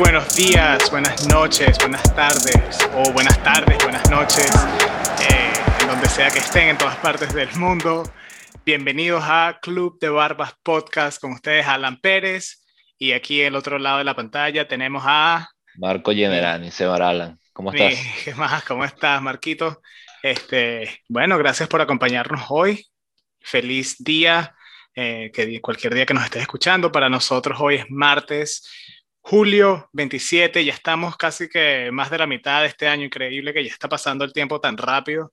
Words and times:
buenos 0.00 0.34
días, 0.34 0.90
buenas 0.90 1.26
noches, 1.26 1.76
buenas 1.78 2.14
tardes 2.16 2.88
o 2.94 3.12
buenas 3.12 3.40
tardes, 3.42 3.76
buenas 3.82 4.10
noches, 4.10 4.50
eh, 5.20 5.52
en 5.82 5.88
donde 5.88 6.08
sea 6.08 6.30
que 6.30 6.38
estén 6.38 6.70
en 6.70 6.78
todas 6.78 6.96
partes 6.96 7.34
del 7.34 7.54
mundo. 7.56 8.04
Bienvenidos 8.64 9.22
a 9.26 9.58
Club 9.60 9.98
de 10.00 10.08
Barbas 10.08 10.54
Podcast 10.62 11.20
con 11.20 11.32
ustedes 11.32 11.66
Alan 11.66 12.00
Pérez 12.00 12.64
y 12.96 13.12
aquí 13.12 13.42
el 13.42 13.54
otro 13.54 13.78
lado 13.78 13.98
de 13.98 14.04
la 14.04 14.16
pantalla 14.16 14.66
tenemos 14.66 15.02
a 15.04 15.50
Marco 15.74 16.12
Generani, 16.12 16.70
Sebar 16.70 17.02
Alan. 17.02 17.38
¿Cómo 17.52 17.70
estás? 17.70 17.98
¿Qué 18.24 18.34
más? 18.34 18.64
¿Cómo 18.64 18.86
estás, 18.86 19.20
Marquito? 19.20 19.82
Este, 20.22 21.02
bueno, 21.08 21.36
gracias 21.36 21.68
por 21.68 21.82
acompañarnos 21.82 22.46
hoy. 22.48 22.86
Feliz 23.38 23.96
día, 23.98 24.54
eh, 24.94 25.30
que 25.34 25.60
cualquier 25.60 25.92
día 25.92 26.06
que 26.06 26.14
nos 26.14 26.24
estés 26.24 26.40
escuchando. 26.40 26.90
Para 26.90 27.10
nosotros 27.10 27.58
hoy 27.60 27.74
es 27.74 27.84
martes 27.90 28.62
julio 29.20 29.88
27, 29.92 30.64
ya 30.64 30.72
estamos 30.72 31.16
casi 31.16 31.48
que 31.48 31.90
más 31.92 32.10
de 32.10 32.18
la 32.18 32.26
mitad 32.26 32.62
de 32.62 32.68
este 32.68 32.88
año, 32.88 33.04
increíble 33.04 33.52
que 33.52 33.64
ya 33.64 33.70
está 33.70 33.88
pasando 33.88 34.24
el 34.24 34.32
tiempo 34.32 34.60
tan 34.60 34.76
rápido. 34.76 35.32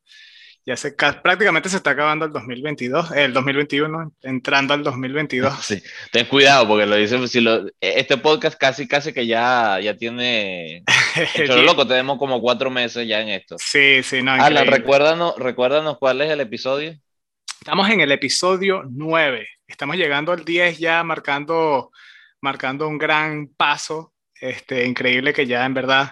Ya 0.66 0.76
se, 0.76 0.92
prácticamente 0.92 1.70
se 1.70 1.78
está 1.78 1.92
acabando 1.92 2.26
el 2.26 2.34
2022, 2.34 3.12
el 3.14 3.32
2021, 3.32 4.12
entrando 4.24 4.74
al 4.74 4.84
2022. 4.84 5.54
Sí, 5.64 5.82
ten 6.12 6.26
cuidado 6.26 6.68
porque 6.68 6.86
lo 6.86 6.98
dicen, 6.98 7.26
si 7.30 7.40
lo, 7.40 7.66
este 7.80 8.18
podcast 8.18 8.60
casi 8.60 8.86
casi 8.86 9.14
que 9.14 9.26
ya, 9.26 9.80
ya 9.80 9.96
tiene... 9.96 10.84
Hecho 11.36 11.62
loco, 11.62 11.88
tenemos 11.88 12.18
como 12.18 12.42
cuatro 12.42 12.70
meses 12.70 13.08
ya 13.08 13.22
en 13.22 13.30
esto. 13.30 13.56
Sí, 13.58 14.04
sí, 14.04 14.22
no. 14.22 14.34
Alan, 14.34 14.68
recuérdanos, 14.68 15.38
recuérdanos 15.38 15.98
cuál 16.00 16.20
es 16.22 16.30
el 16.30 16.42
episodio. 16.42 17.00
Estamos 17.62 17.90
en 17.90 18.02
el 18.02 18.12
episodio 18.12 18.84
9. 18.90 19.48
Estamos 19.68 19.96
llegando 19.96 20.34
al 20.34 20.44
10 20.44 20.80
ya 20.80 21.02
marcando 21.04 21.92
marcando 22.48 22.88
un 22.88 22.98
gran 22.98 23.48
paso. 23.58 24.14
Este, 24.40 24.86
increíble 24.86 25.34
que 25.34 25.46
ya 25.46 25.66
en 25.66 25.74
verdad 25.74 26.12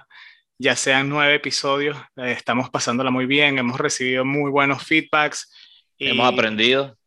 ya 0.57 0.75
sean 0.75 1.07
nueve 1.07 1.35
episodios, 1.35 1.95
eh, 2.17 2.31
estamos 2.31 2.69
pasándola 2.69 3.09
muy 3.09 3.25
bien, 3.25 3.57
hemos 3.57 3.79
recibido 3.79 4.25
muy 4.25 4.51
buenos 4.51 4.83
feedbacks. 4.83 5.49
Y, 5.97 6.09
hemos 6.09 6.27
aprendido. 6.27 6.97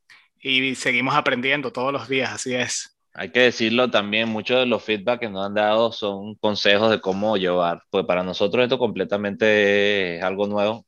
Y 0.40 0.74
seguimos 0.76 1.14
aprendiendo 1.14 1.70
todos 1.72 1.92
los 1.92 2.08
días, 2.08 2.32
así 2.32 2.54
es. 2.54 2.96
Hay 3.12 3.30
que 3.30 3.40
decirlo 3.40 3.90
también, 3.90 4.30
muchos 4.30 4.60
de 4.60 4.66
los 4.66 4.82
feedbacks 4.82 5.20
que 5.20 5.28
nos 5.28 5.44
han 5.44 5.54
dado 5.54 5.92
son 5.92 6.34
consejos 6.36 6.90
de 6.90 7.00
cómo 7.00 7.36
llevar, 7.36 7.82
pues 7.90 8.06
para 8.06 8.22
nosotros 8.22 8.62
esto 8.62 8.78
completamente 8.78 10.16
es 10.16 10.22
algo 10.22 10.46
nuevo, 10.46 10.86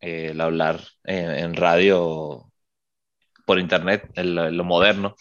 eh, 0.00 0.28
el 0.30 0.40
hablar 0.40 0.80
en, 1.02 1.54
radio 1.54 2.52
por 3.46 3.58
internet, 3.58 4.08
lo 4.16 4.62
moderno. 4.64 5.16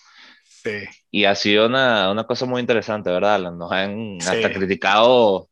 Y 1.12 1.26
ha 1.26 1.36
sido 1.36 1.66
una, 1.66 2.12
una, 2.12 2.26
cosa 2.26 2.46
muy 2.46 2.62
interesante, 2.62 3.10
¿verdad? 3.10 3.52
Nos 3.52 3.72
han 3.72 4.18
hasta 4.22 4.54
criticado 4.54 5.50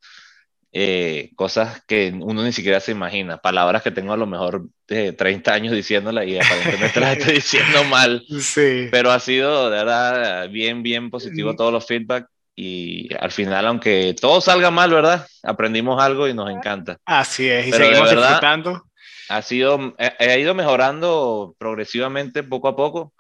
eh, 0.72 1.32
cosas 1.36 1.82
que 1.88 2.14
uno 2.14 2.44
ni 2.44 2.52
siquiera 2.52 2.80
se 2.80 2.92
imagina, 2.92 3.38
palabras 3.38 3.82
que 3.82 3.90
tengo 3.90 4.14
a 4.14 4.18
lo 4.18 4.28
mejor 4.28 4.68
de 4.88 5.14
30 5.14 5.54
años 5.54 5.74
diciéndolas 5.74 6.28
y 6.28 6.38
aparentemente 6.38 7.00
las 7.00 7.18
estoy 7.18 7.34
diciendo 7.36 7.84
mal. 7.86 8.24
Sí. 8.40 8.88
Pero 8.92 9.12
ha 9.12 9.20
sido, 9.20 9.72
de 9.72 9.78
verdad, 9.78 10.50
bien, 10.50 10.84
bien 10.84 11.10
positivo 11.10 11.56
todos 11.56 11.74
los 11.74 11.88
feedback 11.88 12.28
y 12.56 13.10
al 13.20 13.32
final, 13.32 13.66
aunque 13.66 14.16
todo 14.20 14.42
salga 14.42 14.70
mal, 14.70 14.92
¿verdad? 14.92 15.26
Aprendimos 15.42 16.02
algo 16.02 16.28
y 16.28 16.34
nos 16.34 16.52
encanta. 16.52 16.98
Así 17.06 17.48
es, 17.48 17.68
y 17.68 17.72
seguimos 17.72 18.12
disfrutando. 18.12 18.84
Ha 19.30 19.42
sido, 19.42 19.96
ha 19.98 20.38
ido 20.38 20.54
mejorando 20.54 21.56
progresivamente 21.58 22.44
poco 22.44 22.68
a 22.68 22.76
poco 22.76 23.14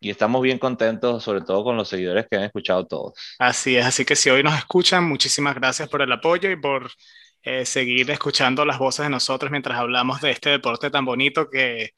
y 0.00 0.10
estamos 0.10 0.42
bien 0.42 0.58
contentos, 0.58 1.24
sobre 1.24 1.40
todo 1.40 1.64
con 1.64 1.76
los 1.76 1.88
seguidores 1.88 2.26
que 2.30 2.36
han 2.36 2.44
escuchado 2.44 2.86
todos. 2.86 3.14
Así 3.38 3.76
es, 3.76 3.86
así 3.86 4.04
que 4.04 4.16
si 4.16 4.30
hoy 4.30 4.42
nos 4.42 4.56
escuchan, 4.56 5.04
muchísimas 5.04 5.54
gracias 5.54 5.88
por 5.88 6.02
el 6.02 6.12
apoyo 6.12 6.50
y 6.50 6.56
por 6.56 6.90
eh, 7.42 7.64
seguir 7.66 8.10
escuchando 8.10 8.64
las 8.64 8.78
voces 8.78 9.04
de 9.04 9.10
nosotros 9.10 9.50
mientras 9.50 9.78
hablamos 9.78 10.20
de 10.20 10.30
este 10.30 10.50
deporte 10.50 10.90
tan 10.90 11.04
bonito 11.04 11.48
que 11.50 11.90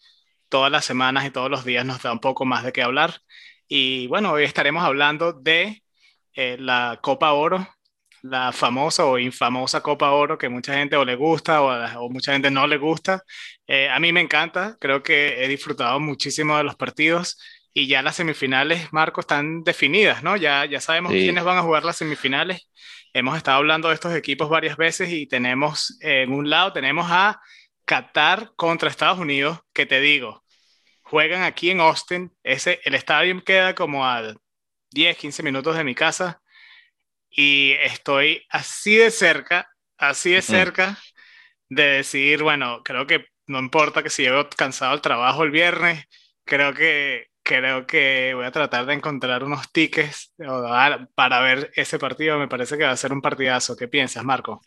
todas 0.48 0.70
las 0.72 0.84
semanas 0.84 1.26
y 1.26 1.30
todos 1.30 1.50
los 1.50 1.64
días 1.64 1.84
nos 1.84 2.02
da 2.02 2.12
un 2.12 2.20
poco 2.20 2.44
más 2.44 2.64
de 2.64 2.72
qué 2.72 2.82
hablar. 2.82 3.20
Y 3.68 4.06
bueno, 4.08 4.32
hoy 4.32 4.44
estaremos 4.44 4.84
hablando 4.84 5.32
de 5.32 5.82
eh, 6.34 6.56
la 6.58 6.98
Copa 7.02 7.32
Oro, 7.32 7.66
la 8.22 8.52
famosa 8.52 9.06
o 9.06 9.18
infamosa 9.18 9.82
Copa 9.82 10.10
Oro 10.12 10.38
que 10.38 10.48
mucha 10.48 10.74
gente 10.74 10.96
o 10.96 11.04
le 11.04 11.16
gusta 11.16 11.62
o, 11.62 12.04
o 12.04 12.10
mucha 12.10 12.32
gente 12.32 12.50
no 12.50 12.66
le 12.66 12.78
gusta. 12.78 13.22
Eh, 13.66 13.88
a 13.88 13.98
mí 14.00 14.12
me 14.12 14.20
encanta, 14.20 14.76
creo 14.80 15.02
que 15.02 15.44
he 15.44 15.48
disfrutado 15.48 16.00
muchísimo 16.00 16.56
de 16.56 16.64
los 16.64 16.76
partidos 16.76 17.38
y 17.72 17.86
ya 17.86 18.02
las 18.02 18.16
semifinales, 18.16 18.92
Marco, 18.92 19.20
están 19.20 19.62
definidas, 19.62 20.22
¿no? 20.22 20.36
Ya, 20.36 20.64
ya 20.64 20.80
sabemos 20.80 21.12
quiénes 21.12 21.44
van 21.44 21.58
a 21.58 21.62
jugar 21.62 21.84
las 21.84 21.96
semifinales. 21.96 22.68
Hemos 23.12 23.36
estado 23.36 23.58
hablando 23.58 23.88
de 23.88 23.94
estos 23.94 24.14
equipos 24.14 24.48
varias 24.48 24.76
veces 24.76 25.10
y 25.10 25.26
tenemos, 25.26 25.96
en 26.00 26.32
un 26.32 26.50
lado, 26.50 26.72
tenemos 26.72 27.06
a 27.10 27.40
Qatar 27.84 28.52
contra 28.56 28.88
Estados 28.88 29.18
Unidos, 29.18 29.60
que 29.72 29.86
te 29.86 30.00
digo, 30.00 30.44
juegan 31.02 31.42
aquí 31.42 31.70
en 31.70 31.80
Austin. 31.80 32.32
Ese, 32.42 32.80
el 32.84 32.94
estadio 32.94 33.42
queda 33.44 33.74
como 33.74 34.06
a 34.06 34.34
10, 34.90 35.16
15 35.16 35.42
minutos 35.42 35.76
de 35.76 35.84
mi 35.84 35.94
casa 35.94 36.40
y 37.30 37.72
estoy 37.80 38.44
así 38.50 38.96
de 38.96 39.10
cerca, 39.10 39.68
así 39.96 40.32
de 40.32 40.42
cerca 40.42 40.98
de 41.68 41.84
decir, 41.84 42.42
bueno, 42.42 42.82
creo 42.84 43.06
que 43.06 43.26
no 43.46 43.58
importa 43.60 44.02
que 44.02 44.10
si 44.10 44.22
llego 44.22 44.48
cansado 44.50 44.94
el 44.94 45.00
trabajo 45.00 45.44
el 45.44 45.50
viernes, 45.50 46.04
creo 46.44 46.74
que 46.74 47.29
creo 47.42 47.86
que 47.86 48.32
voy 48.34 48.44
a 48.44 48.50
tratar 48.50 48.86
de 48.86 48.94
encontrar 48.94 49.44
unos 49.44 49.70
tickets 49.72 50.32
para 51.14 51.40
ver 51.40 51.70
ese 51.74 51.98
partido. 51.98 52.38
Me 52.38 52.48
parece 52.48 52.76
que 52.78 52.84
va 52.84 52.92
a 52.92 52.96
ser 52.96 53.12
un 53.12 53.20
partidazo. 53.20 53.76
¿Qué 53.76 53.88
piensas, 53.88 54.24
Marco? 54.24 54.60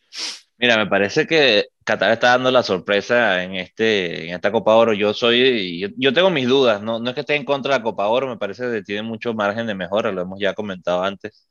Mira, 0.58 0.78
me 0.78 0.88
parece 0.88 1.28
que 1.28 1.68
Qatar 1.84 2.12
está 2.14 2.30
dando 2.30 2.52
la 2.52 2.64
sorpresa 2.64 3.44
en, 3.44 3.56
este, 3.56 4.30
en 4.30 4.36
esta 4.36 4.52
Copa 4.52 4.76
Oro. 4.76 4.94
Yo 4.94 5.14
soy, 5.14 5.94
yo, 5.98 6.14
tengo 6.14 6.30
mis 6.30 6.48
dudas. 6.48 6.82
No, 6.82 7.00
no 7.00 7.10
es 7.10 7.16
que 7.16 7.22
esté 7.22 7.36
en 7.36 7.46
contra 7.46 7.74
de 7.74 7.80
la 7.80 7.84
Copa 7.84 8.08
Oro, 8.08 8.28
me 8.28 8.38
parece 8.38 8.72
que 8.72 8.84
tiene 8.84 9.02
mucho 9.02 9.34
margen 9.34 9.68
de 9.68 9.76
mejora, 9.76 10.12
lo 10.12 10.22
hemos 10.22 10.40
ya 10.40 10.54
comentado 10.54 11.04
antes. 11.04 11.50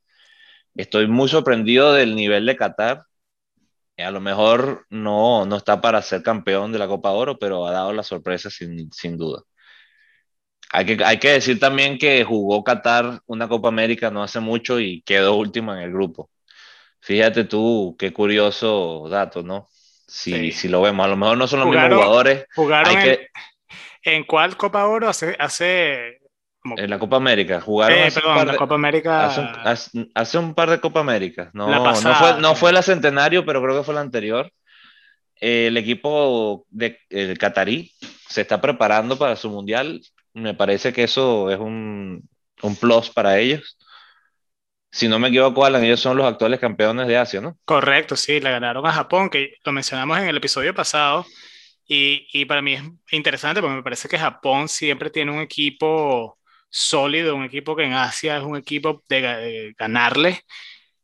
Estoy 0.75 1.07
muy 1.09 1.29
sorprendido 1.29 1.93
del 1.93 2.17
nivel 2.17 2.47
de 2.47 2.57
Qatar. 2.57 3.05
A 3.99 4.11
lo 4.11 4.21
mejor 4.21 4.87
no, 4.91 5.47
no 5.47 5.57
está 5.57 5.81
para 5.81 6.03
ser 6.03 6.23
campeón 6.23 6.73
de 6.73 6.79
la 6.79 6.89
Copa 6.89 7.11
Oro, 7.11 7.39
pero 7.39 7.67
ha 7.67 7.73
dado 7.73 7.93
la 7.93 8.03
sorpresa 8.03 8.51
sin, 8.51 8.91
sin 8.93 9.17
duda. 9.19 9.43
Hay 10.75 10.87
que, 10.87 11.05
hay 11.05 11.19
que 11.19 11.33
decir 11.33 11.61
también 11.61 11.99
que 11.99 12.25
jugó 12.25 12.65
Qatar 12.65 13.21
una 13.27 13.47
Copa 13.47 13.69
América 13.69 14.11
no 14.11 14.23
hace 14.23 14.41
mucho 14.41 14.81
y 14.81 15.03
quedó 15.03 15.35
último 15.35 15.75
en 15.75 15.81
el 15.81 15.93
grupo. 15.93 16.31
Fíjate 17.01 17.45
tú, 17.45 17.95
qué 17.99 18.11
curioso 18.13 19.07
dato, 19.11 19.43
¿no? 19.43 19.69
Si, 20.07 20.51
si 20.51 20.69
lo 20.69 20.81
vemos, 20.81 21.05
a 21.05 21.11
lo 21.11 21.17
mejor 21.17 21.37
no 21.37 21.47
son 21.47 21.61
los 21.61 21.69
mismos 21.69 21.93
jugadores. 21.93 22.47
¿Jugaron 22.55 22.99
en, 22.99 23.19
en, 24.03 24.25
cuál 24.25 24.57
Copa 24.57 24.87
Oro? 24.87 25.09
Hace, 25.09 25.37
hace 25.39 26.19
en 26.65 26.89
la 26.91 26.99
Copa 26.99 27.17
América. 27.17 27.61
Jugaron 27.61 27.99
eh, 27.99 28.11
perdón, 28.13 28.47
la 28.47 28.57
Copa 28.57 28.75
América. 28.75 29.27
Hace 29.27 30.39
un, 30.39 30.55
par 30.55 30.71
de 30.71 30.81
Copa 30.81 31.01
América. 31.01 31.51
No, 31.53 31.69
no, 31.69 31.95
fue, 31.95 32.41
no 32.41 32.55
fue 32.55 32.73
la 32.73 32.83
centenario, 32.83 33.45
pero 33.45 33.63
creo 33.63 33.77
que 33.77 33.85
fue 33.85 33.95
la 33.95 34.01
anterior. 34.01 34.51
el 35.37 35.77
equipo 35.77 36.65
de 36.71 36.99
el 37.11 37.37
Qatarí 37.37 37.93
se 38.29 38.41
está 38.41 38.61
preparando 38.61 39.19
para 39.19 39.37
su 39.37 39.51
mundial 39.51 40.01
me 40.35 40.55
parece 40.55 40.93
que 40.93 41.05
eso 41.05 41.51
es 41.51 41.59
un, 41.59 42.29
un 42.63 42.77
plus 42.77 43.11
para 43.11 43.39
ellos. 43.39 43.79
Si 44.91 45.09
no 45.09 45.19
me 45.19 45.29
equivoco, 45.29 45.65
Alan, 45.65 45.83
ellos 45.85 46.01
son 46.01 46.19
los 46.19 46.27
actuales 46.27 46.61
campeones 46.61 47.07
de 47.09 47.17
Asia, 47.17 47.41
¿no? 47.41 47.59
Correcto, 47.65 48.15
sí, 48.15 48.41
le 48.41 48.51
ganaron 48.51 48.87
a 48.87 48.93
Japón, 48.93 49.31
que 49.31 49.55
lo 49.65 49.73
mencionamos 49.73 50.19
en 50.19 50.29
el 50.29 50.37
episodio 50.37 50.75
pasado. 50.75 51.25
Y, 51.87 52.27
y, 52.33 52.45
para 52.45 52.63
mí 52.63 52.75
es 52.75 52.83
interesante 53.11 53.61
porque 53.61 53.77
me 53.77 53.83
parece 53.83 54.09
que 54.09 54.19
Japón 54.19 54.69
siempre 54.69 55.11
tiene 55.11 55.33
un 55.33 55.41
equipo 55.41 56.39
sólido, 56.73 57.37
un 57.37 57.45
equipo 57.45 57.77
que 57.77 57.85
en 57.85 57.93
Asia 57.93 58.39
es 58.39 58.45
un 58.45 58.57
equipo 58.57 59.03
de, 59.09 59.75
ganarle. 59.79 60.41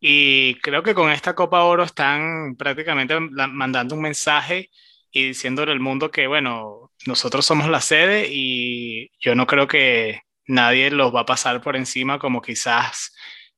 Y 0.00 0.54
creo 0.60 0.82
que 0.82 0.94
con 0.94 1.10
esta 1.10 1.34
Copa 1.34 1.64
Oro 1.64 1.84
están 1.84 2.56
prácticamente 2.56 3.19
mandando 3.20 3.94
un 3.94 4.02
mensaje 4.02 4.70
y 5.10 5.28
diciéndole 5.28 5.72
al 5.72 5.81
mundo 5.81 6.10
que, 6.10 6.26
bueno, 6.26 6.93
nosotros 7.06 7.46
somos 7.46 7.69
la 7.69 7.81
sede 7.81 8.28
y 8.31 9.10
yo 9.20 9.34
no 9.34 9.46
creo 9.46 9.69
que 9.69 10.22
nadie 10.46 10.90
los 10.90 11.14
va 11.14 11.20
a 11.20 11.26
pasar 11.26 11.60
por 11.60 11.76
encima 11.76 12.19
como 12.19 12.43
quizás 12.43 13.14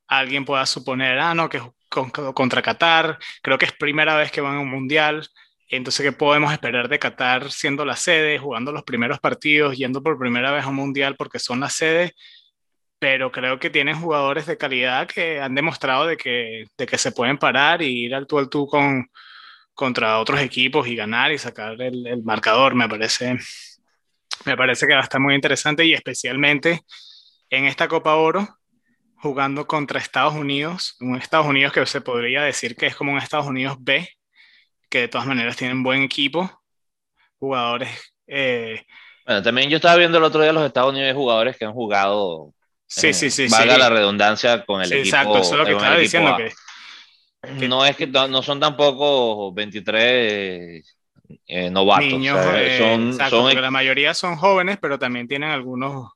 alguien 0.06 0.44
pueda 0.44 0.66
suponer, 0.66 1.18
ah, 1.18 1.34
no, 1.34 1.48
que 1.48 1.60
contra 1.88 2.62
Qatar, 2.62 3.18
creo 3.42 3.58
que 3.58 3.66
es 3.66 3.72
primera 3.72 4.16
vez 4.16 4.30
que 4.30 4.40
van 4.40 4.56
a 4.56 4.60
un 4.60 4.70
mundial, 4.70 5.28
entonces, 5.70 6.04
¿qué 6.04 6.12
podemos 6.12 6.52
esperar 6.52 6.88
de 6.88 6.98
Qatar 6.98 7.50
siendo 7.52 7.84
la 7.84 7.94
sede, 7.94 8.38
jugando 8.38 8.72
los 8.72 8.82
primeros 8.82 9.20
partidos, 9.20 9.76
yendo 9.76 10.02
por 10.02 10.18
primera 10.18 10.50
vez 10.50 10.64
a 10.64 10.68
un 10.68 10.74
mundial 10.74 11.14
porque 11.16 11.38
son 11.38 11.60
la 11.60 11.70
sede? 11.70 12.14
Pero 12.98 13.32
creo 13.32 13.58
que 13.60 13.70
tienen 13.70 14.00
jugadores 14.00 14.46
de 14.46 14.58
calidad 14.58 15.08
que 15.08 15.40
han 15.40 15.54
demostrado 15.54 16.06
de 16.06 16.16
que, 16.16 16.64
de 16.76 16.86
que 16.86 16.98
se 16.98 17.12
pueden 17.12 17.38
parar 17.38 17.82
y 17.82 18.06
ir 18.06 18.14
al 18.16 18.26
tú 18.26 18.38
al 18.38 18.50
tú 18.50 18.66
con, 18.66 19.08
contra 19.80 20.18
otros 20.18 20.40
equipos 20.40 20.86
y 20.86 20.94
ganar 20.94 21.32
y 21.32 21.38
sacar 21.38 21.80
el, 21.80 22.22
marcador, 22.22 22.74
me 22.74 22.86
parece, 22.86 23.38
me 24.44 24.54
parece 24.54 24.86
que 24.86 24.92
va 24.92 25.00
a 25.00 25.04
estar 25.04 25.18
muy 25.18 25.34
interesante 25.34 25.86
y 25.86 25.94
especialmente 25.94 26.82
en 27.48 27.64
esta 27.64 27.88
Copa 27.88 28.14
Oro 28.16 28.46
jugando 29.16 29.66
contra 29.66 29.98
Estados 29.98 30.34
Unidos, 30.34 30.98
un 31.00 31.16
Estados 31.16 31.46
Unidos 31.46 31.72
que 31.72 31.86
se 31.86 32.02
podría 32.02 32.42
decir 32.42 32.76
que 32.76 32.88
es 32.88 32.94
como 32.94 33.12
un 33.12 33.16
Estados 33.16 33.46
Unidos 33.46 33.78
B, 33.80 34.06
que 34.90 35.00
de 35.00 35.08
todas 35.08 35.26
maneras 35.26 35.56
tienen 35.56 35.82
buen 35.82 36.02
equipo, 36.02 36.62
jugadores. 37.38 37.88
Eh, 38.26 38.84
bueno, 39.24 39.42
también 39.42 39.70
yo 39.70 39.76
estaba 39.76 39.96
viendo 39.96 40.18
el 40.18 40.24
otro 40.24 40.42
día 40.42 40.52
los 40.52 40.66
Estados 40.66 40.92
Unidos 40.92 41.14
jugadores 41.14 41.56
que 41.56 41.64
han 41.64 41.72
jugado. 41.72 42.52
Sí, 42.86 43.08
eh, 43.08 43.14
sí, 43.14 43.30
sí. 43.30 43.48
Valga 43.48 43.78
la 43.78 43.88
redundancia 43.88 44.62
con 44.62 44.82
el 44.82 44.92
equipo. 44.92 45.16
Exacto, 45.16 45.38
eso 45.38 45.52
es 45.52 45.58
lo 45.58 45.64
que 45.64 45.72
estaba 45.72 45.96
diciendo. 45.96 46.36
Que, 46.36 46.52
no 47.42 47.84
es 47.84 47.96
que 47.96 48.06
no 48.06 48.42
son 48.42 48.60
tampoco 48.60 49.52
23 49.52 50.98
eh, 51.46 51.70
novatos. 51.70 52.06
Niños, 52.06 52.38
son, 52.78 53.14
son... 53.30 53.60
la 53.60 53.70
mayoría 53.70 54.14
son 54.14 54.36
jóvenes, 54.36 54.78
pero 54.80 54.98
también 54.98 55.28
tienen 55.28 55.50
algunos 55.50 56.10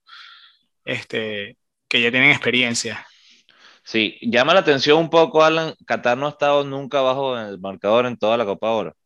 este, 0.85 1.57
que 1.89 2.01
ya 2.03 2.11
tienen 2.11 2.31
experiencia. 2.31 3.07
Sí, 3.83 4.19
llama 4.23 4.55
la 4.55 4.61
atención 4.61 4.99
un 4.99 5.11
poco, 5.11 5.45
Alan. 5.45 5.75
Qatar 5.87 6.17
no 6.17 6.27
ha 6.27 6.31
estado 6.31 6.65
nunca 6.65 7.03
bajo 7.03 7.39
el 7.39 7.59
marcador 7.59 8.07
en 8.07 8.17
toda 8.17 8.37
la 8.37 8.47
Copa 8.47 8.71
Oro. 8.71 8.97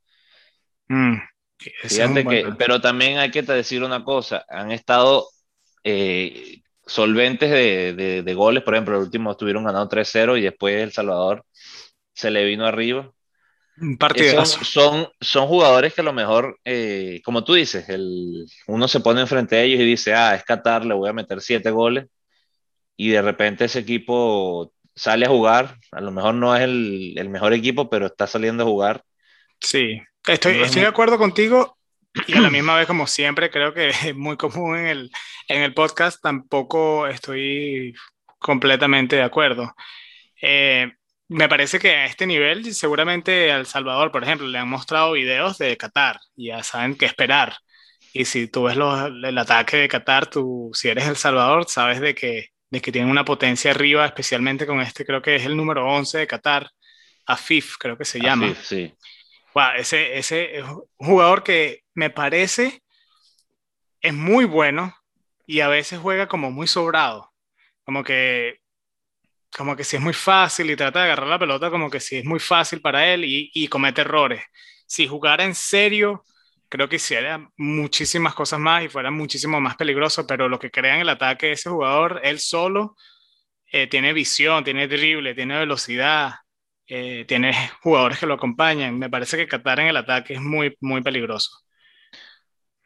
Mm, 0.89 1.17
Fíjate 1.59 2.25
que, 2.25 2.55
pero 2.57 2.81
también 2.81 3.19
hay 3.19 3.31
que 3.31 3.43
decir 3.43 3.83
una 3.83 4.05
cosa: 4.05 4.45
han 4.49 4.71
estado 4.71 5.27
eh, 5.83 6.63
solventes 6.87 7.51
de, 7.51 8.23
de, 8.23 8.35
goles. 8.35 8.63
Por 8.63 8.75
ejemplo, 8.75 8.97
el 8.97 9.03
último 9.03 9.33
estuvieron 9.33 9.65
ganando 9.65 9.89
3-0 9.89 10.39
y 10.39 10.43
después 10.43 10.81
El 10.81 10.93
Salvador 10.93 11.45
se 12.19 12.33
le 12.33 12.45
vino 12.45 12.67
arriba. 12.67 13.13
Son, 13.77 14.65
son, 14.65 15.09
son, 15.21 15.47
jugadores 15.47 15.95
que 15.95 16.01
a 16.01 16.05
lo 16.05 16.13
mejor, 16.13 16.59
eh, 16.65 17.21
como 17.25 17.45
tú 17.45 17.55
dices, 17.55 17.89
el, 17.89 18.45
uno 18.67 18.89
se 18.89 18.99
pone 18.99 19.21
enfrente 19.21 19.55
de 19.55 19.63
ellos 19.63 19.81
y 19.81 19.85
dice, 19.85 20.15
ah, 20.15 20.35
es 20.35 20.43
Qatar, 20.43 20.85
le 20.85 20.95
voy 20.95 21.09
a 21.09 21.13
meter 21.13 21.41
siete 21.41 21.71
goles. 21.71 22.07
Y 22.97 23.11
de 23.11 23.23
repente 23.23 23.67
ese 23.67 23.79
equipo 23.79 24.73
sale 24.97 25.27
a 25.27 25.29
jugar. 25.29 25.79
A 25.93 26.01
lo 26.01 26.11
mejor 26.11 26.35
no 26.35 26.57
es 26.57 26.63
el, 26.63 27.15
el 27.17 27.29
mejor 27.29 27.53
equipo, 27.53 27.89
pero 27.89 28.07
está 28.07 28.27
saliendo 28.27 28.65
a 28.65 28.67
jugar. 28.67 29.05
Sí, 29.61 30.03
estoy, 30.27 30.61
estoy 30.61 30.83
de 30.83 30.89
acuerdo 30.89 31.17
contigo. 31.17 31.79
Y 32.27 32.37
a 32.37 32.41
la 32.41 32.51
misma 32.51 32.77
vez, 32.77 32.89
como 32.89 33.07
siempre, 33.07 33.49
creo 33.49 33.73
que 33.73 33.91
es 33.91 34.17
muy 34.17 34.37
común 34.37 34.77
en 34.77 34.87
el, 34.87 35.11
en 35.47 35.63
el 35.63 35.73
podcast, 35.73 36.21
tampoco 36.21 37.07
estoy 37.07 37.95
completamente 38.41 39.15
de 39.15 39.23
acuerdo. 39.23 39.73
Eh, 40.43 40.91
me 41.29 41.49
parece 41.49 41.79
que 41.79 41.91
a 41.91 42.07
este 42.07 42.27
nivel, 42.27 42.75
seguramente 42.75 43.53
al 43.53 43.67
Salvador, 43.67 44.11
por 44.11 44.25
ejemplo, 44.25 44.47
le 44.47 44.59
han 44.59 44.69
mostrado 44.69 45.13
videos 45.13 45.59
de 45.59 45.77
Qatar 45.77 46.21
y 46.35 46.49
ya 46.49 46.63
saben 46.63 46.97
qué 46.97 47.05
esperar. 47.05 47.57
Y 48.15 48.25
si 48.25 48.49
tú 48.49 48.65
ves 48.65 48.77
el 48.77 49.39
ataque 49.39 49.77
de 49.77 49.89
Qatar, 49.89 50.29
tú, 50.29 50.71
si 50.73 50.89
eres 50.89 51.07
El 51.07 51.17
Salvador, 51.17 51.69
sabes 51.69 52.01
de 52.01 52.15
que, 52.15 52.49
de 52.71 52.81
que 52.81 52.91
tienen 52.91 53.11
una 53.11 53.27
potencia 53.27 53.71
arriba, 53.71 54.07
especialmente 54.07 54.67
con 54.67 54.81
este, 54.81 55.05
creo 55.05 55.21
que 55.21 55.37
es 55.37 55.45
el 55.45 55.57
número 55.57 55.87
11 55.87 56.19
de 56.19 56.27
Qatar, 56.27 56.71
Afif, 57.27 57.77
creo 57.79 57.99
que 57.99 58.07
se 58.07 58.21
llama. 58.21 58.47
Afif, 58.47 58.65
sí. 58.65 58.95
ese, 59.77 60.17
ese 60.17 60.65
jugador 60.97 61.43
que 61.43 61.83
me 61.93 62.09
parece 62.09 62.83
es 64.01 64.15
muy 64.15 64.47
bueno 64.47 64.97
y 65.47 65.61
a 65.61 65.69
veces 65.69 65.99
juega 65.99 66.27
como 66.27 66.51
muy 66.51 66.67
sobrado. 66.67 67.33
Como 67.85 68.03
que 68.03 68.61
como 69.57 69.77
que 69.77 69.85
si 69.85 69.97
es 69.97 70.03
muy 70.03 70.13
fácil 70.13 70.71
y 70.71 70.77
trata 70.77 71.01
de 71.01 71.07
agarrar 71.07 71.29
la 71.29 71.39
pelota 71.39 71.71
como 71.71 71.91
que 71.91 72.01
si 72.01 72.17
es 72.17 72.25
muy 72.25 72.39
fácil 72.39 72.81
para 72.81 73.13
él 73.13 73.25
y, 73.25 73.69
comete 73.69 74.03
errores. 74.03 74.43
Si 74.87 75.07
jugara 75.07 75.45
en 75.45 75.55
serio, 75.55 76.25
creo 76.69 76.89
que 76.89 76.97
hiciera 76.97 77.51
muchísimas 77.57 78.35
cosas 78.35 78.61
más 78.61 78.85
y 78.85 78.89
fuera 78.89 79.11
muchísimo 79.11 79.61
más 79.61 79.77
peligroso, 79.77 80.27
pero 80.27 80.49
lo 80.49 80.59
que 80.59 80.71
crea 80.71 80.95
en 80.97 81.03
el 81.03 81.09
ataque 81.09 81.53
ese 81.53 81.71
jugador, 81.71 82.21
él 82.25 82.39
solo, 82.41 82.97
eh, 83.71 83.87
tiene 83.87 84.13
visión, 84.13 84.65
tiene 84.65 84.89
drible, 84.89 85.35
tiene 85.35 85.59
velocidad, 85.59 86.35
eh, 86.87 87.25
tiene 87.27 87.53
jugadores 87.83 88.19
que 88.19 88.27
lo 88.27 88.35
acompañan. 88.35 88.99
Me 88.99 89.11
parece 89.11 89.37
que 89.37 89.49
Qatar 89.49 89.81
en 89.81 89.89
el 89.89 89.97
ataque 89.97 90.35
es 90.35 90.41
muy, 90.41 90.77
muy 90.81 91.03
peligroso. 91.03 91.51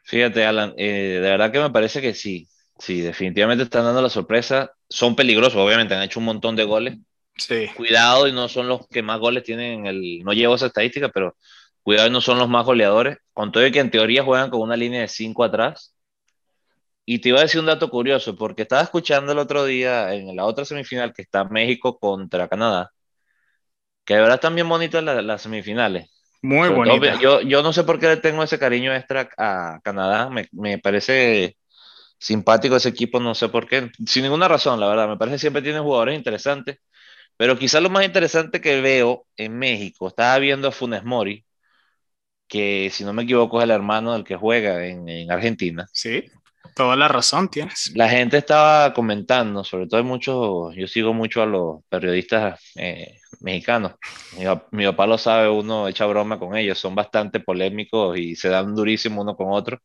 Fíjate, 0.03 0.45
Alan, 0.45 0.73
eh, 0.77 1.19
de 1.21 1.29
verdad 1.29 1.51
que 1.51 1.59
me 1.59 1.69
parece 1.69 2.01
que 2.01 2.13
sí. 2.13 2.47
Sí, 2.77 3.01
definitivamente 3.01 3.63
están 3.63 3.85
dando 3.85 4.01
la 4.01 4.09
sorpresa. 4.09 4.71
Son 4.93 5.15
peligrosos, 5.15 5.55
obviamente, 5.55 5.95
han 5.95 6.03
hecho 6.03 6.19
un 6.19 6.27
montón 6.27 6.55
de 6.55 6.65
goles. 6.65 6.99
Sí. 7.35 7.67
Cuidado 7.75 8.27
y 8.27 8.31
no 8.31 8.47
son 8.47 8.67
los 8.67 8.87
que 8.87 9.01
más 9.01 9.19
goles 9.19 9.41
tienen 9.41 9.79
en 9.79 9.85
el. 9.87 10.19
No 10.19 10.33
llevo 10.33 10.53
esa 10.53 10.67
estadística, 10.67 11.09
pero 11.09 11.35
cuidado 11.81 12.09
y 12.09 12.11
no 12.11 12.21
son 12.21 12.37
los 12.37 12.47
más 12.47 12.63
goleadores. 12.63 13.17
Con 13.33 13.51
todo 13.51 13.65
y 13.65 13.71
que 13.71 13.79
en 13.79 13.89
teoría 13.89 14.23
juegan 14.23 14.51
con 14.51 14.61
una 14.61 14.75
línea 14.77 15.01
de 15.01 15.07
5 15.07 15.43
atrás. 15.45 15.95
Y 17.05 17.17
te 17.17 17.29
iba 17.29 17.39
a 17.39 17.41
decir 17.41 17.59
un 17.59 17.65
dato 17.65 17.89
curioso, 17.89 18.35
porque 18.35 18.61
estaba 18.61 18.83
escuchando 18.83 19.31
el 19.31 19.39
otro 19.39 19.65
día 19.65 20.13
en 20.13 20.35
la 20.35 20.45
otra 20.45 20.63
semifinal 20.63 21.11
que 21.11 21.23
está 21.23 21.43
México 21.43 21.97
contra 21.97 22.47
Canadá, 22.47 22.91
que 24.05 24.13
de 24.13 24.19
verdad 24.19 24.35
están 24.35 24.53
bien 24.53 24.69
bonitas 24.69 25.03
las, 25.03 25.41
semifinales. 25.41 26.07
Muy 26.43 26.69
bonitas. 26.69 27.19
Yo, 27.19 27.41
yo 27.41 27.63
no 27.63 27.73
sé 27.73 27.83
por 27.83 27.99
qué 27.99 28.09
le 28.09 28.17
tengo 28.17 28.43
ese 28.43 28.59
cariño 28.59 28.93
extra 28.93 29.27
a 29.39 29.79
Canadá, 29.83 30.29
me, 30.29 30.47
me 30.51 30.77
parece 30.77 31.57
simpático 32.23 32.77
ese 32.77 32.89
equipo, 32.89 33.19
no 33.19 33.35
sé 33.35 33.49
por 33.49 33.67
qué, 33.67 33.91
sin 34.05 34.23
ninguna 34.23 34.47
razón, 34.47 34.79
la 34.79 34.87
verdad, 34.87 35.09
me 35.09 35.17
parece 35.17 35.35
que 35.35 35.39
siempre 35.39 35.61
tiene 35.61 35.79
jugadores 35.79 36.17
interesantes, 36.17 36.79
pero 37.35 37.57
quizás 37.59 37.81
lo 37.83 37.89
más 37.89 38.05
interesante 38.05 38.61
que 38.61 38.79
veo 38.79 39.25
en 39.35 39.57
México, 39.57 40.07
estaba 40.07 40.39
viendo 40.39 40.69
a 40.69 40.71
Funes 40.71 41.03
Mori, 41.03 41.45
que 42.47 42.89
si 42.91 43.03
no 43.03 43.11
me 43.11 43.23
equivoco 43.23 43.57
es 43.59 43.65
el 43.65 43.71
hermano 43.71 44.13
del 44.13 44.23
que 44.23 44.37
juega 44.37 44.85
en, 44.85 45.29
Argentina. 45.29 45.85
Sí, 45.91 46.23
toda 46.75 46.95
la 46.95 47.09
razón 47.09 47.49
tienes. 47.49 47.91
La 47.95 48.07
gente 48.07 48.37
estaba 48.37 48.93
comentando, 48.93 49.65
sobre 49.65 49.87
todo 49.87 50.01
muchos, 50.05 50.73
yo 50.77 50.87
sigo 50.87 51.13
mucho 51.13 51.41
a 51.41 51.45
los 51.45 51.83
periodistas 51.89 52.57
eh, 52.75 53.17
mexicanos, 53.41 53.95
mi, 54.37 54.45
mi, 54.71 54.85
papá 54.85 55.07
lo 55.07 55.17
sabe, 55.17 55.49
uno 55.49 55.89
echa 55.89 56.05
broma 56.05 56.39
con 56.39 56.55
ellos, 56.55 56.79
son 56.79 56.95
bastante 56.95 57.41
polémicos 57.41 58.17
y 58.17 58.35
se 58.37 58.47
dan 58.47 58.73
durísimo 58.73 59.21
uno 59.21 59.35
con 59.35 59.47
otro. 59.51 59.79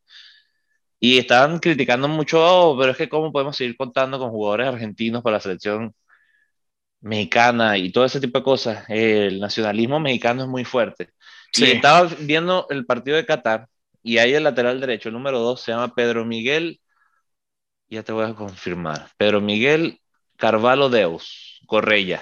Y 0.99 1.17
estaban 1.17 1.59
criticando 1.59 2.07
mucho, 2.07 2.39
oh, 2.41 2.77
pero 2.77 2.91
es 2.91 2.97
que 2.97 3.09
cómo 3.09 3.31
podemos 3.31 3.55
seguir 3.55 3.77
contando 3.77 4.19
con 4.19 4.31
jugadores 4.31 4.67
argentinos 4.67 5.23
para 5.23 5.37
la 5.37 5.39
selección 5.39 5.93
mexicana 7.01 7.77
y 7.77 7.91
todo 7.91 8.05
ese 8.05 8.19
tipo 8.19 8.39
de 8.39 8.43
cosas. 8.43 8.85
El 8.89 9.39
nacionalismo 9.39 9.99
mexicano 9.99 10.43
es 10.43 10.49
muy 10.49 10.65
fuerte. 10.65 11.11
Sí. 11.53 11.65
Y 11.65 11.71
estaba 11.71 12.09
viendo 12.19 12.67
el 12.69 12.85
partido 12.85 13.17
de 13.17 13.25
Qatar 13.25 13.67
y 14.03 14.17
ahí 14.17 14.33
el 14.33 14.43
lateral 14.43 14.79
derecho, 14.79 15.09
el 15.09 15.13
número 15.13 15.39
dos, 15.39 15.61
se 15.61 15.71
llama 15.71 15.93
Pedro 15.93 16.25
Miguel, 16.25 16.81
ya 17.89 18.03
te 18.03 18.11
voy 18.11 18.25
a 18.25 18.33
confirmar, 18.33 19.09
Pedro 19.17 19.41
Miguel 19.41 19.99
Carvalho 20.37 20.89
Deus, 20.89 21.61
Correia. 21.65 22.21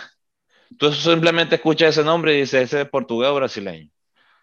Tú 0.77 0.91
simplemente 0.91 1.55
escuchas 1.55 1.89
ese 1.89 2.03
nombre 2.03 2.35
y 2.35 2.41
dices, 2.41 2.63
ese 2.63 2.81
es 2.81 2.89
portugués 2.89 3.29
o 3.29 3.35
brasileño. 3.35 3.89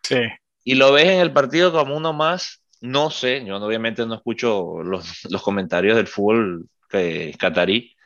Sí. 0.02 0.20
Y 0.62 0.74
lo 0.76 0.92
ves 0.92 1.06
en 1.06 1.20
el 1.20 1.32
partido 1.32 1.72
como 1.72 1.96
uno 1.96 2.12
más 2.12 2.63
no 2.84 3.10
sé, 3.10 3.42
yo 3.46 3.56
obviamente 3.56 4.04
no 4.04 4.14
escucho 4.14 4.82
los, 4.82 5.24
los 5.30 5.42
comentarios 5.42 5.96
del 5.96 6.06
fútbol 6.06 6.68
que, 6.90 7.34
catarí, 7.38 7.96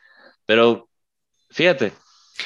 pero 0.45 0.89
fíjate, 1.49 1.91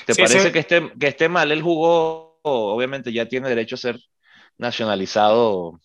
¿te 0.08 0.16
parece 0.16 0.52
Que, 0.52 0.60
esté, 0.60 0.92
que 1.00 1.08
esté 1.08 1.30
mal? 1.30 1.52
Él 1.52 1.62
jugó, 1.62 2.40
obviamente 2.42 3.14
ya 3.14 3.28
tiene 3.28 3.50
derecho 3.50 3.76
a 3.76 3.78
ser 3.78 4.00
nacionalizado 4.58 5.80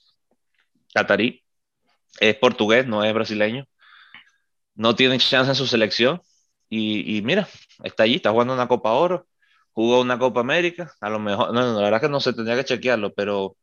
catarí, 0.94 1.44
es 2.18 2.34
portugués, 2.36 2.86
no 2.86 3.04
es 3.04 3.12
brasileño, 3.12 3.66
no 4.74 4.96
tiene 4.96 5.18
chance 5.18 5.50
en 5.50 5.54
su 5.54 5.66
selección 5.66 6.22
y, 6.70 7.18
y 7.18 7.20
mira, 7.20 7.46
está 7.84 8.04
allí, 8.04 8.14
está 8.16 8.30
jugando 8.30 8.54
una 8.54 8.68
Copa 8.68 8.92
Oro, 8.92 9.28
jugó 9.72 10.00
una 10.00 10.18
Copa 10.18 10.40
América, 10.40 10.94
a 10.98 11.10
lo 11.10 11.18
mejor, 11.18 11.52
no, 11.52 11.74
la 11.74 11.82
verdad 11.82 12.00
que 12.00 12.08
no 12.08 12.20
se 12.20 12.32
tendría 12.32 12.56
que 12.56 12.64
chequearlo, 12.64 13.12
pero 13.12 13.54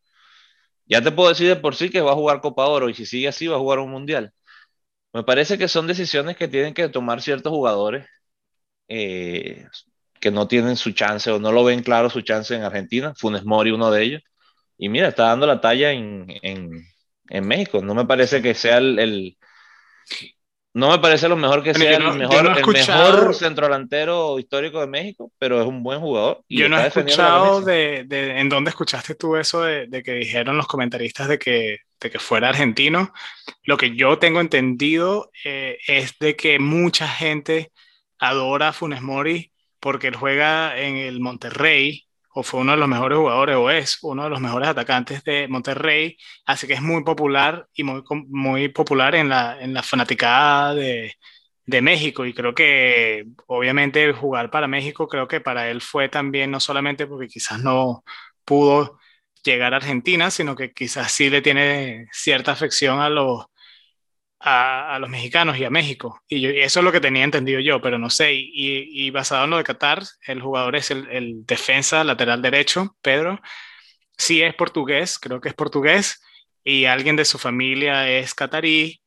ya 0.86 1.02
te 1.02 1.12
puedo 1.12 1.30
decir 1.30 1.48
de 1.48 1.56
por 1.56 1.76
sí 1.76 1.90
que 1.90 2.02
va 2.02 2.12
a 2.12 2.16
jugar 2.16 2.42
Copa 2.42 2.68
Oro 2.68 2.90
y 2.90 2.94
si 2.94 3.06
sigue 3.06 3.28
así 3.28 3.48
va 3.48 3.56
a 3.58 3.60
jugar 3.60 3.80
un 3.80 3.92
Mundial. 3.92 4.34
Me 5.14 5.24
parece 5.24 5.58
que 5.58 5.68
son 5.68 5.88
decisiones 5.88 6.38
que 6.38 6.48
tienen 6.48 6.74
que 6.74 6.90
tomar 6.90 7.22
ciertos 7.22 7.52
jugadores 7.52 8.08
eh, 8.88 9.68
que 10.20 10.32
no 10.32 10.48
tienen 10.48 10.78
su 10.78 10.92
chance 10.92 11.32
o 11.32 11.40
no 11.40 11.52
lo 11.52 11.64
ven 11.64 11.84
claro 11.84 12.10
su 12.10 12.22
chance 12.22 12.56
en 12.56 12.64
Argentina. 12.64 13.14
Funes 13.16 13.46
Mori, 13.46 13.72
uno 13.72 13.92
de 13.92 14.04
ellos. 14.04 14.24
Y 14.78 14.90
mira, 14.90 15.10
está 15.10 15.26
dando 15.28 15.48
la 15.48 15.62
talla 15.62 15.92
en, 15.92 16.28
en, 16.42 17.48
México. 17.48 17.82
No 17.82 17.96
me 17.96 18.06
parece 18.06 18.42
que 18.42 18.54
sea 18.56 18.78
el, 18.80 19.38
no 20.76 20.92
me 20.92 21.00
parece 21.00 21.30
lo 21.30 21.38
mejor 21.38 21.64
que 21.64 21.74
sea 21.74 21.96
el, 21.96 22.18
mejor, 22.18 22.48
el 22.48 22.66
mejor 22.68 23.34
centrodelantero 23.34 24.38
histórico 24.38 24.82
de 24.82 24.88
México, 24.88 25.32
pero 25.40 25.62
es 25.62 25.66
un 25.66 25.82
buen 25.82 26.02
jugador. 26.02 26.44
yo 26.50 26.68
no 26.68 26.78
he 26.78 26.88
escuchado 26.88 27.62
de, 27.62 28.04
de, 28.06 28.42
en 28.42 28.50
dónde 28.50 28.72
escuchaste 28.72 29.16
tú 29.16 29.38
eso 29.38 29.62
de, 29.62 29.88
de, 29.88 30.04
que 30.04 30.12
dijeron 30.12 30.58
los 30.58 30.68
comentaristas 30.68 31.30
de 31.30 31.40
que, 31.40 31.78
de 31.98 32.12
que 32.12 32.20
fuera 32.20 32.50
argentino. 32.50 33.14
Lo 33.64 33.78
que 33.78 33.96
yo 33.96 34.20
tengo 34.20 34.42
entendido 34.42 35.32
eh, 35.46 35.78
es 35.88 36.20
de 36.20 36.36
que 36.36 36.60
mucha 36.60 37.08
gente 37.08 37.72
adora 38.20 38.68
a 38.68 38.74
Funes 38.74 39.02
Mori 39.02 39.54
porque 39.80 40.08
él 40.08 40.18
juega 40.18 40.78
en 40.78 40.98
el 40.98 41.22
Monterrey 41.22 42.06
o 42.38 42.44
fue 42.44 42.60
uno 42.62 42.74
de 42.74 42.78
los 42.78 42.90
mejores 42.90 43.18
jugadores 43.18 43.56
o 43.56 43.70
es 43.72 44.00
uno 44.04 44.26
de 44.26 44.30
los 44.30 44.42
mejores 44.42 44.68
atacantes 44.68 45.24
de 45.24 45.48
Monterrey, 45.48 46.18
así 46.46 46.68
que 46.68 46.74
es 46.74 46.82
muy 46.82 47.04
popular 47.06 47.68
y 47.74 47.84
muy, 47.84 48.04
muy 48.28 48.68
popular 48.70 49.16
en 49.16 49.30
la, 49.30 49.58
en 49.62 49.74
la 49.74 49.82
fanaticada 49.84 50.76
de, 50.76 51.14
de 51.66 51.82
México. 51.82 52.26
Y 52.26 52.34
creo 52.34 52.54
que 52.54 53.26
obviamente 53.48 54.12
jugar 54.14 54.52
para 54.52 54.68
México 54.68 55.08
creo 55.08 55.28
que 55.30 55.40
para 55.42 55.70
él 55.70 55.82
fue 55.82 56.10
también 56.10 56.52
no 56.52 56.60
solamente 56.60 57.08
porque 57.08 57.28
quizás 57.28 57.62
no 57.64 58.04
pudo 58.44 59.00
llegar 59.44 59.74
a 59.74 59.78
Argentina, 59.78 60.30
sino 60.32 60.56
que 60.56 60.74
quizás 60.74 61.12
sí 61.14 61.30
le 61.30 61.42
tiene 61.42 62.08
cierta 62.12 62.52
afección 62.52 63.00
a 63.00 63.10
los, 63.10 63.46
a, 64.48 65.00
los 65.00 65.10
mexicanos 65.10 65.58
y 65.58 65.64
a 65.66 65.70
México. 65.70 66.22
Y, 66.28 66.46
eso 66.60 66.80
es 66.80 66.84
lo 66.84 66.92
que 66.92 67.02
tenía 67.02 67.24
entendido 67.24 67.60
yo, 67.60 67.82
pero 67.82 67.98
no 67.98 68.10
sé. 68.10 68.32
Y, 68.34 69.10
basado 69.10 69.46
en 69.46 69.50
lo 69.50 69.58
de 69.58 69.64
Qatar, 69.64 70.04
el 70.28 70.42
jugador 70.42 70.76
es 70.76 70.92
el, 70.92 71.08
el, 71.10 71.46
defensa 71.46 72.04
lateral 72.04 72.42
derecho, 72.42 72.96
Pedro. 73.02 73.42
Sí 74.18 74.42
es 74.42 74.54
portugués, 74.54 75.18
creo 75.20 75.42
que 75.42 75.50
es 75.50 75.56
portugués, 75.56 76.22
y 76.64 76.86
alguien 76.86 77.16
de 77.16 77.26
su 77.26 77.38
familia 77.38 78.10
es 78.10 78.34
catarí, 78.34 79.02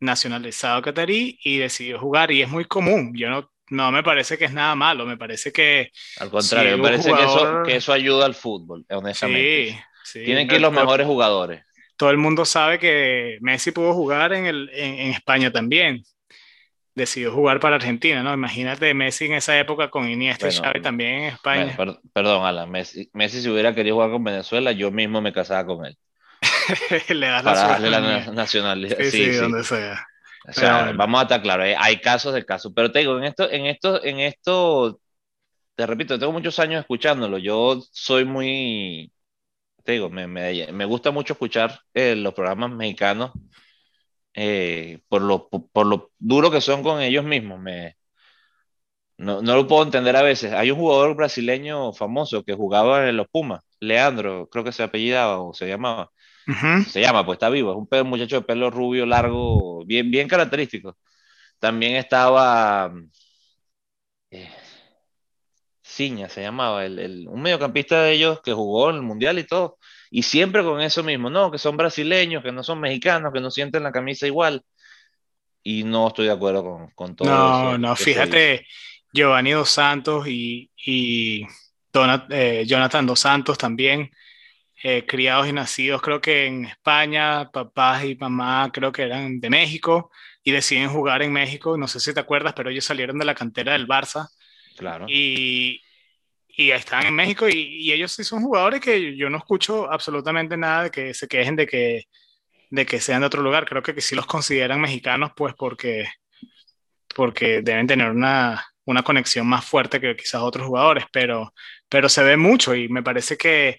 nacionalizado 0.00 0.82
catarí, 0.82 1.38
y 1.42 1.58
decidió 1.58 1.98
jugar. 1.98 2.32
Y 2.32 2.42
es 2.42 2.48
muy 2.48 2.64
común. 2.64 3.12
Yo 3.14 3.30
no, 3.30 3.50
no 3.70 3.92
me 3.92 4.02
parece 4.02 4.36
que 4.36 4.46
es 4.46 4.52
nada 4.52 4.74
malo, 4.74 5.06
me 5.06 5.16
parece 5.16 5.52
que... 5.52 5.92
Al 6.18 6.30
contrario, 6.30 6.76
me 6.76 6.82
parece 6.82 7.12
que, 7.12 7.24
eso, 7.24 7.62
que 7.64 7.76
eso 7.76 7.92
ayuda 7.92 8.26
al 8.26 8.34
fútbol, 8.34 8.84
honestamente. 8.90 9.84
Sí, 10.02 10.24
Tienen 10.24 10.48
que 10.48 10.56
ir 10.56 10.60
los 10.60 10.72
mejores 10.72 11.06
jugadores. 11.06 11.62
Todo 12.00 12.08
el 12.08 12.16
mundo 12.16 12.46
sabe 12.46 12.78
que 12.78 13.36
Messi 13.42 13.72
pudo 13.72 13.92
jugar 13.92 14.32
en, 14.32 14.46
el, 14.46 14.70
en, 14.72 15.10
España 15.10 15.52
también. 15.52 16.02
Decidió 16.94 17.30
jugar 17.30 17.60
para 17.60 17.76
Argentina, 17.76 18.22
¿no? 18.22 18.32
Imagínate 18.32 18.94
Messi 18.94 19.26
en 19.26 19.34
esa 19.34 19.58
época 19.58 19.90
con 19.90 20.08
Iniesta 20.08 20.48
y 20.48 20.52
Xavi 20.52 20.80
también 20.80 21.10
en 21.10 21.24
España. 21.24 21.76
perdón, 22.14 22.46
Alan, 22.46 22.70
Messi, 22.70 23.10
Messi 23.12 23.42
si 23.42 23.50
hubiera 23.50 23.74
querido 23.74 23.96
jugar 23.96 24.12
con 24.12 24.24
Venezuela, 24.24 24.72
yo 24.72 24.90
mismo 24.90 25.20
me 25.20 25.34
casaba 25.34 25.66
con 25.66 25.84
él. 25.84 25.98
Le 27.10 27.26
das 27.26 27.42
para 27.42 27.68
darle 27.68 27.90
la 27.90 28.32
nacionalidad. 28.32 28.96
Sí, 29.02 29.10
sí, 29.10 29.32
donde 29.32 29.62
sea. 29.62 30.02
O 30.48 30.54
sea, 30.54 30.92
vamos 30.96 31.20
a 31.20 31.24
estar 31.24 31.42
claros, 31.42 31.66
eh, 31.66 31.76
hay 31.78 32.00
casos 32.00 32.32
de 32.32 32.46
casos, 32.46 32.72
pero 32.74 32.90
te 32.90 33.00
digo, 33.00 33.18
en 33.18 33.24
esto, 33.24 33.50
en 33.50 33.66
esto, 33.66 34.02
en 34.02 34.20
esto, 34.20 34.98
te 35.74 35.86
repito, 35.86 36.18
tengo 36.18 36.32
muchos 36.32 36.58
años 36.60 36.80
escuchándolo, 36.80 37.36
yo 37.36 37.78
soy 37.92 38.24
muy, 38.24 39.12
te 39.84 39.92
digo, 39.92 40.10
me, 40.10 40.26
me, 40.26 40.72
me 40.72 40.84
gusta 40.84 41.10
mucho 41.10 41.34
escuchar 41.34 41.80
eh, 41.94 42.14
los 42.16 42.34
programas 42.34 42.70
mexicanos 42.70 43.32
eh, 44.34 45.00
por, 45.08 45.22
lo, 45.22 45.48
por 45.48 45.86
lo 45.86 46.12
duro 46.18 46.50
que 46.50 46.60
son 46.60 46.82
con 46.82 47.00
ellos 47.00 47.24
mismos, 47.24 47.60
me, 47.60 47.96
no, 49.18 49.42
no, 49.42 49.54
lo 49.54 49.66
puedo 49.66 49.82
entender 49.82 50.16
a 50.16 50.22
veces. 50.22 50.52
Hay 50.52 50.70
un 50.70 50.78
jugador 50.78 51.14
brasileño 51.14 51.92
famoso 51.92 52.42
que 52.42 52.54
jugaba 52.54 53.08
en 53.08 53.16
los 53.18 53.28
Pumas, 53.28 53.62
Leandro, 53.78 54.48
creo 54.48 54.64
que 54.64 54.72
se 54.72 54.82
apellidaba 54.82 55.40
o 55.40 55.52
se 55.52 55.68
llamaba, 55.68 56.10
se 56.88 57.00
llama, 57.00 57.24
pues 57.26 57.36
está 57.36 57.50
vivo. 57.50 57.72
Es 57.92 58.00
un, 58.02 58.08
muchacho 58.08 58.36
de 58.36 58.42
pelo 58.42 58.70
rubio, 58.70 59.06
largo, 59.06 59.84
bien, 59.86 60.10
bien 60.10 60.28
característico. 60.28 60.96
También 61.58 61.96
estaba. 61.96 62.92
Eh, 64.30 64.48
Ciña 65.90 66.28
se 66.28 66.42
llamaba, 66.42 66.84
el, 66.84 67.26
un 67.28 67.42
mediocampista 67.42 68.02
de 68.02 68.12
ellos 68.12 68.40
que 68.42 68.52
jugó 68.52 68.90
en 68.90 68.96
el 68.96 69.02
mundial 69.02 69.38
y 69.38 69.44
todo. 69.44 69.78
Y 70.10 70.22
siempre 70.22 70.62
con 70.62 70.80
eso 70.80 71.02
mismo, 71.02 71.30
no, 71.30 71.50
que 71.50 71.58
son 71.58 71.76
brasileños, 71.76 72.42
que 72.42 72.52
no 72.52 72.62
son 72.62 72.80
mexicanos, 72.80 73.32
que 73.32 73.40
no 73.40 73.50
sienten 73.50 73.82
la 73.82 73.92
camisa 73.92 74.26
igual. 74.26 74.62
Y 75.62 75.84
no 75.84 76.08
estoy 76.08 76.26
de 76.26 76.32
acuerdo 76.32 76.62
con, 76.64 76.90
con 76.90 77.16
todo 77.16 77.28
no, 77.28 77.34
eso. 77.34 77.72
No, 77.72 77.78
no, 77.78 77.96
fíjate, 77.96 78.66
Giovanni 79.12 79.52
Dos 79.52 79.70
Santos 79.70 80.26
y, 80.26 80.70
y 80.84 81.46
eh, 82.30 82.64
Jonathan 82.66 83.06
Dos 83.06 83.20
Santos 83.20 83.58
también 83.58 84.10
eh, 84.82 85.04
criados 85.06 85.46
y 85.46 85.52
nacidos 85.52 86.00
creo 86.00 86.22
que 86.22 86.46
en 86.46 86.64
España, 86.64 87.50
papás 87.50 88.04
y 88.04 88.14
mamá 88.16 88.70
creo 88.72 88.92
que 88.92 89.02
eran 89.02 89.38
de 89.38 89.50
México 89.50 90.10
y 90.42 90.52
deciden 90.52 90.88
jugar 90.88 91.22
en 91.22 91.32
México, 91.32 91.76
no 91.76 91.86
sé 91.86 92.00
si 92.00 92.14
te 92.14 92.20
acuerdas, 92.20 92.54
pero 92.54 92.70
ellos 92.70 92.86
salieron 92.86 93.18
de 93.18 93.26
la 93.26 93.34
cantera 93.34 93.72
del 93.72 93.86
Barça. 93.86 94.28
Claro. 94.80 95.06
Y, 95.08 95.82
y 96.48 96.70
están 96.70 97.06
en 97.06 97.14
México 97.14 97.48
y, 97.48 97.52
y, 97.52 97.92
ellos 97.92 98.12
sí 98.12 98.24
son 98.24 98.42
jugadores 98.42 98.80
que 98.80 99.14
yo 99.16 99.28
no 99.28 99.38
escucho 99.38 99.90
absolutamente 99.92 100.56
nada 100.56 100.84
de 100.84 100.90
que 100.90 101.14
se 101.14 101.28
quejen 101.28 101.54
de 101.54 101.66
que, 101.66 102.04
de 102.70 102.86
que 102.86 103.00
sean 103.00 103.20
de 103.20 103.26
otro 103.26 103.42
lugar. 103.42 103.66
Creo 103.66 103.82
que, 103.82 103.94
que 103.94 104.00
sí 104.00 104.14
los 104.14 104.26
consideran 104.26 104.80
mexicanos, 104.80 105.32
pues 105.36 105.54
porque, 105.54 106.06
porque 107.14 107.60
deben 107.62 107.86
tener 107.86 108.10
una, 108.10 108.64
una 108.86 109.02
conexión 109.02 109.46
más 109.46 109.64
fuerte 109.64 110.00
que 110.00 110.16
quizás 110.16 110.40
otros 110.40 110.66
jugadores, 110.66 111.04
pero, 111.12 111.52
pero 111.88 112.08
se 112.08 112.22
ve 112.22 112.36
mucho 112.36 112.74
y 112.74 112.88
me 112.88 113.02
parece 113.02 113.36
que 113.36 113.78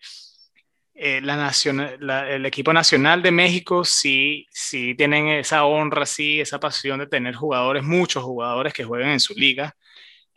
eh, 0.93 1.20
la 1.20 2.29
el 2.29 2.46
equipo 2.46 2.72
nacional 2.74 3.24
de 3.24 3.31
México 3.31 3.84
sí, 3.84 4.46
sí 4.51 4.93
tienen 4.93 5.29
esa 5.29 5.65
honra, 5.65 6.05
sí, 6.05 6.39
esa 6.39 6.60
pasión 6.60 7.00
de 7.00 7.08
tener 7.08 7.34
jugadores, 7.34 7.81
muchos 7.84 8.24
jugadores 8.24 8.72
que 8.72 8.84
juegan 8.84 9.10
en 9.10 9.20
su 9.20 9.34
liga, 9.34 9.75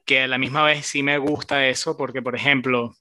que 0.05 0.23
a 0.23 0.29
la 0.29 0.39
misma 0.39 0.63
vez 0.65 0.87
sí 0.87 1.03
me 1.03 1.19
gusta 1.19 1.67
eso, 1.69 1.97
porque 1.97 2.23
por 2.23 2.37
ejemplo, 2.37 2.95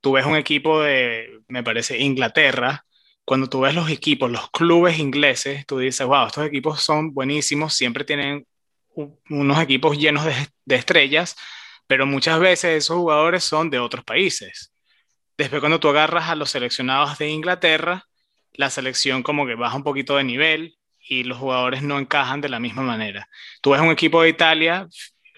tú 0.00 0.12
ves 0.12 0.26
un 0.26 0.36
equipo 0.36 0.80
de, 0.82 1.40
me 1.48 1.62
parece, 1.62 1.98
Inglaterra, 1.98 2.84
cuando 3.24 3.48
tú 3.48 3.60
ves 3.60 3.74
los 3.74 3.90
equipos, 3.90 4.30
los 4.30 4.50
clubes 4.50 4.98
ingleses, 4.98 5.66
tú 5.66 5.78
dices, 5.78 6.06
wow, 6.06 6.26
estos 6.26 6.46
equipos 6.46 6.82
son 6.82 7.14
buenísimos, 7.14 7.74
siempre 7.74 8.04
tienen 8.04 8.46
unos 9.28 9.62
equipos 9.62 9.96
llenos 9.98 10.24
de, 10.24 10.74
estrellas, 10.74 11.36
pero 11.86 12.06
muchas 12.06 12.40
veces 12.40 12.84
esos 12.84 12.96
jugadores 12.96 13.44
son 13.44 13.70
de 13.70 13.78
otros 13.78 14.04
países 14.04 14.72
Después 15.40 15.60
cuando 15.60 15.80
tú 15.80 15.88
agarras 15.88 16.28
a 16.28 16.34
los 16.34 16.50
seleccionados 16.50 17.16
de 17.16 17.30
Inglaterra, 17.30 18.06
la 18.52 18.68
selección 18.68 19.22
como 19.22 19.46
que 19.46 19.54
baja 19.54 19.74
un 19.74 19.82
poquito 19.82 20.18
de 20.18 20.24
nivel 20.24 20.76
y 21.00 21.24
los 21.24 21.38
jugadores 21.38 21.80
no 21.80 21.98
encajan 21.98 22.42
de 22.42 22.50
la 22.50 22.60
misma 22.60 22.82
manera. 22.82 23.26
Tú 23.62 23.70
ves 23.70 23.80
un 23.80 23.90
equipo 23.90 24.20
de 24.20 24.28
Italia, 24.28 24.86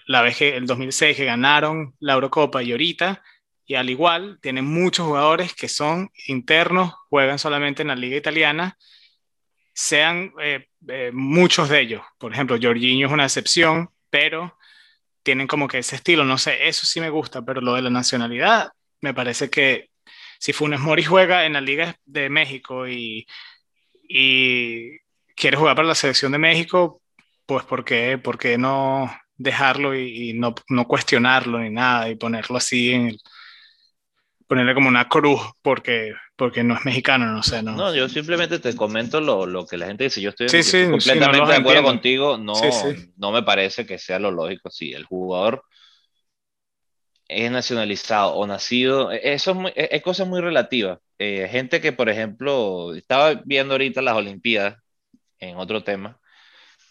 la 0.05 0.21
vez 0.21 0.37
que 0.37 0.55
el 0.55 0.65
2006 0.65 1.17
que 1.17 1.25
ganaron 1.25 1.95
la 1.99 2.13
Eurocopa 2.13 2.63
y 2.63 2.71
ahorita, 2.71 3.23
y 3.65 3.75
al 3.75 3.89
igual 3.89 4.39
tienen 4.41 4.65
muchos 4.65 5.05
jugadores 5.05 5.53
que 5.53 5.69
son 5.69 6.11
internos, 6.27 6.93
juegan 7.09 7.39
solamente 7.39 7.81
en 7.81 7.89
la 7.89 7.95
liga 7.95 8.17
italiana, 8.17 8.77
sean 9.73 10.33
eh, 10.41 10.67
eh, 10.87 11.11
muchos 11.13 11.69
de 11.69 11.79
ellos. 11.79 12.01
Por 12.17 12.33
ejemplo, 12.33 12.57
Jorginho 12.61 13.07
es 13.07 13.13
una 13.13 13.23
excepción, 13.23 13.89
pero 14.09 14.57
tienen 15.23 15.47
como 15.47 15.67
que 15.67 15.79
ese 15.79 15.95
estilo, 15.95 16.25
no 16.25 16.37
sé, 16.37 16.67
eso 16.67 16.85
sí 16.85 16.99
me 16.99 17.09
gusta, 17.09 17.41
pero 17.43 17.61
lo 17.61 17.73
de 17.73 17.81
la 17.81 17.89
nacionalidad 17.89 18.71
me 19.01 19.13
parece 19.13 19.49
que 19.49 19.89
si 20.39 20.53
Funes 20.53 20.79
Mori 20.79 21.03
juega 21.03 21.45
en 21.45 21.53
la 21.53 21.61
Liga 21.61 21.95
de 22.05 22.29
México 22.29 22.87
y, 22.87 23.25
y 24.03 24.99
quiere 25.35 25.57
jugar 25.57 25.75
para 25.75 25.87
la 25.87 25.95
selección 25.95 26.33
de 26.33 26.37
México, 26.37 27.01
pues 27.45 27.63
¿por 27.65 27.85
qué, 27.85 28.17
por 28.17 28.37
qué 28.37 28.57
no 28.57 29.09
dejarlo 29.37 29.95
y, 29.95 30.33
no, 30.33 30.55
no, 30.69 30.87
cuestionarlo 30.87 31.59
ni 31.59 31.69
nada 31.69 32.09
y 32.09 32.15
ponerlo 32.15 32.57
así 32.57 32.91
en 32.91 33.07
el, 33.07 33.19
ponerle 34.47 34.73
como 34.73 34.89
una 34.89 35.07
cruz 35.07 35.41
porque, 35.61 36.13
porque 36.35 36.63
no 36.63 36.75
es 36.75 36.85
mexicano, 36.85 37.25
no 37.31 37.43
sé. 37.43 37.63
No, 37.63 37.71
no 37.75 37.95
yo 37.95 38.07
simplemente 38.09 38.59
te 38.59 38.75
comento 38.75 39.19
lo, 39.19 39.45
lo 39.45 39.65
que 39.65 39.77
la 39.77 39.87
gente 39.87 40.05
dice. 40.05 40.21
Yo 40.21 40.29
estoy, 40.29 40.47
completamente 40.89 41.51
de 41.51 41.57
acuerdo 41.57 41.83
contigo. 41.83 42.37
No, 42.37 42.53
no 43.17 43.31
me 43.31 43.43
parece 43.43 43.85
que 43.85 43.97
sea 43.97 44.19
lo 44.19 44.31
lógico. 44.31 44.69
Sí, 44.69 44.93
el 44.93 45.05
jugador 45.05 45.63
es 47.27 47.51
nacionalizado 47.51 48.33
o 48.33 48.45
nacido, 48.47 49.11
e, 49.11 49.33
eso 49.33 49.51
es, 49.51 49.57
muy, 49.57 49.71
e, 49.75 49.89
es 49.91 50.01
cosa 50.01 50.25
muy 50.25 50.41
relativa. 50.41 50.99
Eh, 51.17 51.47
gente 51.49 51.81
que, 51.81 51.91
por 51.91 52.09
ejemplo, 52.09 52.93
estaba 52.93 53.41
viendo 53.45 53.73
ahorita 53.73 54.01
las 54.01 54.15
Olimpiadas, 54.15 54.77
en 55.39 55.57
otro 55.57 55.83
tema, 55.83 56.19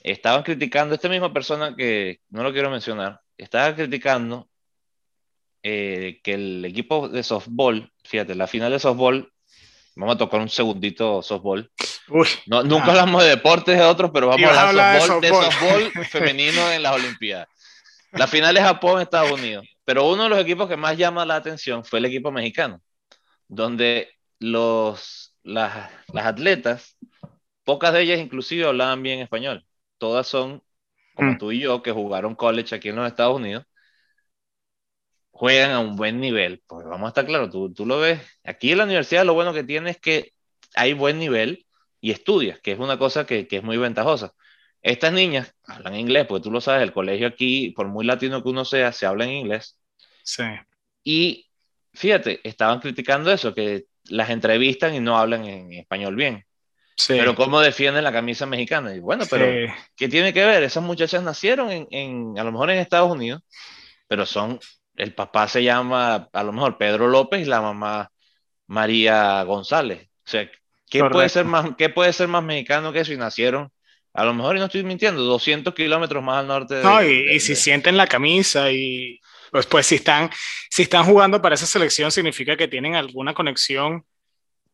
estaban 0.03 0.43
criticando, 0.43 0.95
esta 0.95 1.09
misma 1.09 1.33
persona 1.33 1.75
que 1.77 2.21
no 2.31 2.43
lo 2.43 2.53
quiero 2.53 2.71
mencionar, 2.71 3.21
estaba 3.37 3.75
criticando 3.75 4.49
eh, 5.63 6.21
que 6.23 6.35
el 6.35 6.65
equipo 6.65 7.09
de 7.09 7.23
softball, 7.23 7.91
fíjate, 8.05 8.35
la 8.35 8.47
final 8.47 8.73
de 8.73 8.79
softball, 8.79 9.33
vamos 9.95 10.15
a 10.15 10.19
tocar 10.19 10.41
un 10.41 10.49
segundito 10.49 11.23
softball. 11.23 11.71
no, 12.47 12.63
nunca 12.63 12.87
hablamos 12.87 13.23
de 13.23 13.31
deportes 13.31 13.79
de 13.79 13.85
otros, 13.85 14.11
pero 14.13 14.29
vamos 14.29 14.51
a 14.51 14.69
hablar, 14.69 14.95
de 14.95 15.07
softball, 15.07 15.21
de 15.21 15.29
softball 15.29 16.05
femenino 16.11 16.71
en 16.71 16.83
las 16.83 16.95
Olimpiadas. 16.95 17.49
La 18.13 18.27
final 18.27 18.55
de 18.55 18.61
Japón-Estados 18.61 19.33
Unidos. 19.33 19.67
Pero 19.85 20.09
uno 20.09 20.25
de 20.25 20.29
los 20.29 20.39
equipos 20.39 20.69
que 20.69 20.77
más 20.77 20.97
llama 20.97 21.25
la 21.25 21.37
atención 21.37 21.85
fue 21.85 21.99
el 21.99 22.05
equipo 22.05 22.31
mexicano, 22.31 22.81
donde 23.49 24.11
los, 24.39 25.37
las, 25.43 25.91
atletas, 26.15 26.97
pocas 27.65 27.93
de 27.93 28.03
ellas 28.03 28.21
inclusive 28.21 28.67
hablaban 28.67 29.03
bien 29.03 29.21
español. 29.21 29.65
Todas 30.03 30.27
son, 30.27 30.65
como 31.15 31.31
mm. 31.31 31.39
tú 31.39 31.53
y 31.53 31.61
yo, 31.61 31.81
que 31.81 31.93
jugaron 31.93 32.35
college 32.35 32.75
aquí 32.75 32.89
en 32.89 32.97
los 32.97 33.07
Estados 33.07 33.37
Unidos, 33.37 33.65
juegan 35.31 35.71
a 35.71 35.79
un 35.79 35.95
buen 35.95 36.19
nivel. 36.19 36.61
Pues 36.67 36.85
vamos 36.85 37.07
a 37.07 37.09
estar 37.11 37.25
claros, 37.25 37.51
tú, 37.51 37.73
tú 37.73 37.87
lo 37.87 38.01
ves. 38.01 38.21
Aquí 38.43 38.73
en 38.73 38.79
la 38.79 38.85
universidad 38.85 39.25
lo 39.25 39.35
bueno 39.35 39.53
que 39.55 39.63
tiene 39.63 39.91
es 39.91 40.01
que 40.01 40.33
hay 40.75 40.93
buen 40.93 41.21
nivel 41.21 41.67
y 42.01 42.11
estudias, 42.11 42.59
que 42.59 42.73
es 42.73 42.81
una 42.81 42.99
cosa 42.99 43.27
que, 43.27 43.47
que 43.47 43.59
es 43.59 43.63
muy 43.63 43.77
ventajosa. 43.77 44.33
Estas 44.83 45.13
niñas 45.13 45.55
hablan 45.63 45.95
inglés, 45.95 46.27
porque 46.27 46.43
tú 46.43 46.51
lo 46.51 46.61
sabes, 46.61 46.83
el 46.83 46.93
colegio 46.93 47.29
aquí, 47.29 47.71
por 47.71 47.87
muy 47.87 48.05
latino 48.05 48.43
que 48.43 48.49
uno 48.49 48.65
sea, 48.65 48.91
se 48.91 49.07
habla 49.07 49.27
en 49.27 49.31
inglés. 49.31 49.79
Sí. 50.25 50.43
Y 51.05 51.49
fíjate, 51.93 52.41
estaban 52.43 52.81
criticando 52.81 53.31
eso, 53.31 53.55
que 53.55 53.85
las 54.07 54.31
entrevistan 54.31 54.97
y 54.97 54.99
no 54.99 55.17
hablan 55.17 55.45
en 55.45 55.73
español 55.75 56.17
bien. 56.17 56.45
Pero 57.09 57.35
¿cómo 57.35 57.61
defienden 57.61 58.05
la 58.05 58.13
camisa 58.13 58.47
mexicana? 58.47 58.95
Y 58.95 59.01
bueno, 59.01 59.25
pero 59.31 59.73
¿qué 59.97 60.09
tiene 60.09 60.33
que 60.33 60.45
ver? 60.45 60.63
Esas 60.63 60.83
muchachas 60.83 61.23
nacieron 61.23 61.71
en, 61.71 61.87
en, 61.91 62.39
a 62.39 62.45
lo 62.45 62.53
mejor 62.53 62.71
en 62.71 62.79
Estados 62.79 63.11
Unidos, 63.11 63.43
pero 64.07 64.27
son, 64.27 64.61
el 64.97 65.15
papá 65.15 65.49
se 65.49 65.63
llama 65.63 66.29
a 66.33 66.43
lo 66.43 66.53
mejor 66.53 66.79
Pedro 66.79 67.09
López 67.09 67.41
y 67.41 67.45
la 67.47 67.61
mamá 67.61 68.11
María 68.67 69.43
González. 69.45 70.09
O 70.25 70.31
sea, 70.31 70.51
¿qué 70.89 71.05
puede, 71.05 71.29
ser 71.29 71.45
más, 71.45 71.71
¿qué 71.77 71.89
puede 71.89 72.13
ser 72.13 72.29
más 72.29 72.43
mexicano 72.43 72.93
que 72.93 73.01
eso? 73.01 73.13
Y 73.13 73.17
nacieron, 73.17 73.71
a 74.13 74.25
lo 74.25 74.35
mejor, 74.35 74.57
y 74.57 74.61
no 74.61 74.67
estoy 74.67 74.85
mintiendo, 74.85 75.23
200 75.23 75.75
kilómetros 75.75 76.23
más 76.23 76.41
al 76.41 76.49
norte. 76.49 76.77
De, 76.77 76.83
no, 76.83 77.03
y, 77.03 77.41
si 77.41 77.57
sienten 77.57 77.97
la 77.97 78.07
camisa 78.07 78.71
y 78.71 79.19
pues, 79.51 79.67
pues 79.67 79.87
si, 79.87 79.97
están, 79.97 80.31
si 80.71 80.83
están 80.83 81.05
jugando 81.05 81.41
para 81.43 81.55
esa 81.55 81.67
selección 81.67 82.11
significa 82.11 82.57
que 82.57 82.69
tienen 82.69 82.95
alguna 82.95 83.35
conexión 83.35 84.05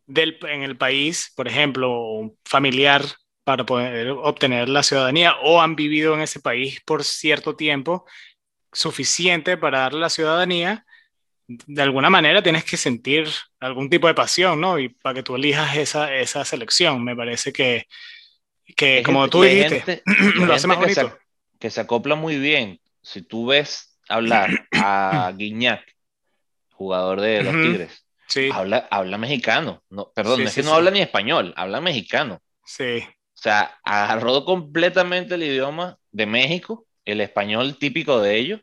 del, 0.09 0.39
en 0.49 0.63
el 0.63 0.77
país, 0.77 1.33
por 1.37 1.47
ejemplo, 1.47 2.35
familiar 2.45 3.05
para 3.45 3.65
poder 3.65 4.11
obtener 4.11 4.69
la 4.69 4.83
ciudadanía 4.83 5.37
o 5.43 5.61
han 5.63 5.77
vivido 5.77 6.15
en 6.15 6.21
ese 6.21 6.41
país 6.41 6.81
por 6.85 7.05
cierto 7.05 7.55
tiempo 7.57 8.05
suficiente 8.73 9.57
para 9.57 9.81
darle 9.81 10.01
la 10.01 10.11
ciudadanía, 10.11 10.85
de 11.47 11.83
alguna 11.83 12.11
manera 12.11 12.43
tienes 12.43 12.65
que 12.65 12.77
sentir 12.77 13.27
algún 13.61 13.89
tipo 13.89 14.07
de 14.07 14.15
pasión, 14.15 14.61
¿no? 14.61 14.79
Y 14.79 14.91
para 14.91 15.15
que 15.15 15.23
tú 15.23 15.37
elijas 15.37 15.77
esa, 15.77 16.15
esa 16.15 16.45
selección, 16.45 17.03
me 17.03 17.17
parece 17.17 17.53
que, 17.53 17.87
que 18.77 19.03
como 19.03 19.29
tú 19.29 19.43
dijiste, 19.43 20.03
lo 20.37 20.53
hace 20.53 20.67
más 20.67 20.79
bonito. 20.79 21.19
Que 21.59 21.71
se, 21.71 21.81
acopla 21.81 22.15
muy 22.15 22.39
bien. 22.39 22.81
Si 23.03 23.23
tú 23.23 23.47
ves 23.47 23.99
hablar 24.09 24.67
a 24.73 25.33
Guiñac, 25.37 25.83
jugador 26.73 27.21
de 27.21 27.43
los 27.43 27.55
Tigres, 27.55 28.05
habla, 28.53 28.89
habla 28.91 29.19
mexicano. 29.19 29.83
No, 29.91 30.11
perdón, 30.15 30.43
es 30.43 30.55
que 30.55 30.63
no 30.63 30.75
habla 30.75 30.91
ni 30.91 31.01
español, 31.01 31.53
habla 31.57 31.81
mexicano. 31.81 32.41
Sí. 32.65 32.99
O 33.03 33.41
sea, 33.41 33.79
agarró 33.85 34.45
completamente 34.45 35.35
el 35.37 35.45
idioma 35.45 35.97
de 36.11 36.27
México, 36.27 36.87
el 37.05 37.21
español 37.21 37.77
típico 37.79 38.21
de 38.21 38.37
ellos, 38.37 38.61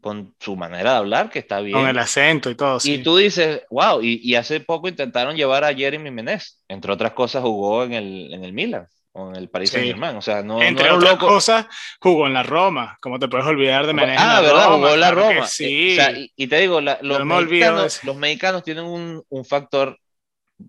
con 0.00 0.34
su 0.38 0.56
manera 0.56 0.92
de 0.92 0.98
hablar, 0.98 1.30
que 1.30 1.40
está 1.40 1.60
bien. 1.60 1.76
Con 1.76 1.88
el 1.88 1.98
acento 1.98 2.50
y 2.50 2.54
todo. 2.54 2.78
Y 2.84 2.98
tú 2.98 3.16
dices, 3.16 3.62
wow, 3.70 4.00
y, 4.02 4.34
hace 4.36 4.60
poco 4.60 4.88
intentaron 4.88 5.36
llevar 5.36 5.64
a 5.64 5.74
Jeremy 5.74 6.10
Menez, 6.10 6.62
entre 6.68 6.92
otras 6.92 7.12
cosas 7.12 7.42
jugó 7.42 7.84
en 7.84 7.94
el, 7.94 8.32
en 8.32 8.44
el 8.44 8.52
Milan 8.52 8.86
o 9.18 9.30
en 9.30 9.36
el 9.36 9.48
Paris 9.48 9.70
Saint 9.70 9.86
Germain, 9.86 10.16
o 10.16 10.22
sea, 10.22 10.42
no 10.42 10.62
Entre 10.62 10.90
otras 10.90 11.16
cosas, 11.16 11.66
jugó 12.00 12.26
en 12.26 12.34
la 12.34 12.42
Roma, 12.42 12.96
como 13.00 13.18
te 13.18 13.28
puedes 13.28 13.46
olvidar 13.46 13.86
de 13.86 13.92
Menez. 13.92 14.16
Ah, 14.18 14.40
¿verdad? 14.40 14.72
jugó 14.72 14.94
en 14.94 15.00
la 15.00 15.10
Roma. 15.10 15.46
Sí. 15.46 15.98
y, 16.36 16.46
te 16.46 16.60
digo, 16.60 16.80
los, 16.80 17.24
mexicanos, 17.24 18.04
los, 18.04 18.16
mexicanos, 18.16 18.62
tienen 18.62 18.84
un, 18.84 19.22
un 19.28 19.44
factor 19.44 19.98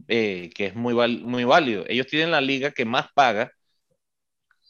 eh, 0.08 0.50
que 0.56 0.68
es 0.68 0.75
muy, 0.75 0.94
muy 0.94 1.44
válido. 1.44 1.84
Ellos 1.88 2.08
tienen 2.08 2.32
la 2.32 2.41
liga 2.41 2.72
que 2.72 2.86
más 2.86 3.08
paga 3.13 3.51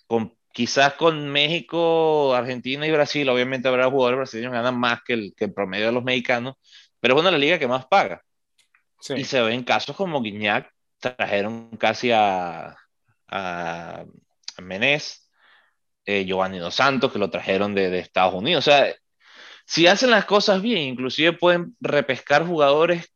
con 0.07 0.33
quizás 0.51 0.95
con 0.95 1.29
México, 1.29 2.33
Argentina 2.33 2.85
y 2.85 2.91
Brasil, 2.91 3.29
obviamente 3.29 3.67
habrá 3.67 3.89
jugadores 3.89 4.17
brasileños 4.17 4.51
que 4.51 4.57
ganan 4.57 4.79
más 4.79 5.01
que 5.03 5.13
el, 5.13 5.33
que 5.37 5.45
el 5.45 5.53
promedio 5.53 5.85
de 5.85 5.91
los 5.91 6.03
mexicanos, 6.03 6.55
pero 6.99 7.13
es 7.13 7.19
una 7.19 7.29
de 7.29 7.33
las 7.33 7.41
ligas 7.41 7.59
que 7.59 7.67
más 7.67 7.85
paga. 7.85 8.23
Y 9.15 9.23
se 9.23 9.41
ven 9.41 9.63
casos 9.63 9.95
como 9.95 10.21
Guiñac, 10.21 10.69
trajeron 10.99 11.69
casi 11.77 12.11
a, 12.11 12.75
a, 13.29 14.05
Menés, 14.61 15.29
eh, 16.05 16.25
Giovanni 16.25 16.59
Dos 16.59 16.75
Santos, 16.75 17.11
que 17.11 17.19
lo 17.19 17.29
trajeron 17.29 17.73
de, 17.73 17.89
de, 17.89 17.99
Estados 17.99 18.33
Unidos. 18.33 18.67
O 18.67 18.71
sea, 18.71 18.93
si 19.65 19.87
hacen 19.87 20.11
las 20.11 20.25
cosas 20.25 20.61
bien, 20.61 20.79
inclusive 20.79 21.33
pueden 21.33 21.75
repescar 21.79 22.45
jugadores. 22.45 23.07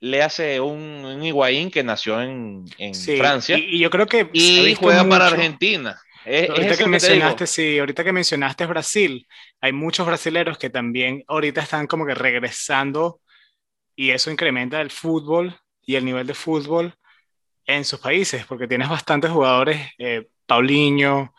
Le 0.00 0.20
hace 0.22 0.58
un, 0.58 1.04
un 1.04 1.22
Higuaín 1.22 1.70
que 1.70 1.84
nació 1.84 2.20
en, 2.20 2.64
en 2.78 2.94
Francia. 2.94 3.56
Y, 3.56 3.78
yo 3.78 3.88
creo 3.88 4.06
que. 4.06 4.28
Y 4.32 4.74
juega 4.74 5.08
para 5.08 5.28
Argentina 5.28 6.00
ahorita 6.24 6.76
que, 6.76 6.86
mencionaste, 6.86 7.46
sí, 7.46 7.78
ahorita 7.78 8.04
que 8.04 8.12
mencionaste 8.12 8.66
Brasil, 8.66 9.26
hay 9.60 9.72
muchos 9.72 10.06
brasileros 10.06 10.58
que 10.58 10.70
también 10.70 11.24
ahorita 11.26 11.62
están 11.62 11.86
como 11.86 12.06
que 12.06 12.14
regresando 12.14 13.20
y 13.96 14.10
eso 14.10 14.30
incrementa 14.30 14.80
el 14.80 14.90
fútbol 14.90 15.58
y 15.84 15.96
el 15.96 16.04
nivel 16.04 16.26
de 16.26 16.34
fútbol 16.34 16.94
en 17.66 17.84
sus 17.84 18.00
países, 18.00 18.44
porque 18.46 18.68
tienes 18.68 18.88
bastantes 18.88 19.30
jugadores, 19.30 19.80
eh, 19.98 20.28
Paulinho, 20.46 21.34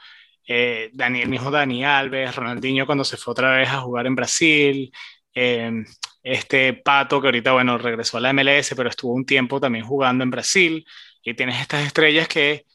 eh, 0.48 0.90
Daniel, 0.94 1.30
mismo 1.30 1.52
Dani 1.52 1.86
Alves, 1.86 2.36
Ronaldinho 2.36 2.86
cuando 2.86 3.04
se 3.04 3.18
fue 3.18 3.32
otra 3.32 3.56
vez 3.58 3.70
a 3.70 3.82
jugar 3.82 4.08
en 4.08 4.16
Brasil, 4.16 4.92
eh, 5.34 5.72
este 6.22 6.74
Pato 6.74 7.22
que 7.22 7.28
ahorita, 7.28 7.54
bueno, 7.54 7.78
regresó 7.78 8.18
a 8.18 8.22
la 8.22 8.34
MLS, 8.34 8.74
pero 8.76 8.90
estuvo 8.90 9.14
un 9.14 9.26
tiempo 9.26 9.60
también 9.60 9.86
jugando 9.86 10.24
en 10.24 10.32
Brasil, 10.32 10.86
y 11.22 11.34
tienes 11.34 11.62
estas 11.62 11.86
estrellas 11.86 12.28
que 12.28 12.66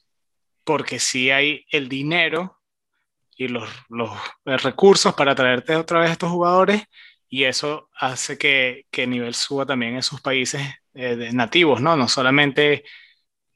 porque 0.65 0.99
sí 0.99 1.31
hay 1.31 1.65
el 1.71 1.89
dinero 1.89 2.61
y 3.37 3.49
los, 3.49 3.69
los 3.89 4.11
recursos 4.45 5.15
para 5.15 5.35
traerte 5.35 5.77
otra 5.77 6.01
vez 6.01 6.11
a 6.11 6.13
estos 6.13 6.31
jugadores 6.31 6.83
y 7.29 7.45
eso 7.45 7.91
hace 7.95 8.39
que, 8.39 8.87
que 8.91 9.05
el 9.05 9.11
nivel 9.11 9.35
suba 9.35 9.67
también 9.67 9.95
en 9.95 10.03
sus 10.03 10.21
países 10.21 10.63
eh, 10.95 11.31
nativos, 11.33 11.81
¿no? 11.81 11.97
No 11.97 12.09
solamente 12.09 12.85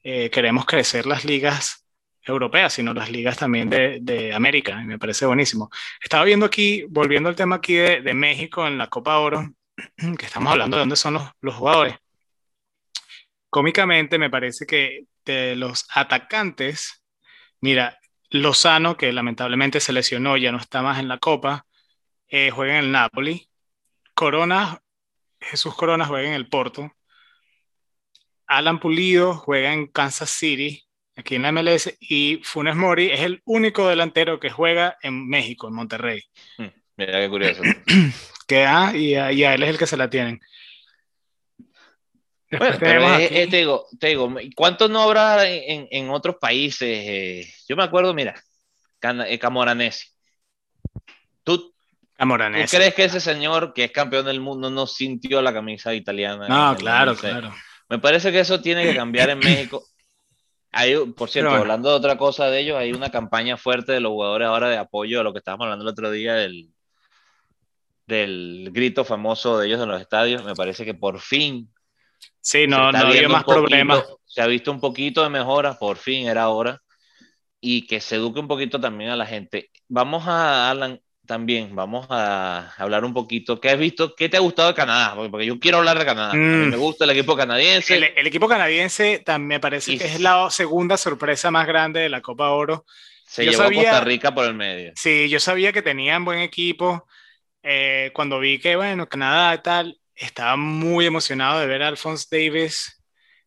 eh, 0.03 0.29
queremos 0.29 0.65
crecer 0.65 1.05
las 1.05 1.25
ligas 1.25 1.85
europeas, 2.21 2.73
sino 2.73 2.93
las 2.93 3.09
ligas 3.09 3.37
también 3.37 3.69
de, 3.69 3.99
de, 4.01 4.33
América, 4.33 4.79
y 4.81 4.85
me 4.85 4.99
parece 4.99 5.25
buenísimo. 5.25 5.69
Estaba 6.01 6.23
viendo 6.23 6.45
aquí, 6.45 6.83
volviendo 6.89 7.29
al 7.29 7.35
tema 7.35 7.57
aquí 7.57 7.75
de, 7.75 8.01
de 8.01 8.13
México 8.13 8.67
en 8.67 8.77
la 8.77 8.87
Copa 8.87 9.17
Oro, 9.19 9.53
que 10.17 10.25
estamos 10.25 10.51
hablando 10.51 10.77
de 10.77 10.81
dónde 10.81 10.95
son 10.95 11.15
los, 11.15 11.23
los 11.41 11.55
jugadores. 11.55 11.95
Cómicamente 13.49 14.17
me 14.17 14.29
parece 14.29 14.65
que 14.65 15.05
de 15.25 15.55
los 15.55 15.85
atacantes, 15.93 17.03
Mira, 17.63 17.97
Lozano, 18.29 18.97
que 18.97 19.13
lamentablemente 19.13 19.79
se 19.79 19.93
lesionó, 19.93 20.35
ya 20.35 20.51
no 20.51 20.57
está 20.57 20.81
más 20.81 20.99
en 20.99 21.07
la 21.07 21.17
Copa, 21.17 21.65
eh, 22.27 22.51
juega 22.51 22.73
en 22.77 22.85
el 22.85 22.91
Napoli. 22.91 23.49
Corona, 24.13 24.81
Jesús 25.39 25.73
Corona 25.73 26.05
juega 26.05 26.27
en 26.27 26.33
el 26.33 26.49
Porto. 26.49 26.91
Alan 28.47 28.79
Pulido 28.79 29.35
juega 29.35 29.73
en 29.73 29.87
Kansas 29.87 30.29
City, 30.29 30.83
aquí 31.15 31.35
en 31.35 31.43
la 31.43 31.51
MLS. 31.51 31.95
Y 31.99 32.41
Funes 32.43 32.75
Mori 32.75 33.11
es 33.11 33.21
el 33.21 33.41
único 33.45 33.87
delantero 33.87 34.39
que 34.39 34.49
juega 34.49 34.97
en 35.01 35.27
México, 35.27 35.67
en 35.67 35.73
Monterrey. 35.73 36.21
Hmm, 36.57 36.67
mira 36.97 37.19
qué 37.19 37.29
curioso. 37.29 37.61
que, 38.47 38.65
ah, 38.65 38.91
y, 38.95 39.11
y 39.13 39.43
a 39.43 39.53
él 39.53 39.63
es 39.63 39.69
el 39.69 39.77
que 39.77 39.87
se 39.87 39.97
la 39.97 40.09
tienen. 40.09 40.39
Bueno, 42.57 42.77
pero 42.79 43.17
te 43.17 43.57
digo, 43.57 43.87
te 43.99 44.07
digo, 44.07 44.33
¿cuántos 44.55 44.89
no 44.89 45.01
habrá 45.01 45.47
en, 45.49 45.87
en 45.89 46.09
otros 46.09 46.35
países? 46.39 46.87
Eh, 46.87 47.53
yo 47.67 47.75
me 47.75 47.83
acuerdo, 47.83 48.13
mira, 48.13 48.35
eh, 49.27 49.39
Camoranesi. 49.39 50.07
¿Tú, 51.43 51.73
Camoranesi. 52.15 52.71
¿Tú 52.71 52.77
crees 52.77 52.93
que 52.93 53.05
ese 53.05 53.19
señor 53.19 53.73
que 53.73 53.85
es 53.85 53.91
campeón 53.91 54.25
del 54.25 54.39
mundo 54.39 54.69
no 54.69 54.85
sintió 54.87 55.41
la 55.41 55.53
camisa 55.53 55.93
italiana? 55.93 56.47
No, 56.47 56.77
claro, 56.77 57.15
claro. 57.15 57.53
Me 57.89 57.99
parece 57.99 58.31
que 58.31 58.39
eso 58.39 58.61
tiene 58.61 58.83
que 58.83 58.95
cambiar 58.95 59.29
en 59.29 59.39
México. 59.39 59.83
Hay, 60.71 60.95
por 61.11 61.29
cierto, 61.29 61.51
hablando 61.51 61.89
de 61.89 61.95
otra 61.95 62.17
cosa 62.17 62.47
de 62.47 62.59
ellos, 62.59 62.77
hay 62.77 62.93
una 62.93 63.11
campaña 63.11 63.57
fuerte 63.57 63.91
de 63.91 63.99
los 63.99 64.11
jugadores 64.11 64.47
ahora 64.47 64.69
de 64.69 64.77
apoyo 64.77 65.19
a 65.19 65.23
lo 65.23 65.31
que 65.31 65.39
estábamos 65.39 65.65
hablando 65.65 65.83
el 65.83 65.91
otro 65.91 66.09
día 66.09 66.33
del, 66.33 66.71
del 68.07 68.69
grito 68.71 69.05
famoso 69.05 69.59
de 69.59 69.67
ellos 69.67 69.81
en 69.81 69.89
los 69.89 70.01
estadios. 70.01 70.43
Me 70.43 70.55
parece 70.55 70.83
que 70.83 70.95
por 70.95 71.19
fin 71.19 71.69
Sí, 72.43 72.67
no, 72.67 72.91
no 72.91 72.97
había 72.97 73.29
más 73.29 73.45
problemas. 73.45 74.03
Se 74.25 74.41
ha 74.41 74.47
visto 74.47 74.69
un 74.69 74.81
poquito 74.81 75.23
de 75.23 75.29
mejora, 75.29 75.79
por 75.79 75.95
fin 75.97 76.27
era 76.27 76.49
hora, 76.49 76.81
y 77.61 77.87
que 77.87 78.01
se 78.01 78.17
eduque 78.17 78.41
un 78.41 78.49
poquito 78.49 78.81
también 78.81 79.11
a 79.11 79.15
la 79.15 79.25
gente. 79.25 79.69
Vamos 79.87 80.27
a, 80.27 80.69
Alan, 80.69 80.99
también, 81.25 81.73
vamos 81.73 82.05
a 82.09 82.73
hablar 82.77 83.05
un 83.05 83.13
poquito. 83.13 83.61
¿Qué 83.61 83.69
has 83.69 83.79
visto? 83.79 84.13
¿Qué 84.15 84.27
te 84.27 84.37
ha 84.37 84.41
gustado 84.41 84.69
de 84.69 84.75
Canadá? 84.75 85.15
Porque 85.15 85.45
yo 85.45 85.59
quiero 85.59 85.77
hablar 85.77 85.97
de 85.97 86.05
Canadá. 86.05 86.31
A 86.31 86.35
mí 86.35 86.39
mm. 86.39 86.69
me 86.69 86.77
gusta 86.77 87.05
el 87.05 87.11
equipo 87.11 87.35
canadiense. 87.37 87.95
El, 87.95 88.27
equipo 88.27 88.47
canadiense 88.47 89.19
también 89.19 89.47
me 89.47 89.59
parece 89.59 89.97
que 89.97 90.05
es 90.05 90.19
la 90.19 90.49
segunda 90.49 90.97
sorpresa 90.97 91.49
más 91.49 91.65
grande 91.65 92.01
de 92.01 92.09
la 92.09 92.21
Copa 92.21 92.49
Oro. 92.49 92.85
Se 93.25 93.45
llevó 93.45 93.63
a 93.63 93.71
Costa 93.71 94.01
Rica 94.01 94.35
por 94.35 94.45
el 94.45 94.53
medio. 94.53 94.91
Sí, 94.95 95.29
yo 95.29 95.39
sabía 95.39 95.71
que 95.71 95.81
tenían 95.81 96.25
buen 96.25 96.39
equipo. 96.39 97.07
Eh, 97.63 98.11
cuando 98.13 98.39
vi 98.39 98.59
que, 98.59 98.75
bueno, 98.75 99.07
Canadá 99.07 99.55
y 99.55 99.61
tal, 99.63 99.99
estaba 100.13 100.57
muy 100.57 101.05
emocionado 101.05 101.59
de 101.59 101.67
ver 101.67 101.83
a 101.83 101.87
Alphonse 101.87 102.27
Davis, 102.29 103.01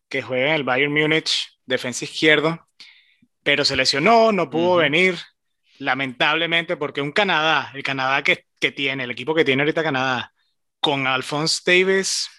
que 0.09 0.23
juega 0.23 0.47
en 0.47 0.53
el 0.53 0.63
Bayern 0.63 0.91
Múnich, 0.91 1.59
defensa 1.65 2.05
izquierdo, 2.05 2.67
pero 3.43 3.63
se 3.63 3.75
lesionó, 3.75 4.31
no 4.31 4.49
pudo 4.49 4.77
venir, 4.77 5.19
lamentablemente, 5.79 6.77
porque 6.77 7.01
un 7.01 7.11
Canadá, 7.11 7.71
el 7.73 7.83
Canadá 7.83 8.23
que, 8.23 8.45
tiene, 8.71 9.03
el 9.03 9.11
equipo 9.11 9.35
que 9.35 9.45
tiene 9.45 9.61
ahorita 9.63 9.83
Canadá, 9.83 10.33
con 10.79 11.07
Alphonse 11.07 11.61
Davis, 11.65 12.29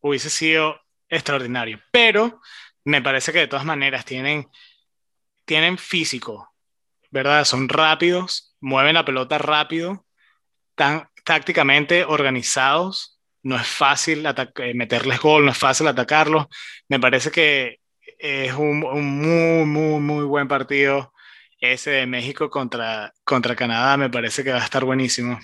hubiese 0.00 0.30
sido 0.30 0.80
extraordinario. 1.08 1.80
Pero 1.90 2.40
me 2.84 3.02
parece 3.02 3.32
que 3.32 3.40
de 3.40 3.48
todas 3.48 3.64
maneras 3.64 4.04
tienen, 4.04 4.48
tienen 5.44 5.78
físico, 5.78 6.54
¿verdad? 7.10 7.44
Son 7.44 7.68
rápidos, 7.68 8.56
mueven 8.60 8.94
la 8.94 9.04
pelota 9.04 9.38
rápido, 9.38 10.06
tan, 10.74 11.08
tácticamente 11.24 12.04
organizados. 12.04 13.20
No 13.42 13.56
es 13.56 13.66
fácil 13.66 14.24
eh, 14.26 14.74
meterles 14.74 15.20
gol, 15.20 15.44
no 15.44 15.50
es 15.50 15.58
fácil 15.58 15.86
atacarlos. 15.86 16.46
Me 16.88 16.98
parece 16.98 17.30
que 17.30 17.80
es 18.18 18.52
un, 18.54 18.80
muy, 18.80 19.66
muy, 19.66 20.00
muy 20.00 20.24
buen 20.24 20.48
partido 20.48 21.13
ese 21.72 21.90
de 21.90 22.06
México 22.06 22.50
contra, 22.50 23.12
contra 23.24 23.56
Canadá. 23.56 23.96
Me 23.96 24.10
parece 24.10 24.44
que 24.44 24.52
va 24.52 24.60
a 24.60 24.64
estar 24.64 24.84
buenísimo. 24.84 25.38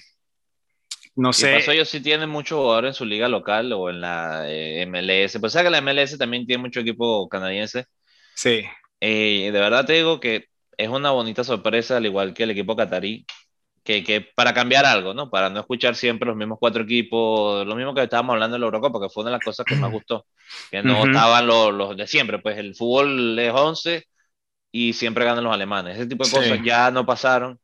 No 1.16 1.32
sé. 1.32 1.56
Eso 1.56 1.72
ellos 1.72 1.88
sí 1.88 2.00
tienen 2.00 2.30
muchos 2.30 2.58
jugadores 2.58 2.90
en 2.90 2.94
su 2.94 3.04
liga 3.04 3.28
local 3.28 3.72
o 3.72 3.90
en 3.90 4.00
la 4.00 4.44
eh, 4.46 4.86
MLS. 4.86 5.38
Pues 5.40 5.54
que 5.54 5.70
la 5.70 5.80
MLS 5.80 6.16
también 6.18 6.46
tiene 6.46 6.62
mucho 6.62 6.80
equipo 6.80 7.28
canadiense. 7.28 7.86
Sí. 8.34 8.64
Eh, 9.00 9.50
de 9.52 9.60
verdad 9.60 9.84
te 9.84 9.94
digo 9.94 10.20
que 10.20 10.46
es 10.76 10.88
una 10.88 11.10
bonita 11.10 11.44
sorpresa, 11.44 11.96
al 11.96 12.06
igual 12.06 12.32
que 12.32 12.44
el 12.44 12.50
equipo 12.50 12.76
catarí, 12.76 13.26
que, 13.82 14.02
que, 14.02 14.20
para 14.20 14.54
cambiar 14.54 14.86
algo, 14.86 15.12
¿no? 15.14 15.30
Para 15.30 15.50
no 15.50 15.60
escuchar 15.60 15.94
siempre 15.94 16.26
los 16.26 16.36
mismos 16.36 16.58
cuatro 16.58 16.84
equipos, 16.84 17.66
lo 17.66 17.76
mismo 17.76 17.94
que 17.94 18.02
estábamos 18.02 18.34
hablando 18.34 18.56
en 18.56 18.62
la 18.62 18.66
Eurocopa, 18.66 19.00
que 19.00 19.10
fue 19.10 19.22
una 19.22 19.30
de 19.30 19.36
las 19.36 19.44
cosas 19.44 19.66
que 19.66 19.74
más 19.74 19.90
gustó, 19.90 20.26
que 20.70 20.82
no 20.82 21.04
estaban 21.04 21.46
los, 21.46 21.72
los, 21.72 21.96
de 21.96 22.06
siempre, 22.06 22.38
pues 22.38 22.56
el 22.58 22.74
fútbol 22.74 23.38
es 23.38 23.52
11 23.52 24.06
y 24.72 24.92
siempre 24.92 25.24
ganan 25.24 25.44
los 25.44 25.52
alemanes. 25.52 25.96
Ese 25.96 26.06
tipo 26.06 26.24
de 26.24 26.30
cosas 26.30 26.58
ya 26.64 26.90
no 26.90 27.04
pasaron. 27.04 27.58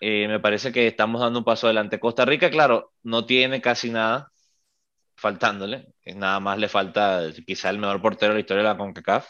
Eh, 0.00 0.28
me 0.28 0.40
parece 0.40 0.72
que 0.72 0.86
estamos 0.86 1.20
dando 1.20 1.40
un 1.40 1.44
paso 1.44 1.66
adelante. 1.66 1.98
Costa 1.98 2.24
Rica, 2.24 2.50
claro, 2.50 2.92
no 3.02 3.24
tiene 3.24 3.60
casi 3.60 3.90
nada 3.90 4.30
faltándole. 5.16 5.86
Nada 6.06 6.40
más 6.40 6.58
le 6.58 6.68
falta 6.68 7.22
quizá 7.46 7.70
el 7.70 7.78
mejor 7.78 8.00
portero 8.00 8.32
de 8.32 8.38
la 8.38 8.40
historia 8.40 8.62
de 8.62 8.68
la 8.68 8.76
CONCACAF, 8.76 9.28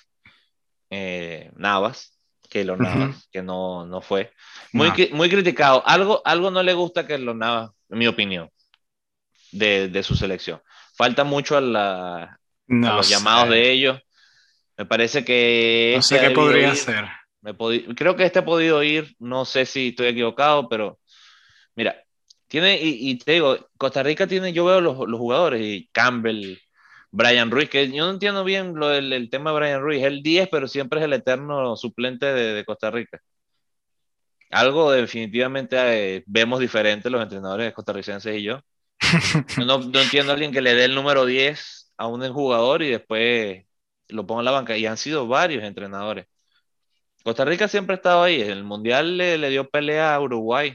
eh, 0.91 1.51
Navas, 1.57 2.19
que 2.49 2.65
Navas, 2.65 3.29
que 3.33 3.43
no, 3.43 3.87
no 3.87 4.01
fue. 4.01 4.33
Muy, 4.73 4.91
muy 5.13 5.31
criticado. 5.31 5.83
Algo, 5.87 6.23
algo 6.25 6.51
no 6.51 6.63
le 6.63 6.75
gusta 6.75 7.07
que 7.07 7.19
lo 7.19 7.35
Navas, 7.35 7.71
en 7.89 7.99
mi 7.99 8.07
opinión, 8.07 8.51
de, 9.53 9.89
de 9.89 10.03
su 10.03 10.15
selección. 10.15 10.61
Falta 10.95 11.25
mucho 11.25 11.57
a, 11.57 11.61
la, 11.61 12.41
los 12.67 13.09
llamados 13.09 13.49
de 13.49 13.71
ellos. 13.71 14.01
Me 14.79 14.87
parece 14.87 15.25
que... 15.25 15.95
No 15.97 16.03
sé 16.03 16.21
qué 16.21 16.31
podría 16.31 16.75
ser. 16.77 17.05
Me 17.41 17.55
creo 17.95 18.17
que 18.17 18.25
este 18.25 18.39
ha 18.39 18.45
podido 18.45 18.83
ir, 18.83 19.15
no 19.19 19.45
sé 19.45 19.67
si 19.67 19.89
estoy 19.89 20.09
equivocado, 20.09 20.69
pero 20.69 20.99
mira, 21.75 22.03
tiene, 22.47 22.79
y, 22.81 23.17
te 23.19 23.33
digo, 23.33 23.59
Costa 23.77 24.03
Rica 24.03 24.27
tiene, 24.27 24.53
yo 24.53 24.65
veo 24.65 24.81
los, 24.81 24.99
los, 25.09 25.19
jugadores, 25.19 25.61
y 25.63 25.89
Campbell, 25.93 26.57
Brian 27.11 27.51
Ruiz, 27.51 27.69
que 27.69 27.91
yo 27.91 28.07
no 28.07 28.13
entiendo 28.13 28.45
bien 28.45 28.75
lo, 28.75 28.93
el, 28.93 29.13
el, 29.13 29.31
tema 29.31 29.51
de 29.51 29.59
Brian 29.59 29.83
Ruiz, 29.83 30.03
el 30.05 30.23
10, 30.23 30.49
pero 30.51 30.67
siempre 30.69 31.01
es 31.01 31.05
el 31.05 31.13
eterno 31.13 31.77
suplente 31.77 32.27
de, 32.27 32.55
de 32.55 32.65
Costa 32.65 32.91
Rica. 32.91 33.21
Algo 34.51 34.93
definitivamente 34.93 35.77
eh, 36.17 36.25
vemos 36.27 36.59
diferente 36.61 37.11
los 37.11 37.23
entrenadores 37.23 37.75
costarricenses 37.75 38.37
y 38.37 38.43
yo. 38.43 38.61
No, 39.59 39.79
no 39.79 40.01
entiendo 40.01 40.33
a 40.33 40.35
alguien 40.35 40.53
que 40.53 40.61
le 40.61 40.75
dé 40.75 40.85
el 40.85 40.95
número 40.95 41.27
10 41.27 41.93
a 41.97 42.07
un 42.07 42.27
jugador 42.33 42.83
y 42.83 42.91
después 42.91 43.68
lo 44.09 44.27
ponga 44.27 44.41
en 44.41 44.45
la 44.47 44.51
banca. 44.51 44.77
Y 44.77 44.87
han 44.87 44.97
sido 44.97 45.27
varios 45.27 45.65
entrenadores. 45.65 46.27
Costa 47.23 47.45
Rica 47.45 47.69
siempre 47.69 47.95
ha 47.95 47.97
estado 47.97 48.23
ahí. 48.23 48.41
El 48.41 48.65
Mundial 48.65 49.17
le, 49.17 49.51
dio 49.51 49.69
pelea 49.69 50.15
a 50.15 50.21
Uruguay. 50.21 50.75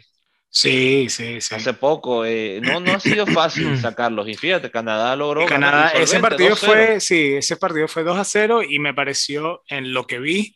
Sí, 0.50 1.08
sí, 1.10 1.42
sí. 1.42 1.56
Hace 1.56 1.74
poco. 1.74 2.26
Eh, 2.26 2.62
no, 2.62 2.80
no 2.80 2.94
ha 2.94 3.00
sido 3.00 3.26
fácil 3.26 3.78
sacarlos. 3.82 4.28
Y 4.28 4.36
fíjate, 4.36 4.70
Canadá 4.70 5.16
logró. 5.16 5.46
Canadá, 5.46 5.90
ese 5.90 6.20
partido 6.20 6.56
fue, 6.56 7.00
sí, 7.00 7.34
ese 7.34 7.58
partido 7.58 7.88
fue 7.88 8.04
2 8.04 8.18
a 8.18 8.24
0 8.24 8.62
y 8.64 8.80
me 8.80 8.94
pareció, 8.94 9.64
en 9.68 9.94
lo 9.94 10.06
que 10.06 10.20
vi, 10.20 10.56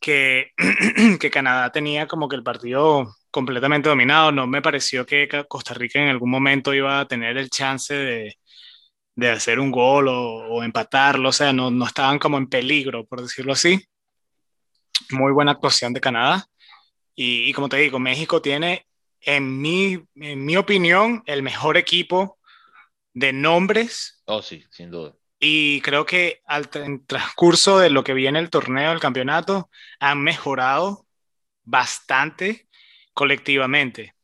que, 0.00 0.50
que 1.20 1.30
Canadá 1.30 1.70
tenía 1.70 2.08
como 2.08 2.28
que 2.28 2.36
el 2.36 2.42
partido 2.42 3.14
completamente 3.30 3.88
dominado. 3.88 4.32
No 4.32 4.46
me 4.46 4.62
pareció 4.62 5.06
que 5.06 5.28
Costa 5.48 5.74
Rica 5.74 6.00
en 6.00 6.08
algún 6.08 6.30
momento 6.30 6.74
iba 6.74 7.00
a 7.00 7.06
tener 7.06 7.36
el 7.38 7.48
chance 7.48 7.94
de, 7.94 8.39
de 9.14 9.30
hacer 9.30 9.60
un 9.60 9.70
gol 9.70 10.08
o, 10.08 10.62
empatarlo. 10.62 11.30
O 11.30 11.32
sea, 11.32 11.52
no, 11.52 11.70
no 11.70 11.86
estaban 11.86 12.18
como 12.18 12.38
en 12.38 12.48
peligro, 12.48 13.06
por 13.06 13.22
decirlo 13.22 13.52
así 13.52 13.80
muy 15.10 15.32
buena 15.32 15.52
actuación 15.52 15.92
de 15.92 16.00
Canadá. 16.00 16.46
Y, 17.14 17.52
como 17.52 17.68
te 17.68 17.76
digo, 17.76 17.98
México 17.98 18.40
tiene, 18.40 18.86
en 19.20 19.60
mi, 19.60 20.02
en 20.14 20.44
mi 20.44 20.56
opinión, 20.56 21.22
el 21.26 21.42
mejor 21.42 21.76
equipo 21.76 22.38
de 23.12 23.32
nombres. 23.32 24.22
Oh, 24.26 24.42
sí, 24.42 24.64
sin 24.70 24.90
duda. 24.90 25.14
Y 25.38 25.80
creo 25.80 26.06
que 26.06 26.40
al 26.46 26.68
transcurso 26.68 27.78
de 27.78 27.90
lo 27.90 28.04
que 28.04 28.14
viene 28.14 28.38
el 28.38 28.50
torneo, 28.50 28.92
el 28.92 29.00
campeonato, 29.00 29.70
han 29.98 30.22
mejorado 30.22 31.06
bastante 31.62 32.68
colectivamente. 33.12 34.14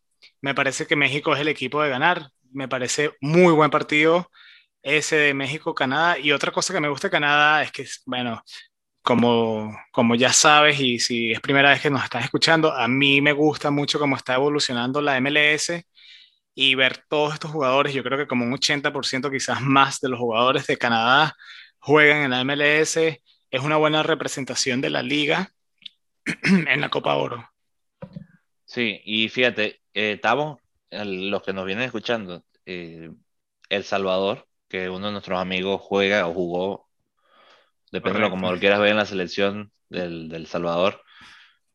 Me 0.40 0.54
parece 0.54 0.86
que 0.86 0.96
México 0.96 1.34
es 1.34 1.40
el 1.40 1.48
equipo 1.48 1.82
de 1.82 1.90
ganar. 1.90 2.30
Me 2.52 2.68
parece 2.68 3.12
muy 3.20 3.52
buen 3.52 3.70
partido 3.70 4.30
ese 4.86 5.16
de 5.16 5.34
México-Canadá. 5.34 6.18
Y 6.18 6.32
otra 6.32 6.52
cosa 6.52 6.72
que 6.72 6.80
me 6.80 6.88
gusta 6.88 7.08
de 7.08 7.12
Canadá 7.12 7.62
es 7.62 7.72
que, 7.72 7.86
bueno, 8.06 8.42
como, 9.02 9.76
como 9.92 10.14
ya 10.14 10.32
sabes 10.32 10.80
y 10.80 10.98
si 10.98 11.32
es 11.32 11.40
primera 11.40 11.70
vez 11.70 11.80
que 11.80 11.90
nos 11.90 12.04
estás 12.04 12.24
escuchando, 12.24 12.72
a 12.72 12.86
mí 12.88 13.20
me 13.20 13.32
gusta 13.32 13.70
mucho 13.70 13.98
cómo 13.98 14.16
está 14.16 14.34
evolucionando 14.34 15.00
la 15.00 15.20
MLS 15.20 15.72
y 16.54 16.74
ver 16.76 17.04
todos 17.08 17.34
estos 17.34 17.50
jugadores, 17.50 17.94
yo 17.94 18.02
creo 18.02 18.18
que 18.18 18.26
como 18.26 18.44
un 18.44 18.52
80% 18.52 19.30
quizás 19.30 19.60
más 19.60 20.00
de 20.00 20.08
los 20.08 20.18
jugadores 20.18 20.66
de 20.66 20.78
Canadá 20.78 21.36
juegan 21.78 22.22
en 22.22 22.30
la 22.30 22.44
MLS, 22.44 22.96
es 22.96 23.60
una 23.62 23.76
buena 23.76 24.02
representación 24.02 24.80
de 24.80 24.90
la 24.90 25.02
liga 25.02 25.52
en 26.44 26.80
la 26.80 26.88
Copa 26.90 27.16
Oro. 27.16 27.48
Sí, 28.64 29.00
y 29.04 29.28
fíjate, 29.28 29.80
eh, 29.94 30.12
estamos, 30.12 30.58
los 30.90 31.42
que 31.42 31.52
nos 31.52 31.66
vienen 31.66 31.84
escuchando, 31.84 32.44
eh, 32.64 33.10
El 33.68 33.84
Salvador, 33.84 34.45
que 34.68 34.88
uno 34.88 35.06
de 35.06 35.12
nuestros 35.12 35.38
amigos 35.38 35.80
juega 35.82 36.26
o 36.26 36.34
jugó 36.34 36.86
depende 37.92 38.20
de 38.20 38.30
como 38.30 38.52
lo 38.52 38.58
quieras 38.58 38.80
ver 38.80 38.90
en 38.90 38.96
la 38.96 39.06
selección 39.06 39.72
del, 39.88 40.28
del, 40.28 40.46
Salvador. 40.46 41.02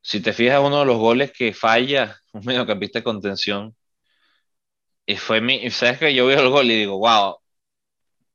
Si 0.01 0.19
te 0.21 0.33
fijas, 0.33 0.61
uno 0.61 0.79
de 0.79 0.85
los 0.85 0.97
goles 0.97 1.31
que 1.31 1.53
falla, 1.53 2.17
un 2.33 2.43
mediocampista 2.45 2.99
de 2.99 3.03
contención, 3.03 3.75
y 5.05 5.15
fue 5.15 5.41
mi, 5.41 5.69
sabes 5.71 5.97
que 5.99 6.13
yo 6.13 6.27
veo 6.27 6.39
el 6.41 6.49
gol 6.49 6.65
y 6.69 6.77
digo, 6.77 6.97
wow, 6.99 7.37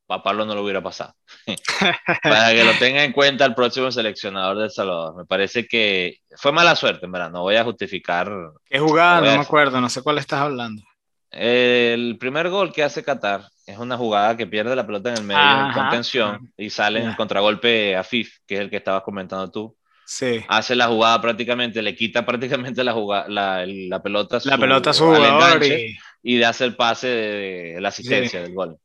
a 0.08 0.22
Pablo 0.22 0.44
no 0.44 0.54
lo 0.54 0.62
hubiera 0.62 0.82
pasado. 0.82 1.14
Para 2.22 2.52
que 2.52 2.64
lo 2.64 2.72
tenga 2.78 3.04
en 3.04 3.12
cuenta 3.12 3.44
el 3.44 3.54
próximo 3.54 3.90
seleccionador 3.90 4.58
del 4.58 4.70
Salvador. 4.70 5.16
Me 5.16 5.24
parece 5.24 5.66
que 5.66 6.18
fue 6.36 6.52
mala 6.52 6.76
suerte, 6.76 7.06
en 7.06 7.12
verdad, 7.12 7.30
no 7.30 7.42
voy 7.42 7.56
a 7.56 7.64
justificar. 7.64 8.30
¿Qué 8.64 8.78
jugada? 8.78 9.20
No, 9.20 9.26
no 9.26 9.36
me 9.36 9.42
acuerdo, 9.42 9.80
no 9.80 9.88
sé 9.88 10.02
cuál 10.02 10.18
estás 10.18 10.40
hablando. 10.40 10.82
El 11.30 12.16
primer 12.18 12.50
gol 12.50 12.72
que 12.72 12.82
hace 12.82 13.02
Qatar 13.02 13.48
es 13.66 13.78
una 13.78 13.96
jugada 13.96 14.36
que 14.36 14.46
pierde 14.46 14.76
la 14.76 14.86
pelota 14.86 15.10
en 15.10 15.18
el 15.18 15.24
medio 15.24 15.66
en 15.66 15.72
contención 15.72 16.52
y 16.56 16.70
sale 16.70 17.02
en 17.02 17.14
contragolpe 17.14 17.96
a 17.96 18.04
Fif, 18.04 18.38
que 18.46 18.54
es 18.54 18.60
el 18.60 18.70
que 18.70 18.76
estabas 18.76 19.02
comentando 19.02 19.50
tú. 19.50 19.76
Sí. 20.06 20.44
Hace 20.46 20.76
la 20.76 20.86
jugada 20.86 21.20
prácticamente, 21.20 21.82
le 21.82 21.96
quita 21.96 22.24
prácticamente 22.24 22.84
la, 22.84 22.92
jugada, 22.92 23.28
la, 23.28 23.66
la 23.66 24.00
pelota, 24.00 24.38
la 24.44 24.56
pelota 24.56 24.90
a 24.90 24.92
su 24.92 25.04
jugador 25.04 25.64
y... 25.64 25.98
y... 26.22 26.42
hace 26.44 26.64
el 26.64 26.76
pase 26.76 27.08
de, 27.08 27.80
la 27.80 27.88
asistencia 27.88 28.40
del 28.40 28.54
gol. 28.54 28.78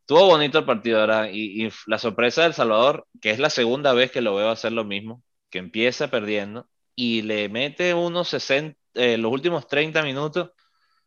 Estuvo 0.00 0.26
bonito 0.26 0.58
el 0.58 0.64
partido. 0.64 1.06
Y, 1.26 1.66
y, 1.66 1.70
la 1.86 1.98
sorpresa 1.98 2.42
del 2.42 2.54
Salvador, 2.54 3.06
que 3.20 3.30
es 3.30 3.38
la 3.38 3.48
segunda 3.48 3.92
vez 3.92 4.10
que 4.10 4.22
lo 4.22 4.34
veo 4.34 4.50
hacer 4.50 4.72
lo 4.72 4.82
mismo, 4.82 5.22
que 5.50 5.60
empieza 5.60 6.10
perdiendo 6.10 6.68
y 6.96 7.22
le 7.22 7.48
mete 7.48 7.94
unos 7.94 8.28
60, 8.30 8.76
eh, 8.94 9.18
los 9.18 9.30
últimos 9.30 9.68
30 9.68 10.02
minutos. 10.02 10.50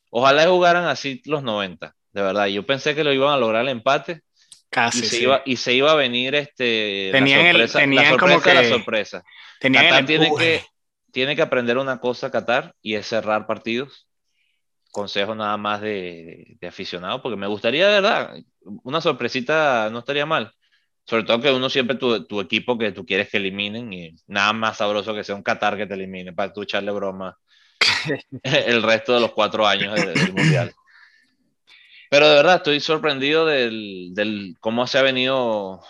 Ojalá 0.10 0.48
jugaran 0.48 0.86
así 0.86 1.22
los 1.26 1.44
90 1.44 1.94
de 2.14 2.22
verdad. 2.22 2.48
Yo 2.48 2.66
pensé 2.66 2.96
que 2.96 3.04
lo 3.04 3.12
iban 3.12 3.34
a 3.34 3.38
lograr 3.38 3.64
el 3.64 3.70
empate. 3.70 4.22
Casi. 4.70 5.00
Y 5.00 5.04
se, 5.04 5.22
iba, 5.22 5.42
y 5.46 5.56
se 5.58 5.74
iba 5.74 5.92
a 5.92 5.96
venir 5.96 6.34
este, 6.34 7.10
tenían 7.12 7.58
la 7.58 7.68
sorpresa, 7.68 7.86
la 7.88 8.10
sorpresa, 8.10 8.54
la 8.54 8.70
sorpresa. 8.70 9.24
Qatar 9.60 10.06
tiene 10.06 10.32
que, 10.38 10.64
tiene 11.12 11.36
que 11.36 11.42
aprender 11.42 11.78
una 11.78 12.00
cosa, 12.00 12.32
Qatar, 12.32 12.74
y 12.82 12.96
es 12.96 13.08
cerrar 13.08 13.46
partidos. 13.46 14.08
Consejo 14.92 15.36
nada 15.36 15.58
más 15.58 15.82
de, 15.82 16.58
de, 16.60 16.68
aficionado, 16.68 17.22
porque 17.22 17.36
me 17.36 17.48
gustaría, 17.48 17.88
de 17.88 18.02
verdad, 18.02 18.36
una 18.84 19.02
sorpresita 19.02 19.90
no 19.92 20.00
estaría 20.00 20.26
mal. 20.26 20.54
Sobre 21.06 21.24
todo 21.24 21.42
que 21.42 21.52
uno 21.52 21.70
siempre 21.70 21.98
tu, 21.98 22.26
tu 22.26 22.40
equipo 22.40 22.78
que 22.78 22.92
tú 22.92 23.06
quieres 23.06 23.30
que 23.30 23.38
eliminen 23.38 23.92
y 23.92 24.16
nada 24.28 24.54
más 24.54 24.78
sabroso 24.78 25.14
que 25.14 25.24
sea 25.24 25.36
un 25.36 25.44
Qatar 25.44 25.78
que 25.78 25.86
te 25.86 25.96
elimine 25.96 26.32
para 26.32 26.54
tú 26.54 26.62
echarle 26.62 26.92
broma 26.92 27.38
el 28.44 28.82
resto 28.82 29.14
de 29.14 29.20
los 29.20 29.34
cuatro 29.34 29.68
años 29.68 29.96
del, 29.96 30.14
del 30.14 30.34
Mundial. 30.34 30.74
Pero 32.14 32.30
de 32.30 32.36
verdad 32.36 32.58
estoy 32.58 32.80
sorprendido 32.80 33.44
del, 33.48 34.10
del, 34.14 34.56
cómo 34.60 34.86
se 34.86 35.00
ha 35.00 35.02
venido 35.02 35.82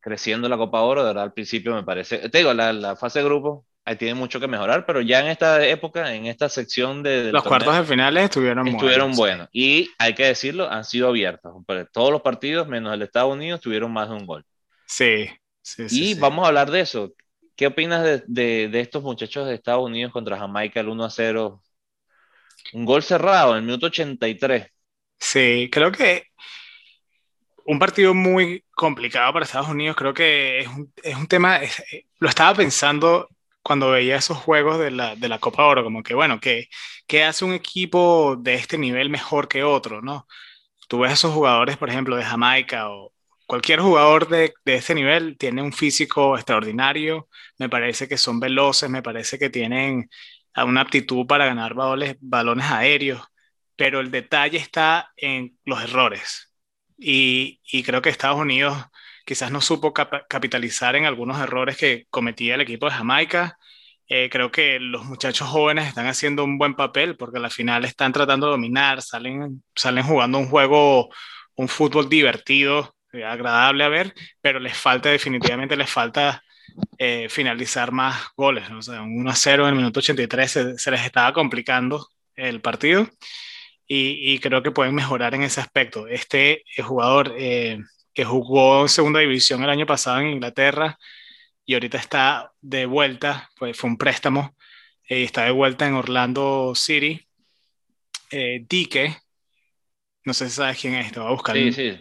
creciendo 0.00 0.48
la 0.48 0.56
Copa 0.56 0.80
Oro. 0.80 1.02
De 1.02 1.10
verdad, 1.10 1.22
al 1.22 1.32
principio 1.32 1.72
me 1.72 1.84
parece. 1.84 2.28
Te 2.28 2.38
digo, 2.38 2.52
la, 2.52 2.72
la 2.72 2.96
fase 2.96 3.20
de 3.20 3.24
grupo 3.24 3.64
ahí 3.84 3.94
tiene 3.94 4.14
mucho 4.14 4.40
que 4.40 4.48
mejorar, 4.48 4.84
pero 4.86 5.00
ya 5.00 5.20
en 5.20 5.28
esta 5.28 5.64
época, 5.64 6.12
en 6.12 6.26
esta 6.26 6.48
sección 6.48 7.04
de. 7.04 7.30
Los 7.30 7.44
cuartos 7.44 7.76
de 7.76 7.84
finales 7.84 8.24
estuvieron, 8.24 8.66
estuvieron 8.66 9.12
buenos. 9.12 9.48
Y 9.52 9.88
hay 10.00 10.16
que 10.16 10.24
decirlo, 10.24 10.68
han 10.68 10.84
sido 10.84 11.06
abiertos. 11.06 11.54
Todos 11.92 12.10
los 12.10 12.22
partidos, 12.22 12.66
menos 12.66 12.92
el 12.92 12.98
de 12.98 13.04
Estados 13.04 13.32
Unidos, 13.32 13.60
tuvieron 13.60 13.92
más 13.92 14.08
de 14.08 14.16
un 14.16 14.26
gol. 14.26 14.44
Sí, 14.84 15.28
sí, 15.62 15.86
Y 15.92 16.14
vamos 16.14 16.44
a 16.44 16.48
hablar 16.48 16.72
de 16.72 16.80
eso. 16.80 17.12
¿Qué 17.54 17.68
opinas 17.68 18.02
de, 18.02 18.24
de, 18.26 18.68
de, 18.68 18.80
estos 18.80 19.04
muchachos 19.04 19.46
de 19.46 19.54
Estados 19.54 19.84
Unidos 19.84 20.12
contra 20.12 20.36
Jamaica, 20.36 20.80
el 20.80 20.88
1 20.88 21.04
a 21.04 21.10
0? 21.10 21.62
Un 22.72 22.84
gol 22.84 23.04
cerrado 23.04 23.52
en 23.52 23.58
el 23.58 23.62
minuto 23.62 23.86
83. 23.86 24.72
Sí, 25.18 25.68
creo 25.72 25.92
que 25.92 26.24
un 27.66 27.78
partido 27.78 28.14
muy 28.14 28.64
complicado 28.74 29.32
para 29.32 29.44
Estados 29.44 29.68
Unidos. 29.68 29.96
Creo 29.96 30.14
que 30.14 30.60
es 30.60 30.68
un, 30.68 30.92
es 31.02 31.16
un 31.16 31.26
tema, 31.26 31.60
lo 32.18 32.28
estaba 32.28 32.54
pensando 32.54 33.28
cuando 33.62 33.90
veía 33.90 34.16
esos 34.16 34.38
juegos 34.38 34.78
de 34.78 34.90
la, 34.90 35.14
de 35.16 35.28
la 35.28 35.38
Copa 35.38 35.64
Oro, 35.66 35.84
como 35.84 36.02
que, 36.02 36.14
bueno, 36.14 36.40
¿qué, 36.40 36.68
¿qué 37.06 37.24
hace 37.24 37.44
un 37.44 37.52
equipo 37.52 38.36
de 38.38 38.54
este 38.54 38.78
nivel 38.78 39.10
mejor 39.10 39.48
que 39.48 39.62
otro, 39.64 40.00
no? 40.00 40.26
Tú 40.88 41.00
ves 41.00 41.10
a 41.12 41.14
esos 41.14 41.34
jugadores, 41.34 41.76
por 41.76 41.90
ejemplo, 41.90 42.16
de 42.16 42.24
Jamaica 42.24 42.90
o 42.90 43.12
cualquier 43.46 43.80
jugador 43.80 44.28
de, 44.28 44.54
de 44.64 44.74
este 44.76 44.94
nivel 44.94 45.36
tiene 45.38 45.62
un 45.62 45.72
físico 45.72 46.36
extraordinario, 46.36 47.28
me 47.58 47.68
parece 47.68 48.08
que 48.08 48.18
son 48.18 48.40
veloces, 48.40 48.90
me 48.90 49.02
parece 49.02 49.38
que 49.38 49.50
tienen 49.50 50.08
una 50.66 50.80
aptitud 50.82 51.26
para 51.26 51.46
ganar 51.46 51.74
balones, 51.74 52.16
balones 52.20 52.66
aéreos, 52.66 53.22
pero 53.78 54.00
el 54.00 54.10
detalle 54.10 54.58
está 54.58 55.12
en 55.16 55.56
los 55.64 55.80
errores. 55.80 56.52
Y, 56.98 57.60
y 57.62 57.84
creo 57.84 58.02
que 58.02 58.10
Estados 58.10 58.40
Unidos 58.40 58.76
quizás 59.24 59.52
no 59.52 59.60
supo 59.60 59.92
capitalizar 59.92 60.96
en 60.96 61.04
algunos 61.04 61.40
errores 61.40 61.76
que 61.76 62.06
cometía 62.10 62.56
el 62.56 62.62
equipo 62.62 62.86
de 62.86 62.92
Jamaica. 62.92 63.56
Eh, 64.08 64.28
creo 64.32 64.50
que 64.50 64.80
los 64.80 65.04
muchachos 65.04 65.48
jóvenes 65.48 65.86
están 65.86 66.08
haciendo 66.08 66.42
un 66.42 66.58
buen 66.58 66.74
papel 66.74 67.16
porque 67.16 67.38
a 67.38 67.40
la 67.40 67.50
final 67.50 67.84
están 67.84 68.12
tratando 68.12 68.46
de 68.46 68.52
dominar, 68.52 69.00
salen, 69.00 69.62
salen 69.76 70.02
jugando 70.04 70.38
un 70.38 70.48
juego, 70.48 71.10
un 71.54 71.68
fútbol 71.68 72.08
divertido, 72.08 72.96
eh, 73.12 73.24
agradable 73.24 73.84
a 73.84 73.88
ver, 73.88 74.12
pero 74.40 74.58
les 74.58 74.76
falta 74.76 75.08
definitivamente, 75.10 75.76
les 75.76 75.90
falta 75.90 76.42
eh, 76.98 77.28
finalizar 77.30 77.92
más 77.92 78.28
goles. 78.36 78.68
O 78.70 78.82
sea, 78.82 79.02
un 79.02 79.20
1 79.20 79.30
a 79.30 79.34
0 79.36 79.64
en 79.64 79.68
el 79.70 79.76
minuto 79.76 80.00
83 80.00 80.50
se, 80.50 80.78
se 80.78 80.90
les 80.90 81.04
estaba 81.04 81.32
complicando 81.32 82.08
el 82.34 82.60
partido 82.60 83.08
y, 83.88 84.32
y, 84.32 84.38
creo 84.38 84.62
que 84.62 84.70
pueden 84.70 84.94
mejorar 84.94 85.34
en 85.34 85.42
ese 85.42 85.60
aspecto. 85.60 86.06
Este 86.06 86.62
jugador, 86.84 87.34
que 87.34 88.24
jugó 88.24 88.82
en 88.82 88.88
segunda 88.88 89.20
división 89.20 89.62
el 89.64 89.70
año 89.70 89.86
pasado 89.86 90.20
en 90.20 90.28
Inglaterra 90.28 90.98
y 91.68 91.74
ahorita 91.74 91.98
está 91.98 92.50
de 92.62 92.86
vuelta, 92.86 93.50
pues 93.58 93.76
fue 93.76 93.90
un 93.90 93.98
préstamo, 93.98 94.56
y 95.06 95.14
eh, 95.14 95.24
está 95.24 95.44
de 95.44 95.50
vuelta 95.50 95.86
en 95.86 95.94
Orlando 95.94 96.72
City. 96.74 97.28
Eh, 98.30 98.64
Dique, 98.66 99.14
no 100.24 100.32
sé 100.32 100.48
si 100.48 100.56
sabes 100.56 100.80
quién 100.80 100.94
es, 100.94 101.12
te 101.12 101.20
voy 101.20 101.28
a 101.28 101.32
buscar. 101.32 101.54
Sí, 101.54 101.70
sí. 101.72 101.98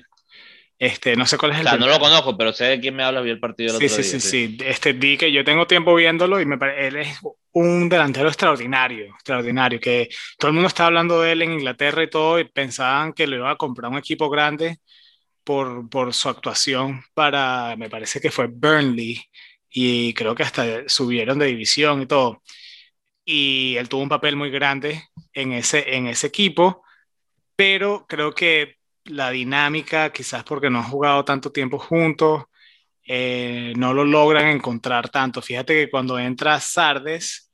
Este, 0.79 1.17
no 1.17 1.25
sé 1.25 1.37
cuál 1.37 1.51
es 1.51 1.59
el. 1.59 1.67
O 1.67 1.69
sea, 1.69 1.79
no 1.79 1.87
lo 1.87 1.99
conozco, 1.99 2.37
pero 2.37 2.53
sé 2.53 2.63
de 2.63 2.79
quién 2.79 2.95
me 2.95 3.03
habla, 3.03 3.19
vi 3.19 3.29
el 3.29 3.41
partido 3.41 3.73
el 3.73 3.79
sí, 3.79 3.85
otro 3.87 4.03
sí, 4.03 4.09
día. 4.09 4.19
Sí, 4.19 4.19
sí, 4.21 4.57
sí. 4.57 4.57
Este 4.63 4.93
Dique, 4.93 5.33
yo 5.33 5.43
tengo 5.43 5.67
tiempo 5.67 5.93
viéndolo 5.95 6.39
y 6.39 6.45
me 6.45 6.57
parece, 6.57 6.87
él 6.87 6.95
es 6.95 7.19
un 7.57 7.89
delantero 7.89 8.27
extraordinario, 8.27 9.05
extraordinario, 9.15 9.79
que 9.79 10.09
todo 10.37 10.49
el 10.49 10.53
mundo 10.53 10.67
está 10.67 10.85
hablando 10.85 11.21
de 11.21 11.31
él 11.31 11.41
en 11.41 11.53
Inglaterra 11.53 12.03
y 12.03 12.09
todo, 12.09 12.39
y 12.39 12.45
pensaban 12.45 13.13
que 13.13 13.27
le 13.27 13.37
iba 13.37 13.51
a 13.51 13.55
comprar 13.57 13.91
un 13.91 13.97
equipo 13.97 14.29
grande 14.29 14.79
por, 15.43 15.89
por 15.89 16.13
su 16.13 16.29
actuación 16.29 17.03
para, 17.13 17.75
me 17.77 17.89
parece 17.89 18.21
que 18.21 18.31
fue 18.31 18.47
Burnley, 18.47 19.21
y 19.69 20.13
creo 20.13 20.35
que 20.35 20.43
hasta 20.43 20.87
subieron 20.87 21.39
de 21.39 21.47
división 21.47 22.01
y 22.01 22.05
todo. 22.07 22.43
Y 23.25 23.75
él 23.77 23.89
tuvo 23.89 24.03
un 24.03 24.09
papel 24.09 24.35
muy 24.35 24.49
grande 24.51 25.03
en 25.33 25.53
ese, 25.53 25.95
en 25.95 26.07
ese 26.07 26.27
equipo, 26.27 26.83
pero 27.55 28.05
creo 28.07 28.33
que 28.33 28.77
la 29.05 29.31
dinámica, 29.31 30.11
quizás 30.11 30.43
porque 30.43 30.69
no 30.69 30.79
han 30.79 30.85
jugado 30.89 31.25
tanto 31.25 31.51
tiempo 31.51 31.79
juntos, 31.79 32.45
eh, 33.05 33.73
no 33.77 33.93
lo 33.93 34.05
logran 34.05 34.47
encontrar 34.47 35.09
tanto. 35.09 35.41
Fíjate 35.41 35.73
que 35.73 35.89
cuando 35.89 36.19
entra 36.19 36.59
Sardes 36.59 37.46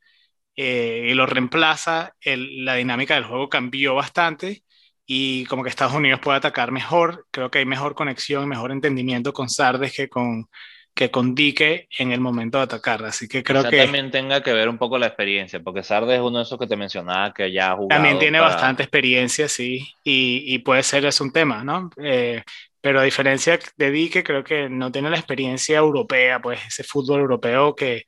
eh, 0.56 1.08
y 1.10 1.14
lo 1.14 1.26
reemplaza, 1.26 2.14
el, 2.20 2.64
la 2.64 2.74
dinámica 2.74 3.14
del 3.14 3.24
juego 3.24 3.48
cambió 3.48 3.94
bastante 3.94 4.62
y 5.06 5.44
como 5.46 5.62
que 5.62 5.68
Estados 5.68 5.94
Unidos 5.94 6.20
puede 6.20 6.38
atacar 6.38 6.70
mejor. 6.70 7.26
Creo 7.30 7.50
que 7.50 7.58
hay 7.58 7.66
mejor 7.66 7.94
conexión, 7.94 8.48
mejor 8.48 8.72
entendimiento 8.72 9.32
con 9.32 9.48
Sardes 9.48 9.92
que 9.94 10.08
con, 10.08 10.48
que 10.94 11.10
con 11.10 11.34
Dique 11.34 11.88
en 11.98 12.12
el 12.12 12.20
momento 12.20 12.58
de 12.58 12.64
atacar. 12.64 13.04
Así 13.04 13.28
que 13.28 13.42
creo 13.42 13.68
que... 13.68 13.78
también 13.78 14.10
tenga 14.10 14.42
que 14.42 14.52
ver 14.52 14.68
un 14.68 14.78
poco 14.78 14.96
la 14.96 15.06
experiencia, 15.06 15.60
porque 15.60 15.82
Sardes 15.82 16.16
es 16.16 16.22
uno 16.22 16.38
de 16.38 16.44
esos 16.44 16.58
que 16.58 16.66
te 16.66 16.76
mencionaba 16.76 17.34
que 17.34 17.52
ya 17.52 17.72
ha 17.72 17.76
jugado. 17.76 17.88
También 17.88 18.18
tiene 18.18 18.40
bastante 18.40 18.84
experiencia, 18.84 19.48
sí, 19.48 19.86
y, 20.04 20.44
y, 20.46 20.58
puede 20.60 20.82
ser 20.82 21.04
es 21.04 21.20
un 21.20 21.32
tema, 21.32 21.64
¿no? 21.64 21.90
Eh, 21.96 22.42
pero 22.80 23.00
a 23.00 23.04
diferencia 23.04 23.58
de 23.76 23.90
Dique, 23.90 24.22
creo 24.22 24.44
que 24.44 24.68
no 24.68 24.92
tiene 24.92 25.10
la 25.10 25.16
experiencia 25.16 25.78
europea, 25.78 26.40
pues 26.40 26.60
ese 26.66 26.84
fútbol 26.84 27.20
europeo 27.20 27.74
que, 27.74 28.04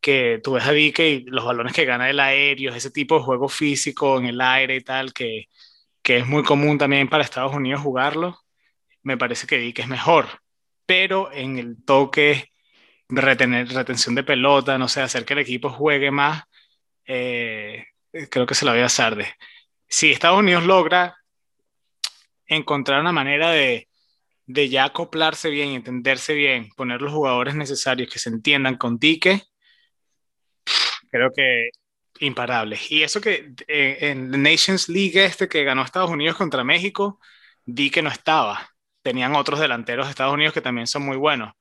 que 0.00 0.40
tú 0.42 0.52
ves 0.52 0.66
a 0.66 0.72
Dique 0.72 1.08
y 1.08 1.24
los 1.24 1.44
balones 1.44 1.72
que 1.72 1.84
gana 1.84 2.08
el 2.10 2.20
aéreo, 2.20 2.74
ese 2.74 2.90
tipo 2.90 3.16
de 3.16 3.24
juego 3.24 3.48
físico 3.48 4.18
en 4.18 4.26
el 4.26 4.40
aire 4.40 4.76
y 4.76 4.80
tal, 4.80 5.12
que, 5.12 5.46
que 6.02 6.18
es 6.18 6.26
muy 6.26 6.42
común 6.42 6.78
también 6.78 7.08
para 7.08 7.24
Estados 7.24 7.54
Unidos 7.54 7.82
jugarlo, 7.82 8.38
me 9.02 9.16
parece 9.16 9.46
que 9.46 9.58
Dick 9.58 9.80
es 9.80 9.88
mejor, 9.88 10.26
pero 10.86 11.32
en 11.32 11.58
el 11.58 11.84
toque, 11.84 12.50
retener, 13.08 13.68
retención 13.68 14.14
de 14.14 14.24
pelota, 14.24 14.78
no 14.78 14.88
sé, 14.88 15.02
hacer 15.02 15.24
que 15.24 15.34
el 15.34 15.40
equipo 15.40 15.70
juegue 15.70 16.10
más, 16.10 16.44
eh, 17.06 17.86
creo 18.30 18.46
que 18.46 18.54
se 18.54 18.64
lo 18.64 18.72
voy 18.72 18.80
a 18.80 18.88
de. 18.88 19.26
Si 19.88 20.12
Estados 20.12 20.38
Unidos 20.38 20.64
logra 20.64 21.16
encontrar 22.46 23.00
una 23.00 23.12
manera 23.12 23.50
de, 23.50 23.88
de 24.46 24.68
ya 24.68 24.84
acoplarse 24.84 25.50
bien, 25.50 25.70
entenderse 25.70 26.34
bien, 26.34 26.70
poner 26.76 27.02
los 27.02 27.12
jugadores 27.12 27.54
necesarios 27.54 28.10
que 28.12 28.18
se 28.18 28.30
entiendan 28.30 28.76
con 28.76 28.98
Dique, 28.98 29.42
creo 31.10 31.30
que 31.32 31.70
imparables. 32.20 32.90
Y 32.90 33.02
eso 33.02 33.20
que 33.20 33.52
eh, 33.68 33.98
en 34.00 34.34
en 34.34 34.42
Nations 34.42 34.88
League 34.88 35.22
este 35.24 35.48
que 35.48 35.64
ganó 35.64 35.82
Estados 35.82 36.10
Unidos 36.10 36.36
contra 36.36 36.64
México, 36.64 37.20
di 37.64 37.90
que 37.90 38.02
no 38.02 38.10
estaba. 38.10 38.70
Tenían 39.02 39.34
otros 39.34 39.60
delanteros 39.60 40.06
de 40.06 40.10
Estados 40.10 40.34
Unidos 40.34 40.54
que 40.54 40.60
también 40.60 40.86
son 40.86 41.04
muy 41.04 41.16
buenos. 41.16 41.52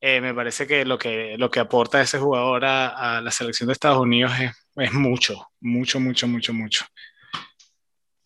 Eh, 0.00 0.20
me 0.20 0.34
parece 0.34 0.66
que 0.66 0.84
lo 0.84 0.98
que, 0.98 1.36
lo 1.38 1.50
que 1.50 1.60
aporta 1.60 2.00
ese 2.00 2.18
jugador 2.18 2.64
a, 2.64 3.16
a 3.18 3.20
la 3.22 3.30
selección 3.30 3.68
de 3.68 3.72
Estados 3.74 3.98
Unidos 3.98 4.32
es, 4.38 4.52
es, 4.76 4.92
mucho, 4.92 5.48
mucho, 5.60 6.00
mucho, 6.00 6.28
mucho, 6.28 6.52
mucho. 6.52 6.84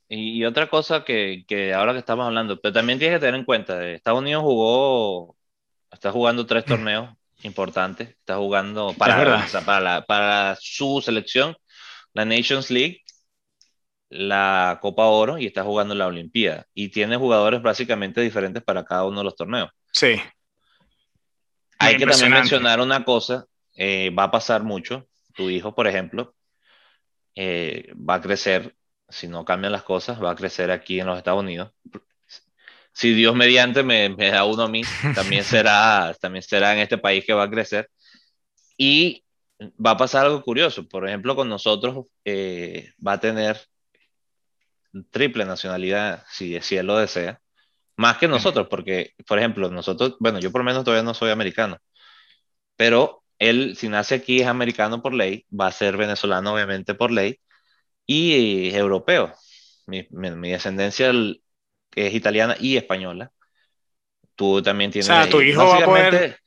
Y, 0.09 0.45
otra 0.45 0.69
cosa 0.69 1.05
que, 1.05 1.45
que, 1.47 1.73
ahora 1.73 1.93
que 1.93 2.01
estamos 2.01 2.27
hablando, 2.27 2.61
pero 2.61 2.73
también 2.73 2.99
tienes 2.99 3.17
que 3.17 3.21
tener 3.27 3.37
en 3.39 3.45
cuenta, 3.45 3.89
Estados 3.91 4.21
Unidos 4.21 4.43
jugó, 4.43 5.37
está 5.93 6.11
jugando 6.11 6.47
tres 6.47 6.65
torneos 6.65 7.11
importante. 7.43 8.03
Está 8.05 8.37
jugando 8.37 8.95
para, 8.97 9.47
para, 9.65 9.81
la, 9.81 10.05
para 10.05 10.57
su 10.61 11.01
selección, 11.05 11.57
la 12.13 12.25
Nations 12.25 12.71
League, 12.71 13.03
la 14.09 14.79
Copa 14.83 15.07
Oro 15.07 15.39
y 15.39 15.47
está 15.47 15.63
jugando 15.63 15.95
la 15.95 16.07
Olimpiada. 16.07 16.67
Y 16.75 16.89
tiene 16.89 17.17
jugadores 17.17 17.63
básicamente 17.63 18.21
diferentes 18.21 18.63
para 18.63 18.85
cada 18.85 19.05
uno 19.05 19.19
de 19.19 19.25
los 19.25 19.37
torneos. 19.37 19.71
Sí. 19.93 20.21
Hay 21.79 21.97
que 21.97 22.07
también 22.07 22.33
mencionar 22.33 22.81
una 22.81 23.05
cosa, 23.05 23.47
eh, 23.75 24.11
va 24.11 24.25
a 24.25 24.31
pasar 24.31 24.63
mucho. 24.63 25.09
Tu 25.35 25.49
hijo, 25.49 25.75
por 25.75 25.87
ejemplo, 25.87 26.35
eh, 27.35 27.93
va 27.97 28.15
a 28.15 28.21
crecer, 28.21 28.75
si 29.09 29.29
no 29.29 29.45
cambian 29.45 29.73
las 29.73 29.85
cosas, 29.85 30.23
va 30.23 30.33
a 30.33 30.37
crecer 30.37 30.71
aquí 30.71 31.01
en 31.01 31.07
los 31.07 31.17
Estados 31.17 31.41
Unidos 31.41 31.73
si 32.93 33.15
Dios 33.15 33.35
mediante 33.35 33.83
me, 33.83 34.09
me, 34.11 34.31
da 34.31 34.45
uno 34.45 34.65
a 34.65 34.69
mí, 34.69 34.83
también 35.15 35.45
será, 35.45 36.15
también 36.21 36.43
será 36.43 36.73
en 36.75 36.81
este 36.81 36.99
país 36.99 37.25
que 37.25 37.33
va 37.33 37.45
a 37.45 37.51
crecer. 37.51 37.91
Y 38.77 39.25
va 39.85 39.93
a 39.93 39.97
pasar 39.97 40.27
algo 40.27 40.43
curioso. 40.43 40.89
Por 40.89 41.07
ejemplo, 41.09 41.37
con 41.37 41.49
nosotros 41.49 42.07
eh, 42.25 42.93
va 43.07 43.15
a 43.15 43.21
tener 43.21 43.61
triple 45.11 45.45
nacionalidad, 45.45 46.25
si, 46.31 46.61
si 46.61 46.77
él 46.77 46.87
lo 46.87 46.99
desea, 46.99 47.41
más 47.97 48.19
que 48.19 48.29
nosotros, 48.29 48.67
porque, 48.71 49.15
por 49.27 49.39
ejemplo, 49.39 49.71
nosotros, 49.71 50.17
bueno, 50.21 50.41
yo 50.41 50.51
por 50.51 50.63
lo 50.63 50.65
menos 50.65 50.85
todavía 50.85 51.05
no 51.05 51.15
soy 51.15 51.31
americano, 51.31 51.79
pero 52.77 53.25
él, 53.39 53.77
si 53.77 53.89
nace 53.89 54.17
aquí, 54.17 54.41
es 54.41 54.47
americano 54.47 55.03
por 55.03 55.15
ley, 55.15 55.47
va 55.59 55.67
a 55.69 55.73
ser 55.73 55.97
venezolano, 55.97 56.55
obviamente, 56.55 56.95
por 56.95 57.11
ley, 57.11 57.41
y 58.07 58.71
europeo. 58.75 59.35
Mi, 59.87 60.07
mi, 60.11 60.31
mi 60.33 60.51
descendencia 60.51 61.13
que 61.91 62.07
es 62.07 62.15
italiana 62.15 62.57
y 62.59 62.77
española. 62.77 63.31
Tú 64.35 64.63
también 64.63 64.91
tienes... 64.91 65.09
O 65.09 65.13
sea, 65.13 65.29
tu 65.29 65.41
hijo 65.41 65.67
va 65.67 65.79
a 65.79 65.85
poder... 65.85 66.41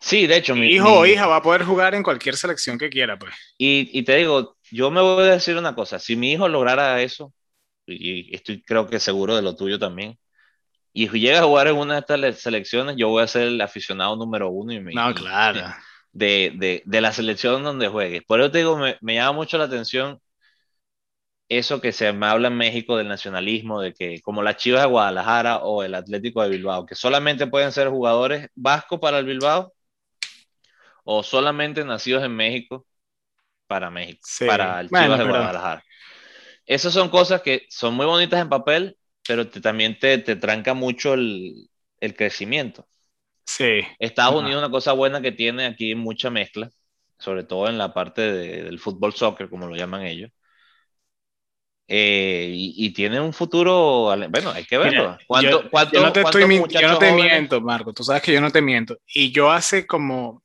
Sí, 0.00 0.26
de 0.26 0.36
hecho, 0.36 0.54
mi 0.54 0.66
hijo 0.66 0.92
o 0.92 1.06
hija 1.06 1.26
va 1.26 1.36
a 1.36 1.42
poder 1.42 1.64
jugar 1.64 1.94
en 1.94 2.02
cualquier 2.02 2.36
selección 2.36 2.76
que 2.76 2.90
quiera, 2.90 3.18
pues. 3.18 3.34
Y, 3.56 3.88
y, 3.98 4.02
te 4.02 4.16
digo, 4.16 4.58
yo 4.70 4.90
me 4.90 5.00
voy 5.00 5.22
a 5.22 5.32
decir 5.32 5.56
una 5.56 5.74
cosa, 5.74 5.98
si 5.98 6.14
mi 6.14 6.32
hijo 6.32 6.46
lograra 6.46 7.00
eso, 7.00 7.32
y 7.86 8.34
estoy 8.34 8.62
creo 8.62 8.86
que 8.86 9.00
seguro 9.00 9.34
de 9.34 9.40
lo 9.40 9.56
tuyo 9.56 9.78
también, 9.78 10.18
y 10.92 11.08
llega 11.08 11.40
a 11.40 11.44
jugar 11.44 11.68
en 11.68 11.76
una 11.76 11.94
de 11.94 12.00
estas 12.00 12.40
selecciones, 12.40 12.96
yo 12.96 13.08
voy 13.08 13.22
a 13.22 13.26
ser 13.26 13.48
el 13.48 13.60
aficionado 13.62 14.14
número 14.14 14.50
uno 14.50 14.74
y 14.74 14.80
me, 14.80 14.92
no, 14.92 15.14
claro. 15.14 15.74
de, 16.12 16.52
de, 16.54 16.82
de, 16.84 17.00
la 17.00 17.12
selección 17.12 17.62
donde 17.62 17.88
juegue. 17.88 18.20
Por 18.20 18.40
eso 18.40 18.50
te 18.50 18.58
digo, 18.58 18.76
me, 18.76 18.98
me 19.00 19.14
llama 19.14 19.32
mucho 19.32 19.56
la 19.56 19.64
atención 19.64 20.20
eso 21.48 21.80
que 21.80 21.92
se 21.92 22.12
me 22.12 22.26
habla 22.26 22.48
en 22.48 22.56
México 22.56 22.96
del 22.96 23.08
nacionalismo, 23.08 23.80
de 23.80 23.92
que 23.92 24.20
como 24.22 24.42
las 24.42 24.56
Chivas 24.56 24.82
de 24.82 24.88
Guadalajara 24.88 25.58
o 25.58 25.82
el 25.82 25.94
Atlético 25.94 26.42
de 26.42 26.48
Bilbao, 26.48 26.86
que 26.86 26.94
solamente 26.94 27.46
pueden 27.46 27.72
ser 27.72 27.88
jugadores 27.88 28.48
vascos 28.54 29.00
para 29.00 29.18
el 29.18 29.26
Bilbao 29.26 29.72
o 31.04 31.22
solamente 31.22 31.84
nacidos 31.84 32.24
en 32.24 32.34
México 32.34 32.86
para 33.66 33.90
México, 33.90 34.20
para 34.46 34.80
el 34.80 34.88
Chivas 34.88 35.18
de 35.18 35.24
Guadalajara. 35.24 35.84
Esas 36.66 36.94
son 36.94 37.10
cosas 37.10 37.42
que 37.42 37.66
son 37.68 37.94
muy 37.94 38.06
bonitas 38.06 38.40
en 38.40 38.48
papel, 38.48 38.96
pero 39.26 39.48
también 39.48 39.98
te, 39.98 40.18
te, 40.18 40.36
tranca 40.36 40.72
mucho 40.72 41.14
el, 41.14 41.68
el 42.00 42.16
crecimiento. 42.16 42.86
Sí. 43.44 43.82
Estados 43.98 44.42
Unidos, 44.42 44.58
una 44.58 44.70
cosa 44.70 44.92
buena 44.92 45.20
que 45.20 45.32
tiene 45.32 45.66
aquí 45.66 45.94
mucha 45.94 46.30
mezcla, 46.30 46.70
sobre 47.18 47.44
todo 47.44 47.68
en 47.68 47.76
la 47.76 47.92
parte 47.92 48.22
del 48.22 48.78
fútbol 48.78 49.12
soccer, 49.12 49.50
como 49.50 49.66
lo 49.66 49.76
llaman 49.76 50.06
ellos. 50.06 50.30
Eh, 51.86 52.50
y, 52.54 52.90
tiene 52.94 53.20
un 53.20 53.34
futuro, 53.34 54.14
bueno, 54.30 54.50
hay 54.50 54.64
que 54.64 54.78
verlo. 54.78 55.18
yo, 55.42 55.62
no 55.92 56.12
te, 56.12 56.22
yo 56.70 56.88
no 56.88 56.98
te 56.98 57.12
miento, 57.12 57.60
Marco, 57.60 57.92
tú 57.92 58.02
sabes 58.02 58.22
que 58.22 58.32
yo 58.32 58.40
no 58.40 58.50
te 58.50 58.62
miento. 58.62 58.98
Y 59.06 59.32
yo 59.32 59.50
hace 59.50 59.86
como, 59.86 60.42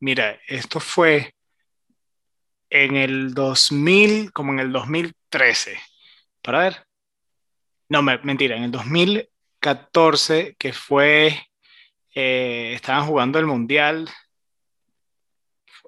mira, 0.00 0.40
esto 0.48 0.80
fue 0.80 1.32
en 2.70 2.96
el 2.96 3.34
2000, 3.34 4.32
como 4.32 4.52
en 4.52 4.60
el 4.60 4.72
2013, 4.72 5.78
para 6.42 6.60
ver. 6.60 6.86
No, 7.88 8.02
mentira, 8.02 8.56
en 8.56 8.64
el 8.64 8.70
2014, 8.72 10.56
que 10.58 10.72
fue, 10.72 11.46
eh, 12.14 12.72
estaban 12.74 13.06
jugando 13.06 13.38
el 13.38 13.46
Mundial. 13.46 14.08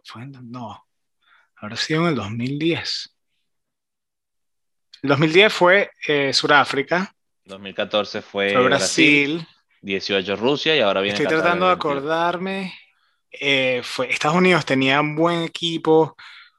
Fue, 0.04 0.26
no, 0.26 0.84
ahora 1.56 1.76
sí 1.76 1.94
en 1.94 2.06
el 2.06 2.14
2010. 2.14 3.11
El 5.02 5.08
2010 5.08 5.52
fue 5.52 5.90
eh, 6.06 6.32
Sudáfrica. 6.32 7.12
2014 7.44 8.22
fue, 8.22 8.56
Brasil. 8.56 9.44
18 9.80 10.36
Rusia 10.36 10.76
y 10.76 10.80
ahora 10.80 11.00
viene. 11.00 11.18
Estoy 11.18 11.36
tratando 11.36 11.66
de 11.66 11.72
acordarme. 11.72 12.72
Eh, 13.32 13.80
fue, 13.82 14.08
Estados 14.10 14.36
Unidos 14.36 14.64
tenía 14.64 15.00
un 15.00 15.16
buen 15.16 15.42
equipo 15.42 16.16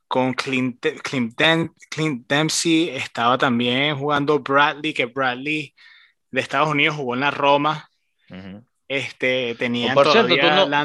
con 0.09 0.33
Clint, 0.33 0.85
Clint, 1.01 2.27
Dempsey. 2.27 2.89
Estaba 2.89 3.37
también 3.37 3.97
jugando 3.97 4.39
Bradley, 4.39 4.93
que 4.93 5.05
Bradley 5.05 5.73
de 6.29 6.41
Estados 6.41 6.67
Unidos 6.67 6.97
jugó 6.97 7.13
en 7.13 7.21
la 7.21 7.31
Roma. 7.31 7.89
Este, 8.89 9.55
tenía 9.55 9.93
por 9.93 10.11
cierto, 10.11 10.35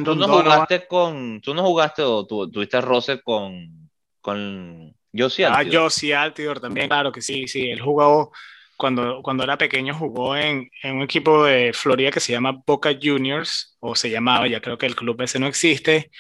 tú 0.04 0.14
no, 0.14 0.28
jugaste 0.28 0.86
con, 0.86 1.40
tú 1.40 1.54
no 1.54 1.64
jugaste 1.64 2.02
o 2.02 2.24
tuviste 2.24 2.80
roce 2.80 3.20
con, 3.20 3.90
con 4.20 4.94
Josie 5.18 5.44
Altidor. 5.44 5.76
Ah, 5.76 5.85
Josie 5.85 6.14
Altidor 6.14 6.61
también, 6.61 6.88
claro 6.88 7.12
que 7.12 7.20
sí, 7.20 7.48
sí. 7.48 7.70
Él 7.70 7.81
jugó, 7.81 8.33
cuando, 8.76 9.20
cuando 9.22 9.44
era 9.44 9.59
pequeño, 9.59 9.94
jugó 9.94 10.37
en, 10.37 10.70
en, 10.83 10.96
un 10.96 11.02
equipo 11.02 11.44
de 11.44 11.72
Florida 11.72 12.11
que 12.11 12.20
se 12.20 12.33
llama 12.33 12.62
Boca 12.66 12.96
Juniors, 13.00 13.76
o 13.81 13.96
se 13.96 14.11
llamaba, 14.11 14.46
ya 14.46 14.61
creo 14.61 14.78
que 14.78 14.87
el 14.87 14.96
club 14.96 15.20
ese 15.22 15.38
no 15.38 15.46
existe. 15.46 16.11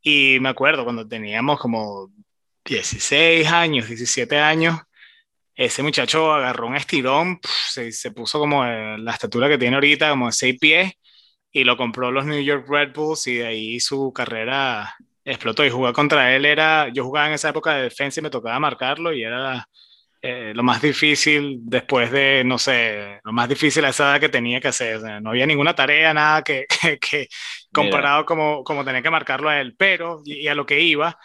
Y 0.00 0.38
me 0.40 0.48
acuerdo 0.48 0.84
cuando 0.84 1.06
teníamos 1.06 1.58
como 1.60 2.10
16 2.64 3.46
años, 3.48 3.88
17 3.88 4.38
años, 4.38 4.78
ese 5.54 5.82
muchacho 5.82 6.32
agarró 6.32 6.68
un 6.68 6.76
estirón, 6.76 7.40
se, 7.42 7.90
se, 7.92 8.12
puso 8.12 8.38
como 8.38 8.64
la 8.64 9.12
estatura 9.12 9.48
que 9.48 9.58
tiene 9.58 9.74
ahorita, 9.74 10.10
como 10.10 10.26
de 10.26 10.32
6 10.32 10.58
pies, 10.60 10.92
y 11.50 11.64
lo 11.64 11.76
compró 11.76 12.12
los 12.12 12.26
New 12.26 12.40
York 12.40 12.66
Red 12.68 12.92
Bulls, 12.94 13.26
y 13.26 13.34
de 13.36 13.46
ahí 13.46 13.80
su 13.80 14.12
carrera 14.12 14.94
explotó 15.28 15.64
y 15.64 15.70
jugar 15.70 15.92
contra 15.92 16.34
él 16.34 16.44
era, 16.44 16.88
yo 16.88 17.04
jugaba 17.04 17.28
en 17.28 17.34
esa 17.34 17.50
época 17.50 17.74
de 17.74 17.84
defensa 17.84 18.20
y 18.20 18.22
me 18.22 18.30
tocaba 18.30 18.58
marcarlo 18.58 19.12
y 19.12 19.22
era 19.22 19.68
eh, 20.20 20.52
lo 20.54 20.62
más 20.64 20.82
difícil 20.82 21.60
después 21.62 22.10
de, 22.10 22.42
no 22.44 22.58
sé, 22.58 23.20
lo 23.24 23.32
más 23.32 23.48
difícil 23.48 23.84
a 23.84 23.90
esa 23.90 24.10
edad 24.10 24.20
que 24.20 24.28
tenía 24.28 24.60
que 24.60 24.68
hacer. 24.68 25.00
no 25.22 25.30
había 25.30 25.46
ninguna 25.46 25.74
tarea, 25.74 26.12
nada 26.14 26.42
que, 26.42 26.66
que, 27.00 27.28
comparado 27.72 28.24
como, 28.26 28.64
como 28.64 28.84
tenía 28.84 29.02
que 29.02 29.10
marcarlo 29.10 29.48
a 29.48 29.60
él, 29.60 29.74
pero 29.78 30.22
y, 30.24 30.48
a 30.48 30.54
lo 30.54 30.66
que 30.66 30.80
iba. 30.80 31.18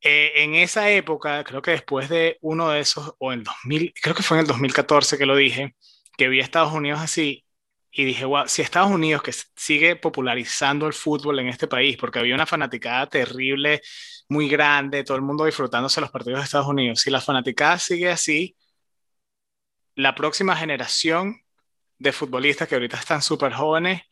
Eh, 0.00 0.32
en 0.36 0.54
esa 0.54 0.90
época, 0.90 1.44
creo 1.44 1.62
que 1.62 1.72
después 1.72 2.08
de 2.08 2.38
uno 2.40 2.70
de 2.70 2.80
esos, 2.80 3.14
o 3.18 3.32
en 3.32 3.42
2000, 3.44 3.92
creo 4.00 4.14
que 4.14 4.22
fue 4.22 4.36
en 4.38 4.42
el 4.42 4.46
2014 4.46 5.18
que 5.18 5.26
lo 5.26 5.36
dije, 5.36 5.74
que 6.16 6.28
vi 6.28 6.40
a 6.40 6.44
Estados 6.44 6.72
Unidos 6.72 7.00
así, 7.00 7.44
y 7.90 8.04
dije, 8.04 8.24
wow, 8.24 8.46
si 8.46 8.62
Estados 8.62 8.90
Unidos 8.90 9.22
que 9.22 9.32
sigue 9.56 9.96
popularizando 9.96 10.86
el 10.86 10.92
fútbol 10.92 11.38
en 11.40 11.48
este 11.48 11.66
país, 11.66 11.96
porque 11.96 12.18
había 12.18 12.34
una 12.34 12.46
fanaticada 12.46 13.06
terrible, 13.08 13.80
muy 14.28 14.48
grande, 14.48 15.04
todo 15.04 15.16
el 15.16 15.22
mundo 15.22 15.44
disfrutándose 15.44 16.00
los 16.00 16.10
partidos 16.10 16.40
de 16.40 16.44
Estados 16.44 16.68
Unidos, 16.68 17.00
si 17.00 17.10
la 17.10 17.20
fanaticada 17.20 17.78
sigue 17.78 18.10
así, 18.10 18.56
la 19.94 20.14
próxima 20.14 20.54
generación 20.56 21.40
de 21.98 22.12
futbolistas 22.12 22.68
que 22.68 22.76
ahorita 22.76 22.98
están 22.98 23.22
súper 23.22 23.52
jóvenes 23.52 24.02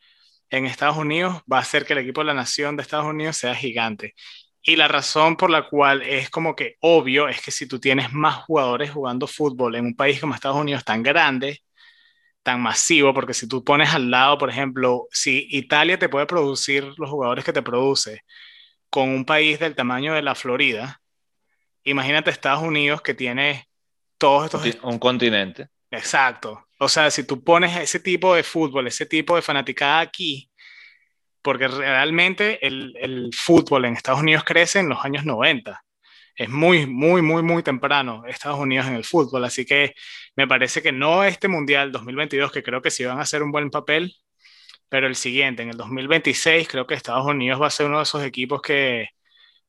en 0.49 0.65
Estados 0.65 0.97
Unidos 0.97 1.41
va 1.51 1.57
a 1.57 1.61
hacer 1.61 1.85
que 1.85 1.93
el 1.93 1.99
equipo 1.99 2.21
de 2.21 2.27
la 2.27 2.33
nación 2.33 2.75
de 2.75 2.83
Estados 2.83 3.05
Unidos 3.05 3.37
sea 3.37 3.55
gigante. 3.55 4.15
Y 4.61 4.75
la 4.75 4.87
razón 4.87 5.37
por 5.37 5.49
la 5.49 5.69
cual 5.69 6.01
es 6.01 6.29
como 6.29 6.55
que 6.55 6.75
obvio 6.81 7.29
es 7.29 7.41
que 7.41 7.51
si 7.51 7.67
tú 7.67 7.79
tienes 7.79 8.11
más 8.11 8.43
jugadores 8.45 8.91
jugando 8.91 9.27
fútbol 9.27 9.75
en 9.75 9.85
un 9.85 9.95
país 9.95 10.19
como 10.19 10.35
Estados 10.35 10.57
Unidos 10.57 10.83
tan 10.83 11.03
grande, 11.03 11.61
tan 12.43 12.61
masivo, 12.61 13.13
porque 13.13 13.33
si 13.33 13.47
tú 13.47 13.63
pones 13.63 13.93
al 13.93 14.09
lado, 14.09 14.37
por 14.37 14.49
ejemplo, 14.49 15.07
si 15.11 15.47
Italia 15.49 15.99
te 15.99 16.09
puede 16.09 16.25
producir 16.25 16.83
los 16.97 17.09
jugadores 17.09 17.43
que 17.43 17.53
te 17.53 17.61
produce 17.61 18.21
con 18.89 19.09
un 19.09 19.25
país 19.25 19.59
del 19.59 19.75
tamaño 19.75 20.13
de 20.13 20.21
la 20.21 20.35
Florida, 20.35 21.01
imagínate 21.83 22.29
Estados 22.29 22.63
Unidos 22.63 23.01
que 23.01 23.13
tiene 23.13 23.67
todos 24.17 24.45
estos... 24.45 24.83
Un 24.83 24.99
continente. 24.99 25.67
Exacto. 25.91 26.67
O 26.79 26.89
sea, 26.89 27.11
si 27.11 27.25
tú 27.25 27.43
pones 27.43 27.75
ese 27.77 27.99
tipo 27.99 28.35
de 28.35 28.43
fútbol, 28.43 28.87
ese 28.87 29.05
tipo 29.05 29.35
de 29.35 29.41
fanaticada 29.41 29.99
aquí, 29.99 30.49
porque 31.41 31.67
realmente 31.67 32.65
el, 32.65 32.93
el 32.99 33.29
fútbol 33.33 33.85
en 33.85 33.93
Estados 33.93 34.21
Unidos 34.21 34.43
crece 34.43 34.79
en 34.79 34.89
los 34.89 35.03
años 35.03 35.25
90 35.25 35.83
es 36.37 36.49
muy, 36.49 36.85
muy, 36.87 37.21
muy, 37.21 37.41
muy 37.43 37.63
temprano 37.63 38.23
Estados 38.27 38.59
Unidos 38.59 38.87
en 38.87 38.93
el 38.95 39.03
fútbol. 39.03 39.43
Así 39.45 39.65
que 39.65 39.93
me 40.35 40.47
parece 40.47 40.81
que 40.81 40.91
no 40.91 41.23
este 41.23 41.47
Mundial 41.47 41.91
2022, 41.91 42.51
que 42.51 42.63
creo 42.63 42.81
que 42.81 42.91
sí 42.91 43.03
van 43.05 43.19
a 43.19 43.23
hacer 43.23 43.43
un 43.43 43.51
buen 43.51 43.71
papel, 43.71 44.15
pero 44.89 45.07
el 45.07 45.15
siguiente, 45.15 45.63
en 45.63 45.69
el 45.69 45.77
2026, 45.77 46.67
creo 46.67 46.87
que 46.87 46.95
Estados 46.95 47.25
Unidos 47.25 47.61
va 47.61 47.67
a 47.67 47.69
ser 47.71 47.87
uno 47.87 47.97
de 47.97 48.03
esos 48.03 48.23
equipos 48.23 48.61
que 48.61 49.09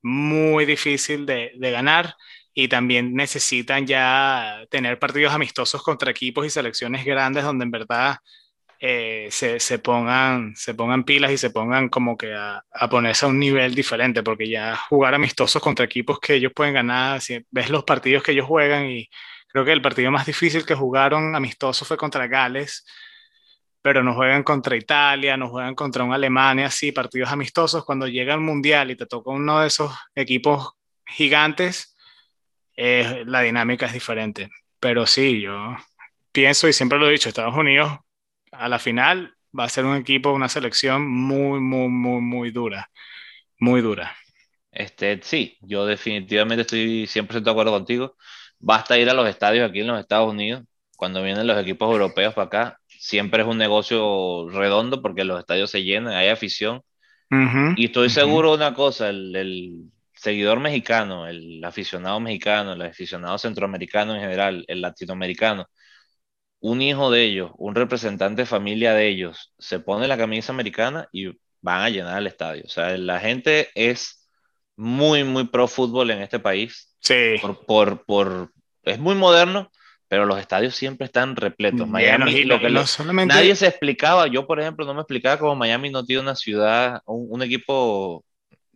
muy 0.02 0.66
difícil 0.66 1.26
de, 1.26 1.52
de 1.56 1.70
ganar 1.72 2.14
y 2.54 2.68
también 2.68 3.14
necesitan 3.14 3.86
ya 3.86 4.64
tener 4.70 4.98
partidos 4.98 5.32
amistosos 5.34 5.82
contra 5.82 6.10
equipos 6.10 6.46
y 6.46 6.50
selecciones 6.50 7.04
grandes 7.04 7.44
donde 7.44 7.64
en 7.64 7.70
verdad 7.70 8.18
eh, 8.80 9.28
se, 9.30 9.58
se, 9.58 9.78
pongan, 9.80 10.54
se 10.54 10.74
pongan 10.74 11.04
pilas 11.04 11.32
y 11.32 11.38
se 11.38 11.50
pongan 11.50 11.88
como 11.88 12.16
que 12.16 12.32
a, 12.34 12.64
a, 12.70 12.88
ponerse 12.88 13.26
a 13.26 13.28
un 13.28 13.38
nivel 13.38 13.74
diferente, 13.74 14.22
porque 14.22 14.48
ya 14.48 14.76
jugar 14.76 15.14
amistosos 15.14 15.60
contra 15.60 15.84
equipos 15.84 16.20
que 16.20 16.34
ellos 16.34 16.52
pueden 16.54 16.74
ganar, 16.74 17.20
si 17.20 17.44
ves 17.50 17.70
los 17.70 17.84
partidos 17.84 18.22
que 18.22 18.32
ellos 18.32 18.46
juegan 18.46 18.86
y 18.88 19.08
creo 19.48 19.64
que 19.64 19.72
el 19.72 19.82
partido 19.82 20.10
más 20.12 20.26
difícil 20.26 20.64
que 20.64 20.74
jugaron 20.76 21.34
amistosos 21.34 21.88
fue 21.88 21.96
contra 21.96 22.28
Gales, 22.28 22.86
pero 23.82 24.04
no 24.04 24.14
juegan 24.14 24.44
contra 24.44 24.76
Italia, 24.76 25.36
no 25.36 25.48
juegan 25.48 25.74
contra 25.74 26.04
un 26.04 26.12
Alemania, 26.12 26.66
así, 26.66 26.92
partidos 26.92 27.30
amistosos, 27.32 27.84
cuando 27.84 28.06
llega 28.06 28.34
el 28.34 28.40
Mundial 28.40 28.90
y 28.90 28.96
te 28.96 29.06
toca 29.06 29.30
uno 29.30 29.60
de 29.60 29.68
esos 29.68 29.92
equipos 30.14 30.72
gigantes, 31.06 31.96
eh, 32.76 33.24
la 33.26 33.40
dinámica 33.40 33.86
es 33.86 33.92
diferente. 33.92 34.50
Pero 34.78 35.06
sí, 35.06 35.40
yo 35.40 35.76
pienso 36.30 36.68
y 36.68 36.72
siempre 36.72 36.98
lo 36.98 37.08
he 37.08 37.12
dicho, 37.12 37.28
Estados 37.28 37.56
Unidos 37.56 37.98
a 38.52 38.68
la 38.68 38.78
final 38.78 39.34
va 39.58 39.64
a 39.64 39.68
ser 39.68 39.84
un 39.84 39.96
equipo, 39.96 40.32
una 40.32 40.48
selección 40.48 41.08
muy, 41.08 41.60
muy, 41.60 41.88
muy, 41.88 42.20
muy 42.20 42.50
dura. 42.50 42.90
Muy 43.58 43.80
dura. 43.80 44.14
Este, 44.70 45.20
sí, 45.22 45.58
yo 45.60 45.86
definitivamente 45.86 46.62
estoy 46.62 47.06
100% 47.06 47.42
de 47.42 47.50
acuerdo 47.50 47.72
contigo. 47.72 48.16
Basta 48.58 48.98
ir 48.98 49.08
a 49.10 49.14
los 49.14 49.28
estadios 49.28 49.68
aquí 49.68 49.80
en 49.80 49.88
los 49.88 50.00
Estados 50.00 50.30
Unidos. 50.30 50.64
Cuando 50.96 51.22
vienen 51.22 51.46
los 51.46 51.60
equipos 51.60 51.90
europeos 51.92 52.34
para 52.34 52.46
acá, 52.46 52.80
siempre 52.86 53.42
es 53.42 53.48
un 53.48 53.58
negocio 53.58 54.48
redondo 54.50 55.00
porque 55.02 55.24
los 55.24 55.38
estadios 55.38 55.70
se 55.70 55.84
llenan, 55.84 56.14
hay 56.14 56.28
afición. 56.28 56.82
y 57.76 57.86
estoy 57.86 58.10
seguro 58.10 58.50
de 58.50 58.56
una 58.56 58.74
cosa, 58.74 59.10
el, 59.10 59.36
el, 59.36 59.90
seguidor 60.18 60.60
mexicano, 60.60 61.26
el 61.28 61.62
aficionado 61.64 62.20
mexicano, 62.20 62.72
el 62.72 62.82
aficionado 62.82 63.38
centroamericano 63.38 64.14
en 64.14 64.20
general, 64.20 64.64
el 64.66 64.80
latinoamericano, 64.80 65.66
un 66.60 66.82
hijo 66.82 67.10
de 67.10 67.24
ellos, 67.24 67.50
un 67.56 67.74
representante 67.74 68.42
de 68.42 68.46
familia 68.46 68.94
de 68.94 69.08
ellos, 69.08 69.52
se 69.58 69.80
pone 69.80 70.08
la 70.08 70.16
camisa 70.16 70.52
americana 70.52 71.08
y 71.12 71.28
van 71.60 71.82
a 71.82 71.90
llenar 71.90 72.18
el 72.18 72.26
estadio. 72.26 72.62
O 72.66 72.68
sea, 72.68 72.96
la 72.96 73.20
gente 73.20 73.68
es 73.74 74.28
muy, 74.76 75.24
muy 75.24 75.46
pro 75.48 75.68
fútbol 75.68 76.10
en 76.10 76.22
este 76.22 76.38
país. 76.38 76.94
Sí. 77.00 77.36
Por, 77.66 78.04
por, 78.04 78.52
es 78.82 78.98
muy 78.98 79.14
moderno, 79.14 79.70
pero 80.08 80.24
los 80.24 80.38
estadios 80.38 80.74
siempre 80.74 81.06
están 81.06 81.36
repletos. 81.36 81.86
Miami, 81.86 82.44
lo 82.44 82.58
que 82.58 82.70
nadie 82.70 83.54
se 83.54 83.66
explicaba, 83.66 84.26
yo 84.26 84.46
por 84.46 84.60
ejemplo 84.60 84.86
no 84.86 84.94
me 84.94 85.00
explicaba 85.00 85.38
cómo 85.38 85.54
Miami 85.54 85.90
no 85.90 86.04
tiene 86.04 86.22
una 86.22 86.34
ciudad, 86.34 87.02
un 87.06 87.42
equipo 87.42 88.24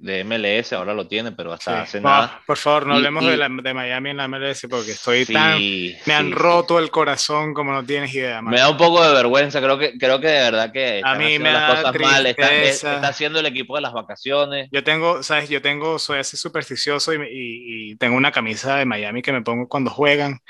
de 0.03 0.25
MLS, 0.25 0.73
ahora 0.73 0.95
lo 0.95 1.07
tiene, 1.07 1.31
pero 1.31 1.53
hasta 1.53 1.83
hace 1.83 2.01
nada. 2.01 2.43
Por 2.45 2.57
favor, 2.57 2.87
no 2.87 2.95
hablemos 2.95 3.25
de, 3.25 3.37
la, 3.37 3.49
de, 3.49 3.73
Miami 3.73 4.11
en 4.11 4.17
la 4.17 4.27
MLS 4.27 4.67
porque 4.69 4.91
estoy 4.91 5.25
tan. 5.25 5.61
Me 5.61 6.15
han 6.15 6.33
roto 6.33 6.81
el 6.81 6.91
corazón 6.91 7.55
como 7.55 7.73
no 7.73 7.85
tienes 7.85 8.13
idea. 8.13 8.43
Me 8.43 8.59
da 8.59 8.69
un 8.69 8.77
poco 8.77 9.07
de 9.07 9.15
vergüenza, 9.15 9.61
creo 9.61 9.79
que, 9.79 9.97
creo 9.97 10.21
que 10.21 10.27
de 10.27 10.41
verdad 10.41 10.73
que. 10.73 11.01
A 11.05 11.15
mí 11.15 11.39
me 11.39 11.53
da 11.53 11.69
cosas 11.69 12.01
mal. 12.01 12.27
Está, 12.27 12.53
está, 12.53 13.09
haciendo 13.09 13.39
el 13.39 13.47
equipo 13.47 13.77
de 13.77 13.83
las 13.83 13.93
vacaciones. 13.93 14.69
Yo 14.73 14.83
tengo, 14.83 15.23
¿sabes? 15.23 15.49
Yo 15.49 15.63
tengo, 15.63 16.01
soy 16.01 16.19
así 16.19 16.37
supersticioso 16.37 17.15
y, 17.15 17.17
y, 17.19 17.91
y 17.93 17.97
tengo 17.97 18.17
una 18.17 18.33
camisa 18.33 18.77
de 18.77 18.85
Miami 18.85 19.23
que 19.23 19.33
me 19.33 19.43
pongo 19.43 19.69
cuando 19.69 19.91
juegan 19.93 20.41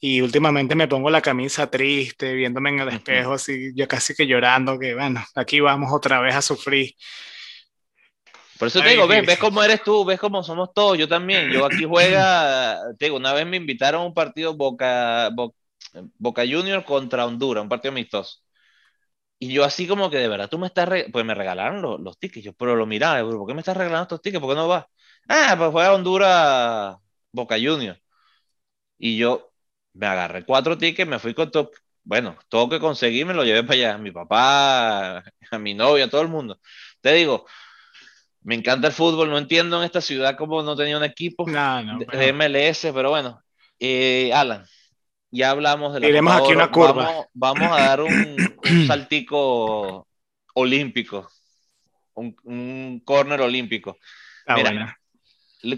y 0.00 0.22
últimamente 0.22 0.74
me 0.74 0.88
pongo 0.88 1.10
la 1.10 1.20
camisa 1.20 1.70
triste, 1.70 2.32
viéndome 2.32 2.70
en 2.70 2.80
el 2.80 2.88
espejo, 2.88 3.34
así 3.34 3.72
yo 3.74 3.86
casi 3.86 4.14
que 4.14 4.26
llorando, 4.26 4.78
que 4.78 4.94
bueno, 4.94 5.22
aquí 5.34 5.60
vamos 5.60 5.92
otra 5.92 6.20
vez 6.20 6.34
a 6.34 6.42
sufrir. 6.42 6.94
Por 8.58 8.68
eso 8.68 8.80
te 8.80 8.90
digo, 8.90 9.06
ves, 9.06 9.26
ves 9.26 9.38
cómo 9.38 9.62
eres 9.62 9.82
tú, 9.82 10.04
ves 10.04 10.20
cómo 10.20 10.42
somos 10.42 10.72
todos, 10.72 10.96
yo 10.96 11.08
también. 11.08 11.50
Yo 11.50 11.64
aquí 11.64 11.84
juega, 11.84 12.80
te 12.98 13.06
digo, 13.06 13.16
una 13.16 13.32
vez 13.32 13.46
me 13.46 13.56
invitaron 13.56 14.02
a 14.02 14.04
un 14.06 14.14
partido 14.14 14.54
Boca, 14.54 15.30
Boca, 16.18 16.42
Junior 16.42 16.84
contra 16.84 17.26
Honduras, 17.26 17.62
un 17.62 17.68
partido 17.68 17.92
amistoso. 17.92 18.38
Y 19.38 19.52
yo 19.52 19.64
así 19.64 19.86
como 19.86 20.10
que 20.10 20.18
de 20.18 20.28
verdad, 20.28 20.48
tú 20.48 20.58
me 20.58 20.66
estás, 20.68 20.88
pues 21.12 21.24
me 21.24 21.34
regalaron 21.34 21.82
los, 21.82 22.00
los, 22.00 22.18
tickets, 22.18 22.44
yo 22.44 22.52
pero 22.54 22.76
lo 22.76 22.86
miraba, 22.86 23.20
¿por 23.28 23.46
qué 23.46 23.54
me 23.54 23.60
estás 23.60 23.76
regalando 23.76 24.04
estos 24.04 24.22
tickets? 24.22 24.40
¿Por 24.40 24.50
qué 24.50 24.56
no 24.56 24.68
vas? 24.68 24.86
Ah, 25.28 25.54
pues 25.58 25.70
juega 25.70 25.94
Honduras 25.94 26.96
Boca 27.32 27.56
Junior. 27.56 27.98
Y 28.98 29.16
yo 29.16 29.52
me 29.92 30.06
agarré 30.06 30.44
cuatro 30.44 30.78
tickets, 30.78 31.08
me 31.08 31.18
fui 31.18 31.34
con 31.34 31.50
todo, 31.50 31.70
bueno, 32.04 32.36
todo 32.48 32.68
que 32.68 32.80
conseguí 32.80 33.24
me 33.24 33.34
lo 33.34 33.44
llevé 33.44 33.62
para 33.62 33.74
allá, 33.74 33.94
a 33.94 33.98
mi 33.98 34.10
papá, 34.12 35.18
a 35.18 35.24
mi 35.58 35.74
novia, 35.74 36.06
a 36.06 36.10
todo 36.10 36.22
el 36.22 36.28
mundo. 36.28 36.60
Te 37.00 37.12
digo, 37.12 37.46
me 38.44 38.54
encanta 38.54 38.88
el 38.88 38.92
fútbol, 38.92 39.30
no 39.30 39.38
entiendo 39.38 39.78
en 39.78 39.84
esta 39.84 40.02
ciudad 40.02 40.36
cómo 40.36 40.62
no 40.62 40.76
tenía 40.76 40.98
un 40.98 41.04
equipo 41.04 41.46
de, 41.46 42.32
MLS, 42.32 42.92
pero 42.92 43.08
bueno, 43.08 43.42
eh, 43.80 44.30
Alan, 44.34 44.66
ya 45.30 45.50
hablamos 45.50 45.94
de 45.94 46.00
la 46.00 46.08
Iremos 46.08 46.36
aquí 46.36 46.52
una 46.52 46.70
curva. 46.70 47.26
Vamos, 47.32 47.72
a 47.72 47.80
dar 47.80 48.02
un, 48.02 48.36
saltico 48.86 50.06
olímpico, 50.54 51.26
un, 52.12 52.36
un 52.44 53.02
corner 53.02 53.40
olímpico. 53.40 53.98
Ah, 54.46 54.56
Mira, 54.56 54.98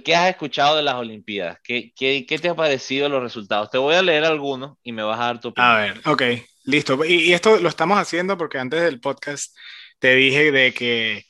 ¿qué 0.04 0.16
has 0.16 0.30
escuchado 0.30 0.76
de 0.76 0.82
las 0.82 0.96
Olimpiadas? 0.96 1.60
¿Qué, 1.62 1.92
¿Qué, 1.94 2.26
qué, 2.26 2.38
te 2.40 2.48
ha 2.48 2.56
parecido 2.56 3.08
los 3.08 3.22
resultados? 3.22 3.70
Te 3.70 3.78
voy 3.78 3.94
a 3.94 4.02
leer 4.02 4.24
algunos 4.24 4.76
y 4.82 4.90
me 4.90 5.04
vas 5.04 5.20
a 5.20 5.26
dar 5.26 5.40
tu 5.40 5.48
opinión. 5.48 5.72
A 5.72 5.78
ver, 5.78 6.00
ok, 6.04 6.22
listo. 6.64 7.04
Y, 7.04 7.28
y 7.28 7.32
esto 7.32 7.58
lo 7.58 7.68
estamos 7.68 7.96
haciendo 7.96 8.36
porque 8.36 8.58
antes 8.58 8.82
del 8.82 8.98
podcast 8.98 9.54
te 10.00 10.16
dije 10.16 10.50
de 10.50 10.74
que 10.74 11.26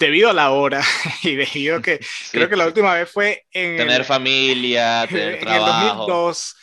debido 0.00 0.30
a 0.30 0.32
la 0.32 0.50
hora 0.50 0.82
y 1.22 1.36
debido 1.36 1.76
a 1.76 1.82
que 1.82 2.00
creo 2.32 2.48
que 2.48 2.56
la 2.56 2.66
última 2.66 2.94
vez 2.94 3.08
fue 3.08 3.44
en 3.52 3.76
tener 3.76 4.04
familia, 4.04 5.06
tener 5.08 5.34
en 5.34 5.40
trabajo. 5.40 5.90
el 5.90 5.96
2002 6.08 6.56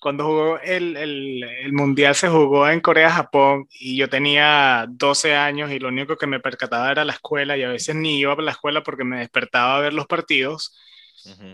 cuando 0.00 0.24
jugó 0.24 0.58
el, 0.58 0.96
el, 0.96 1.44
el, 1.44 1.72
mundial 1.72 2.16
se 2.16 2.28
jugó 2.28 2.68
en 2.68 2.80
Corea-Japón 2.80 3.68
y 3.70 3.96
yo 3.96 4.08
tenía 4.08 4.86
12 4.88 5.36
años 5.36 5.70
y 5.70 5.78
lo 5.78 5.88
único 5.88 6.16
que 6.16 6.26
me 6.26 6.40
percataba 6.40 6.90
era 6.90 7.04
la 7.04 7.12
escuela 7.12 7.56
y 7.56 7.62
a 7.62 7.68
veces 7.68 7.94
ni 7.94 8.18
iba 8.18 8.32
a 8.32 8.42
la 8.42 8.50
escuela 8.50 8.82
porque 8.82 9.04
me 9.04 9.20
despertaba 9.20 9.76
a 9.76 9.80
ver 9.80 9.94
los 9.94 10.08
partidos 10.08 10.76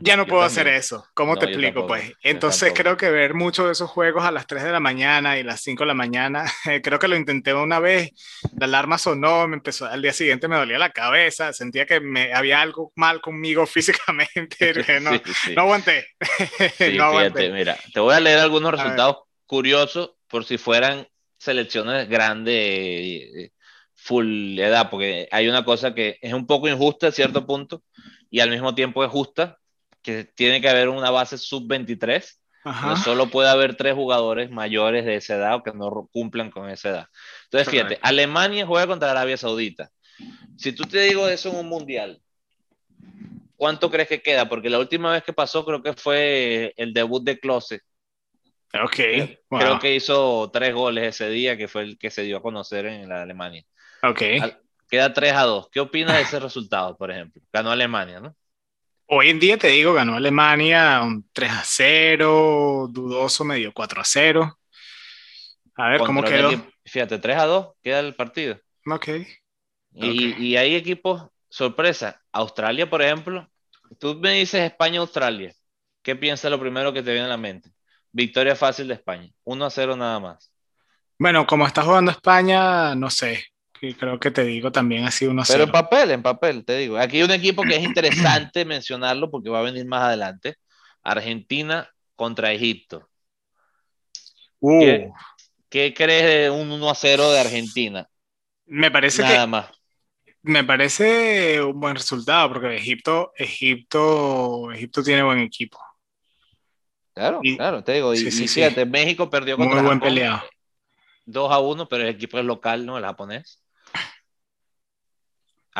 ya 0.00 0.16
no 0.16 0.26
puedo 0.26 0.42
hacer 0.42 0.66
eso. 0.68 1.06
¿Cómo 1.14 1.36
te 1.36 1.46
explico? 1.46 1.86
pues 1.86 2.12
entonces 2.22 2.72
creo 2.74 2.96
que 2.96 3.10
ver 3.10 3.34
muchos 3.34 3.66
de 3.66 3.72
esos 3.72 3.90
juegos 3.90 4.24
a 4.24 4.30
las 4.30 4.46
3 4.46 4.64
de 4.64 4.72
la 4.72 4.80
mañana 4.80 5.38
y 5.38 5.42
las 5.42 5.60
5 5.60 5.82
de 5.82 5.88
la 5.88 5.94
mañana, 5.94 6.44
creo 6.82 6.98
que 6.98 7.08
lo 7.08 7.16
intenté 7.16 7.52
una 7.54 7.78
vez, 7.80 8.10
la 8.58 8.66
alarma 8.66 8.98
sonó, 8.98 9.46
me 9.48 9.56
empezó, 9.56 9.86
al 9.86 10.02
día 10.02 10.12
siguiente 10.12 10.48
me 10.48 10.56
dolía 10.56 10.78
la 10.78 10.90
cabeza, 10.90 11.52
sentía 11.52 11.86
que 11.86 12.00
me 12.00 12.32
había 12.32 12.60
algo 12.60 12.92
mal 12.96 13.20
conmigo 13.20 13.66
físicamente, 13.66 14.74
no, 15.00 15.10
no 15.54 15.60
aguanté. 15.62 16.06
no 16.94 17.04
aguanté. 17.04 17.50
mira, 17.50 17.76
te 17.92 18.00
voy 18.00 18.14
a 18.14 18.20
leer 18.20 18.38
algunos 18.38 18.72
resultados 18.72 19.18
curiosos 19.46 20.12
por 20.28 20.44
si 20.44 20.58
fueran 20.58 21.06
selecciones 21.38 22.08
grandes, 22.08 23.50
full 23.94 24.58
edad, 24.58 24.90
porque 24.90 25.28
hay 25.30 25.48
una 25.48 25.64
cosa 25.64 25.94
que 25.94 26.18
es 26.20 26.32
un 26.32 26.46
poco 26.46 26.68
injusta 26.68 27.08
a 27.08 27.12
cierto 27.12 27.46
punto 27.46 27.82
y 28.30 28.40
al 28.40 28.50
mismo 28.50 28.74
tiempo 28.74 29.04
es 29.04 29.10
justa, 29.10 29.57
que 30.08 30.24
tiene 30.24 30.62
que 30.62 30.70
haber 30.70 30.88
una 30.88 31.10
base 31.10 31.36
sub-23. 31.36 32.38
No 32.64 32.96
solo 32.96 33.28
puede 33.28 33.50
haber 33.50 33.76
tres 33.76 33.94
jugadores 33.94 34.50
mayores 34.50 35.04
de 35.04 35.16
esa 35.16 35.36
edad 35.36 35.56
o 35.56 35.62
que 35.62 35.72
no 35.72 36.08
cumplan 36.10 36.50
con 36.50 36.70
esa 36.70 36.88
edad. 36.88 37.06
Entonces, 37.44 37.68
fíjate, 37.68 37.98
Alemania 38.00 38.66
juega 38.66 38.86
contra 38.86 39.10
Arabia 39.10 39.36
Saudita. 39.36 39.90
Si 40.56 40.72
tú 40.72 40.84
te 40.84 41.00
digo 41.00 41.28
eso 41.28 41.50
en 41.50 41.56
un 41.56 41.68
mundial, 41.68 42.22
¿cuánto 43.56 43.90
crees 43.90 44.08
que 44.08 44.22
queda? 44.22 44.48
Porque 44.48 44.70
la 44.70 44.78
última 44.78 45.12
vez 45.12 45.22
que 45.22 45.34
pasó 45.34 45.64
creo 45.64 45.82
que 45.82 45.92
fue 45.92 46.72
el 46.78 46.94
debut 46.94 47.22
de 47.22 47.38
Klose. 47.38 47.82
Ok. 48.82 48.96
Creo, 49.50 49.78
que 49.78 49.94
hizo 49.94 50.50
tres 50.50 50.74
goles 50.74 51.16
ese 51.16 51.28
día, 51.28 51.56
que 51.56 51.68
fue 51.68 51.82
el 51.82 51.98
que 51.98 52.10
se 52.10 52.22
dio 52.22 52.38
a 52.38 52.42
conocer 52.42 52.86
en 52.86 53.10
la 53.10 53.22
Alemania. 53.22 53.64
Ok. 54.02 54.22
Queda 54.90 55.12
3 55.12 55.32
a 55.34 55.42
2. 55.42 55.68
¿Qué 55.70 55.80
opinas 55.80 56.16
de 56.16 56.22
ese 56.22 56.40
resultado, 56.40 56.96
por 56.96 57.10
ejemplo? 57.10 57.42
Ganó 57.52 57.70
Alemania, 57.70 58.20
¿no? 58.20 58.34
Hoy 59.10 59.30
en 59.30 59.40
día 59.40 59.56
te 59.56 59.68
digo, 59.68 59.94
ganó 59.94 60.16
Alemania 60.16 61.00
un 61.02 61.26
3 61.32 61.50
a 61.50 61.62
0, 61.64 62.88
dudoso 62.90 63.42
medio 63.42 63.72
4 63.72 64.02
a 64.02 64.04
0. 64.04 64.58
A 65.76 65.88
ver 65.88 66.00
cómo 66.00 66.22
quedó. 66.22 66.50
Fíjate, 66.84 67.18
3 67.18 67.38
a 67.38 67.46
2 67.46 67.68
queda 67.82 68.00
el 68.00 68.14
partido. 68.14 68.60
Ok. 68.84 69.08
Y, 69.92 70.34
y 70.44 70.56
hay 70.58 70.74
equipos, 70.74 71.26
sorpresa, 71.48 72.22
Australia, 72.32 72.90
por 72.90 73.00
ejemplo. 73.00 73.50
Tú 73.98 74.14
me 74.16 74.32
dices 74.32 74.60
España-Australia. 74.60 75.54
¿Qué 76.02 76.14
piensas 76.14 76.50
lo 76.50 76.60
primero 76.60 76.92
que 76.92 77.02
te 77.02 77.12
viene 77.12 77.24
a 77.24 77.30
la 77.30 77.38
mente? 77.38 77.70
Victoria 78.12 78.54
fácil 78.54 78.88
de 78.88 78.94
España. 78.94 79.30
1 79.44 79.64
a 79.64 79.70
0 79.70 79.96
nada 79.96 80.20
más. 80.20 80.52
Bueno, 81.18 81.46
como 81.46 81.66
está 81.66 81.82
jugando 81.82 82.10
España, 82.10 82.94
no 82.94 83.08
sé 83.08 83.42
creo 83.98 84.18
que 84.18 84.30
te 84.30 84.44
digo 84.44 84.72
también 84.72 85.04
así 85.04 85.26
uno 85.26 85.42
Pero 85.46 85.64
en 85.64 85.70
papel, 85.70 86.10
en 86.10 86.22
papel, 86.22 86.64
te 86.64 86.76
digo. 86.76 86.98
Aquí 86.98 87.18
hay 87.18 87.22
un 87.22 87.30
equipo 87.30 87.62
que 87.62 87.76
es 87.76 87.82
interesante 87.82 88.64
mencionarlo 88.64 89.30
porque 89.30 89.50
va 89.50 89.60
a 89.60 89.62
venir 89.62 89.86
más 89.86 90.02
adelante. 90.02 90.56
Argentina 91.02 91.88
contra 92.16 92.52
Egipto. 92.52 93.08
Uh. 94.60 95.12
¿Qué, 95.68 95.94
crees 95.94 96.24
de 96.24 96.50
un 96.50 96.70
1 96.72 96.90
a 96.90 96.94
0 96.94 97.30
de 97.30 97.40
Argentina? 97.40 98.08
Me 98.66 98.90
parece 98.90 99.22
Nada 99.22 99.46
más. 99.46 99.70
Me 100.42 100.64
parece 100.64 101.62
un 101.62 101.78
buen 101.78 101.96
resultado 101.96 102.48
porque 102.48 102.76
Egipto, 102.76 103.32
Egipto, 103.36 104.70
Egipto 104.72 105.02
tiene 105.02 105.22
buen 105.22 105.40
equipo. 105.40 105.78
Claro, 107.12 107.40
claro, 107.56 107.82
te 107.82 107.94
digo. 107.94 108.14
Y, 108.14 108.18
fíjate, 108.30 108.86
México 108.86 109.28
perdió 109.28 109.56
contra 109.56 109.76
Muy 109.76 109.86
buen 109.86 110.00
peleado. 110.00 110.42
2 111.26 111.52
a 111.52 111.58
1, 111.58 111.88
pero 111.88 112.04
el 112.04 112.10
equipo 112.10 112.38
es 112.38 112.44
local, 112.44 112.86
¿no? 112.86 112.96
El 112.96 113.04
japonés. 113.04 113.60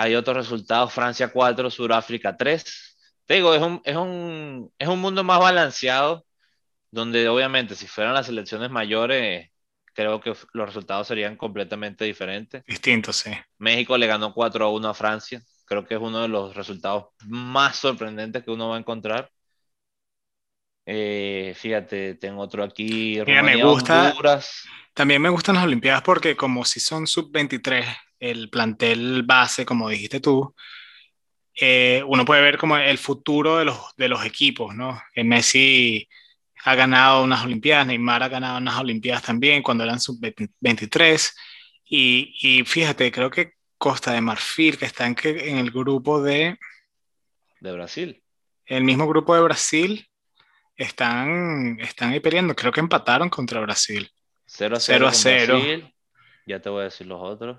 Hay 0.01 0.15
otros 0.15 0.37
resultados, 0.37 0.93
Francia 0.93 1.27
4, 1.27 1.73
Sudáfrica 1.73 2.37
3. 2.37 2.97
Te 3.27 3.35
digo, 3.35 3.53
es 3.53 3.61
un, 3.61 3.83
es, 3.85 3.97
un, 3.97 4.73
es 4.79 4.87
un 4.87 5.01
mundo 5.01 5.25
más 5.25 5.41
balanceado, 5.41 6.25
donde 6.93 7.29
obviamente 7.29 7.75
si 7.75 7.89
fueran 7.89 8.15
las 8.15 8.27
selecciones 8.27 8.71
mayores, 8.71 9.51
creo 9.95 10.21
que 10.21 10.37
los 10.53 10.67
resultados 10.67 11.09
serían 11.09 11.35
completamente 11.35 12.05
diferentes. 12.05 12.63
Distintos, 12.65 13.17
sí. 13.17 13.33
México 13.59 13.99
le 13.99 14.07
ganó 14.07 14.33
4 14.33 14.67
a 14.67 14.71
1 14.71 14.89
a 14.89 14.95
Francia. 14.95 15.43
Creo 15.65 15.85
que 15.85 15.95
es 15.95 16.01
uno 16.01 16.23
de 16.23 16.29
los 16.29 16.55
resultados 16.55 17.07
más 17.27 17.75
sorprendentes 17.75 18.45
que 18.45 18.53
uno 18.53 18.69
va 18.69 18.77
a 18.77 18.79
encontrar. 18.79 19.29
Eh, 20.87 21.55
fíjate, 21.57 22.15
tengo 22.15 22.43
otro 22.43 22.63
aquí. 22.63 23.21
me 23.27 23.65
gusta. 23.65 24.15
También 24.95 25.21
me 25.21 25.29
gustan 25.29 25.57
las 25.57 25.65
Olimpiadas 25.65 26.03
porque 26.03 26.37
como 26.37 26.65
si 26.65 26.79
son 26.79 27.09
sub-23, 27.09 27.85
el 28.19 28.51
plantel 28.51 29.23
base, 29.23 29.65
como 29.65 29.89
dijiste 29.89 30.21
tú, 30.21 30.55
eh, 31.55 32.03
uno 32.07 32.25
puede 32.25 32.43
ver 32.43 32.59
como 32.59 32.77
el 32.77 32.99
futuro 32.99 33.59
de 33.59 33.65
los, 33.65 33.79
de 33.97 34.09
los 34.09 34.25
equipos, 34.25 34.75
¿no? 34.75 35.01
Messi 35.17 36.09
ha 36.65 36.75
ganado 36.75 37.25
unas 37.25 37.45
Olimpiadas, 37.45 37.87
Neymar 37.87 38.23
ha 38.23 38.29
ganado 38.29 38.59
unas 38.59 38.79
Olimpiadas 38.79 39.23
también 39.23 39.63
cuando 39.63 39.85
eran 39.85 40.01
sub-23. 40.01 41.33
Y, 41.85 42.35
y, 42.43 42.65
fíjate, 42.65 43.11
creo 43.11 43.31
que 43.31 43.55
Costa 43.77 44.13
de 44.13 44.21
Marfil, 44.21 44.77
que 44.77 44.85
está 44.85 45.07
en, 45.07 45.17
en 45.23 45.59
el 45.59 45.71
grupo 45.71 46.23
de... 46.23 46.59
De 47.61 47.73
Brasil. 47.73 48.23
El 48.67 48.85
mismo 48.85 49.09
grupo 49.09 49.35
de 49.35 49.41
Brasil, 49.41 50.09
están, 50.79 51.79
están 51.81 52.11
ahí 52.11 52.21
peleando. 52.21 52.55
Creo 52.55 52.73
que 52.73 52.81
empataron 52.81 53.29
contra 53.29 53.61
Brasil. 53.61 54.09
0 54.47 54.77
a 54.77 54.81
0. 54.81 55.11
0, 55.13 55.93
Ya 56.47 56.61
te 56.61 56.69
voy 56.71 56.83
a 56.83 56.85
decir 56.85 57.07
los 57.07 57.21
otros. 57.21 57.59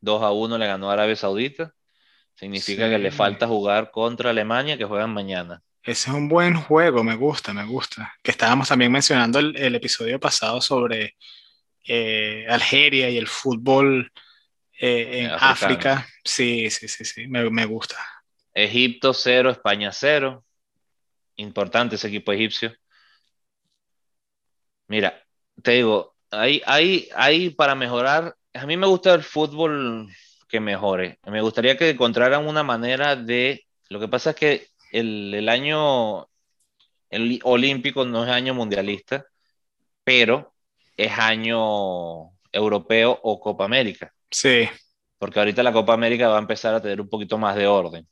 2 0.00 0.22
a 0.22 0.32
1 0.32 0.58
le 0.58 0.66
ganó 0.66 0.90
a 0.90 0.94
Arabia 0.94 1.16
Saudita. 1.16 1.74
Significa 2.34 2.88
que 2.88 2.98
le 2.98 3.10
falta 3.10 3.46
jugar 3.46 3.90
contra 3.90 4.30
Alemania, 4.30 4.78
que 4.78 4.84
juegan 4.84 5.12
mañana. 5.12 5.62
Ese 5.82 6.10
es 6.10 6.16
un 6.16 6.28
buen 6.28 6.54
juego, 6.54 7.04
me 7.04 7.14
gusta, 7.14 7.52
me 7.52 7.64
gusta. 7.64 8.14
Que 8.22 8.30
estábamos 8.30 8.68
también 8.68 8.92
mencionando 8.92 9.38
el, 9.38 9.74
episodio 9.74 10.18
pasado 10.18 10.60
sobre 10.60 11.16
eh, 11.86 12.46
Algeria 12.48 13.10
y 13.10 13.18
el 13.18 13.26
fútbol 13.26 14.10
eh, 14.78 15.20
en 15.20 15.30
África. 15.30 16.06
Sí, 16.24 16.70
sí, 16.70 16.88
sí, 16.88 17.04
sí, 17.04 17.26
me, 17.26 17.48
me 17.50 17.66
gusta. 17.66 17.96
Egipto 18.54 19.12
0, 19.12 19.50
España 19.50 19.92
0. 19.92 20.44
Importante 21.36 21.96
ese 21.96 22.08
equipo 22.08 22.32
egipcio. 22.32 22.74
Mira, 24.88 25.22
te 25.62 25.72
digo, 25.72 26.16
hay, 26.30 26.62
hay, 26.66 27.08
hay 27.14 27.50
para 27.50 27.74
mejorar 27.74 28.34
a 28.54 28.66
mí 28.66 28.76
me 28.76 28.86
gusta 28.86 29.14
el 29.14 29.22
fútbol 29.22 30.08
que 30.48 30.60
mejore. 30.60 31.18
Me 31.26 31.40
gustaría 31.40 31.76
que 31.76 31.90
encontraran 31.90 32.46
una 32.46 32.62
manera 32.62 33.16
de... 33.16 33.64
Lo 33.88 34.00
que 34.00 34.08
pasa 34.08 34.30
es 34.30 34.36
que 34.36 34.66
el, 34.92 35.48
año 35.48 36.28
El 37.10 37.40
olímpico 37.44 38.04
no 38.04 38.24
es 38.24 38.30
año 38.30 38.54
mundialista, 38.54 39.24
pero 40.04 40.54
es 40.96 41.12
año 41.18 42.32
europeo 42.52 43.18
o 43.22 43.40
Copa 43.40 43.64
América. 43.64 44.12
Sí. 44.30 44.68
Porque 45.18 45.38
ahorita 45.38 45.62
la 45.62 45.72
Copa 45.72 45.94
América 45.94 46.28
va 46.28 46.36
a 46.36 46.40
empezar 46.40 46.74
a 46.74 46.82
tener 46.82 47.00
un 47.00 47.08
poquito 47.08 47.38
más 47.38 47.56
de 47.56 47.66
orden 47.66 48.06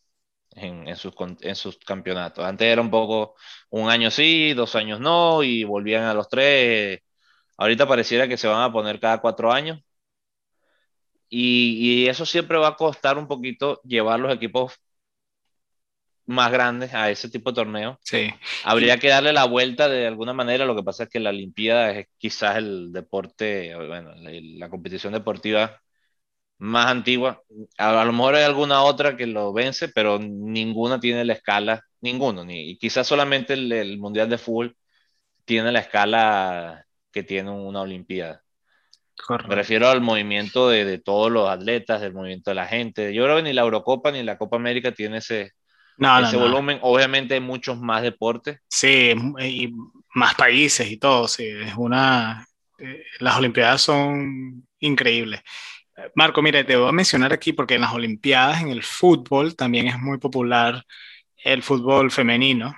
en, 0.53 0.97
sus, 0.97 1.15
en 1.41 1.57
sus 1.57 1.79
campeonatos. 1.79 2.45
Antes 2.45 2.67
era 2.67 2.81
un 2.81 2.91
poco 2.91 3.35
un 3.71 3.91
año 3.91 4.11
sí, 4.11 4.53
dos 4.55 4.75
años 4.77 5.01
no, 5.01 5.43
y 5.43 5.65
volvían 5.65 6.05
a 6.05 6.15
los 6.15 6.29
tres. 6.29 7.01
Ahorita 7.57 7.87
pareciera 7.89 8.29
que 8.29 8.37
se 8.37 8.49
van 8.49 8.63
a 8.63 8.73
poner 8.73 9.01
cada 9.01 9.21
cuatro 9.21 9.53
años. 9.53 9.81
Y, 11.29 12.05
y 12.05 12.09
eso 12.09 12.27
siempre 12.27 12.59
va 12.59 12.69
a 12.69 12.77
costar 12.77 13.19
un 13.19 13.29
poquito 13.29 13.81
llevar 13.85 14.21
los 14.21 14.35
equipos 14.35 14.79
más 16.29 16.53
grandes 16.53 16.93
a 16.95 17.11
ese 17.11 17.31
tipo 17.31 17.51
de 17.51 17.57
torneo. 17.57 17.99
Sí. 18.03 18.31
Habría 18.65 18.99
que 18.99 19.09
darle 19.09 19.33
la 19.33 19.47
vuelta 19.47 19.89
de 19.89 20.07
alguna 20.07 20.35
manera. 20.35 20.67
Lo 20.67 20.77
que 20.77 20.83
pasa 20.83 21.05
es 21.05 21.09
que 21.11 21.21
la 21.21 21.31
Olimpiada 21.31 21.93
es 21.93 22.07
quizás 22.19 22.59
el 22.59 22.93
deporte, 22.93 23.75
bueno, 23.75 24.13
la, 24.15 24.69
competición 24.69 25.15
deportiva 25.15 25.81
más 26.59 26.87
antigua. 26.89 27.43
A, 27.79 28.05
lo 28.05 28.13
mejor 28.13 28.37
hay 28.37 28.45
alguna 28.45 28.83
otra 28.85 29.17
que 29.17 29.27
lo 29.27 29.53
vence, 29.53 29.89
pero 29.89 30.19
ninguna 30.19 31.01
tiene 31.01 31.25
la 31.25 31.35
escala, 31.35 31.85
ninguno, 32.01 32.45
ni 32.45 32.77
quizás 32.79 33.07
solamente 33.07 33.55
el, 33.55 33.99
Mundial 33.99 34.29
de 34.31 34.39
Fútbol 34.39 34.77
tiene 35.45 35.73
la 35.73 35.81
escala 35.81 36.87
que 37.13 37.23
tiene 37.23 37.51
una 37.51 37.83
Olimpiada. 37.83 38.45
Me 39.49 39.55
refiero 39.55 39.89
al 39.89 40.01
movimiento 40.01 40.69
de, 40.69 40.85
de, 40.85 40.99
todos 40.99 41.31
los 41.31 41.49
atletas, 41.49 42.01
del 42.01 42.15
movimiento 42.15 42.51
de 42.51 42.55
la 42.55 42.67
gente. 42.67 43.13
Yo 43.13 43.25
creo 43.25 43.37
que 43.37 43.43
ni 43.43 43.53
la 43.53 43.63
Eurocopa 43.63 44.11
ni 44.11 44.23
la 44.23 44.39
Copa 44.39 44.57
América 44.57 44.93
tiene 44.93 45.19
ese, 45.19 45.53
ese 46.23 46.37
volumen. 46.37 46.79
Obviamente 46.83 47.35
hay 47.35 47.41
muchos 47.41 47.79
más 47.79 48.03
deportes. 48.03 48.61
Sí, 48.69 49.15
y 49.41 49.73
más 50.15 50.35
países 50.35 50.91
y 50.91 50.97
todo. 50.97 51.29
Sí, 51.29 51.47
es 51.47 51.75
una. 51.77 52.47
Eh, 52.79 53.05
las 53.21 53.37
Olimpiadas 53.37 53.83
son 53.83 54.67
increíbles. 54.81 55.41
Marco, 56.15 56.43
mire, 56.43 56.65
te 56.65 56.77
voy 56.77 56.89
a 56.89 56.93
mencionar 56.93 57.33
aquí 57.33 57.53
porque 57.53 57.75
en 57.75 57.81
las 57.81 57.93
Olimpiadas, 57.93 58.63
en 58.63 58.69
el 58.69 58.83
fútbol, 58.83 59.57
también 59.57 59.89
es 59.89 59.99
muy 59.99 60.19
popular 60.19 60.85
el 61.37 61.63
fútbol 61.63 62.11
femenino. 62.11 62.75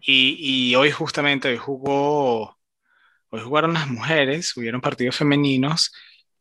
y, 0.00 0.70
y, 0.70 0.74
hoy 0.76 0.90
justamente, 0.90 1.48
hoy 1.48 1.56
jugó, 1.56 2.57
hoy 3.30 3.40
jugaron 3.40 3.74
las 3.74 3.88
mujeres, 3.88 4.56
hubieron 4.56 4.80
partidos 4.80 5.16
femeninos. 5.16 5.92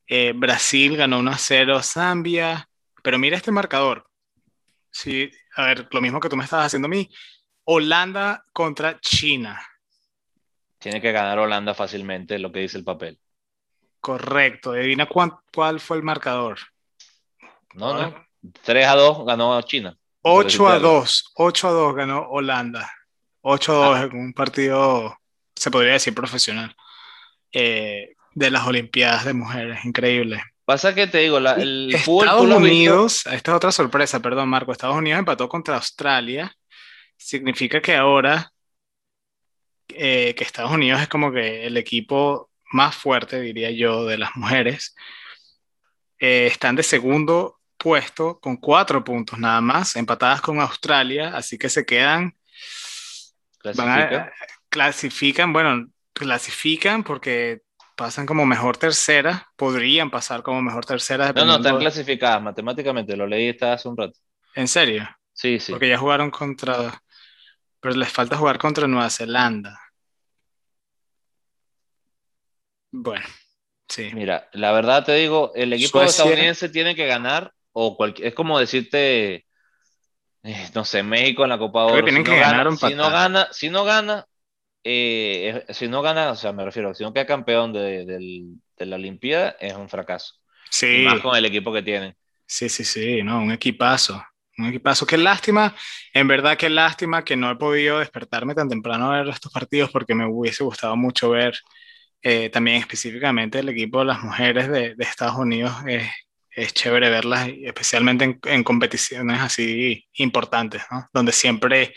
Eh, 0.07 0.33
Brasil 0.35 0.95
ganó 0.95 1.19
1 1.19 1.31
a 1.31 1.37
0 1.37 1.75
a 1.75 1.83
Zambia, 1.83 2.69
pero 3.03 3.19
mira 3.19 3.37
este 3.37 3.51
marcador. 3.51 4.07
Sí, 4.89 5.29
a 5.55 5.65
ver, 5.65 5.87
lo 5.91 6.01
mismo 6.01 6.19
que 6.19 6.29
tú 6.29 6.37
me 6.37 6.43
estabas 6.43 6.67
haciendo 6.67 6.87
a 6.87 6.89
mí. 6.89 7.09
Holanda 7.65 8.45
contra 8.53 8.99
China. 8.99 9.61
Tiene 10.79 11.01
que 11.01 11.11
ganar 11.11 11.39
Holanda 11.39 11.73
fácilmente, 11.73 12.39
lo 12.39 12.51
que 12.51 12.61
dice 12.61 12.77
el 12.77 12.83
papel. 12.83 13.19
Correcto. 13.99 14.71
Adivina 14.71 15.07
cuál, 15.07 15.79
fue 15.79 15.97
el 15.97 16.03
marcador. 16.03 16.59
No, 17.73 17.93
no. 17.93 18.27
3 18.63 18.87
a 18.87 18.95
2 18.95 19.25
ganó 19.25 19.61
China. 19.63 19.97
8 20.21 20.67
a 20.67 20.79
2. 20.79 21.33
8 21.35 21.67
a 21.67 21.71
2 21.71 21.95
ganó 21.95 22.27
Holanda. 22.29 22.91
8 23.41 23.71
a 23.71 23.87
2 23.87 23.97
ah. 23.97 24.03
en 24.03 24.17
un 24.17 24.33
partido, 24.33 25.17
se 25.57 25.71
podría 25.71 25.93
decir, 25.93 26.13
profesional. 26.13 26.75
Eh, 27.51 28.13
de 28.33 28.51
las 28.51 28.67
Olimpiadas 28.67 29.25
de 29.25 29.33
Mujeres. 29.33 29.83
Increíble. 29.83 30.43
Pasa 30.63 30.93
que 30.93 31.07
te 31.07 31.19
digo, 31.19 31.37
el 31.37 31.91
Estados 31.95 32.41
Unidos, 32.41 33.25
esta 33.25 33.51
es 33.51 33.55
otra 33.55 33.71
sorpresa, 33.71 34.21
perdón 34.21 34.49
Marco, 34.49 34.71
Estados 34.71 34.97
Unidos 34.97 35.19
empató 35.19 35.47
contra 35.47 35.75
Australia, 35.75 36.53
significa 37.15 37.81
que 37.81 37.95
ahora 37.95 38.51
eh, 39.87 40.35
que 40.35 40.43
Estados 40.43 40.71
Unidos 40.71 41.01
es 41.01 41.07
como 41.07 41.31
que 41.31 41.65
el 41.65 41.77
equipo 41.77 42.51
más 42.73 42.95
fuerte, 42.95 43.39
diría 43.39 43.71
yo, 43.71 44.05
de 44.05 44.17
las 44.17 44.35
mujeres, 44.35 44.93
eh, 46.19 46.47
están 46.47 46.75
de 46.75 46.83
segundo 46.83 47.59
puesto 47.77 48.39
con 48.39 48.57
cuatro 48.57 49.03
puntos 49.03 49.39
nada 49.39 49.61
más, 49.61 49.95
empatadas 49.95 50.41
con 50.41 50.59
Australia, 50.59 51.31
así 51.35 51.57
que 51.57 51.69
se 51.69 51.85
quedan... 51.85 52.35
clasifican, 54.69 55.53
bueno, 55.53 55.87
clasifican 56.13 57.03
porque 57.03 57.61
pasan 57.95 58.25
como 58.25 58.45
mejor 58.45 58.77
tercera, 58.77 59.49
podrían 59.55 60.11
pasar 60.11 60.43
como 60.43 60.61
mejor 60.61 60.85
tercera. 60.85 61.33
No, 61.33 61.45
no, 61.45 61.55
están 61.57 61.79
clasificadas 61.79 62.41
matemáticamente, 62.41 63.17
lo 63.17 63.25
leí 63.25 63.57
hace 63.59 63.87
un 63.87 63.97
rato. 63.97 64.17
¿En 64.55 64.67
serio? 64.67 65.09
Sí, 65.33 65.59
sí. 65.59 65.71
Porque 65.71 65.89
ya 65.89 65.97
jugaron 65.97 66.31
contra, 66.31 67.01
pero 67.79 67.95
les 67.95 68.11
falta 68.11 68.37
jugar 68.37 68.57
contra 68.57 68.87
Nueva 68.87 69.09
Zelanda. 69.09 69.79
Bueno, 72.91 73.25
sí. 73.87 74.11
Mira, 74.13 74.49
la 74.53 74.71
verdad 74.71 75.03
te 75.03 75.13
digo, 75.13 75.51
el 75.55 75.73
equipo 75.73 76.01
estadounidense 76.01 76.69
tiene 76.69 76.95
que 76.95 77.05
ganar, 77.05 77.53
o 77.71 77.97
cualquier, 77.97 78.29
es 78.29 78.33
como 78.33 78.59
decirte, 78.59 79.45
eh, 80.43 80.69
no 80.73 80.85
sé, 80.85 81.03
México 81.03 81.43
en 81.43 81.49
la 81.49 81.57
Copa 81.57 81.85
Oro. 81.85 82.03
Tienen 82.03 82.23
que 82.23 82.39
ganar 82.39 82.75
si 82.77 82.93
no 82.93 83.09
gana, 83.09 83.47
si 83.51 83.69
no 83.69 83.83
gana, 83.83 84.27
eh, 84.89 85.65
si 85.69 85.87
no 85.87 86.01
gana, 86.01 86.31
o 86.31 86.35
sea, 86.35 86.53
me 86.53 86.63
refiero, 86.63 86.93
si 86.93 87.03
no 87.03 87.13
queda 87.13 87.25
campeón 87.25 87.73
de, 87.73 88.05
de, 88.05 88.85
la 88.85 88.95
Olimpiada, 88.95 89.55
es 89.59 89.73
un 89.73 89.89
fracaso. 89.89 90.35
Sí. 90.69 91.03
más 91.05 91.19
con 91.21 91.35
el 91.35 91.45
equipo 91.45 91.73
que 91.73 91.81
tienen. 91.81 92.15
Sí, 92.45 92.69
sí, 92.69 92.83
sí, 92.83 93.23
no, 93.23 93.41
un 93.41 93.51
equipazo. 93.51 94.23
Un 94.57 94.67
equipazo. 94.67 95.05
Qué 95.05 95.17
lástima, 95.17 95.75
en 96.13 96.27
verdad, 96.27 96.57
qué 96.57 96.69
lástima 96.69 97.23
que 97.23 97.35
no 97.35 97.51
he 97.51 97.55
podido 97.55 97.99
despertarme 97.99 98.55
tan 98.55 98.69
temprano 98.69 99.11
a 99.11 99.17
ver 99.17 99.29
estos 99.29 99.51
partidos 99.51 99.91
porque 99.91 100.15
me 100.15 100.25
hubiese 100.25 100.63
gustado 100.63 100.95
mucho 100.95 101.29
ver 101.29 101.55
eh, 102.21 102.49
también 102.49 102.77
específicamente 102.77 103.59
el 103.59 103.69
equipo 103.69 103.99
de 103.99 104.05
las 104.05 104.21
mujeres 104.23 104.69
de, 104.69 104.95
de 104.95 105.03
Estados 105.03 105.37
Unidos. 105.37 105.73
es 105.87 106.09
es 106.57 106.73
chévere 106.73 107.11
verlas, 107.11 107.49
especialmente 107.63 108.25
en, 108.25 108.39
en, 108.45 108.63
competiciones 108.63 109.39
así 109.39 110.03
importantes, 110.13 110.81
¿no? 110.89 111.07
Donde 111.13 111.31
siempre 111.31 111.93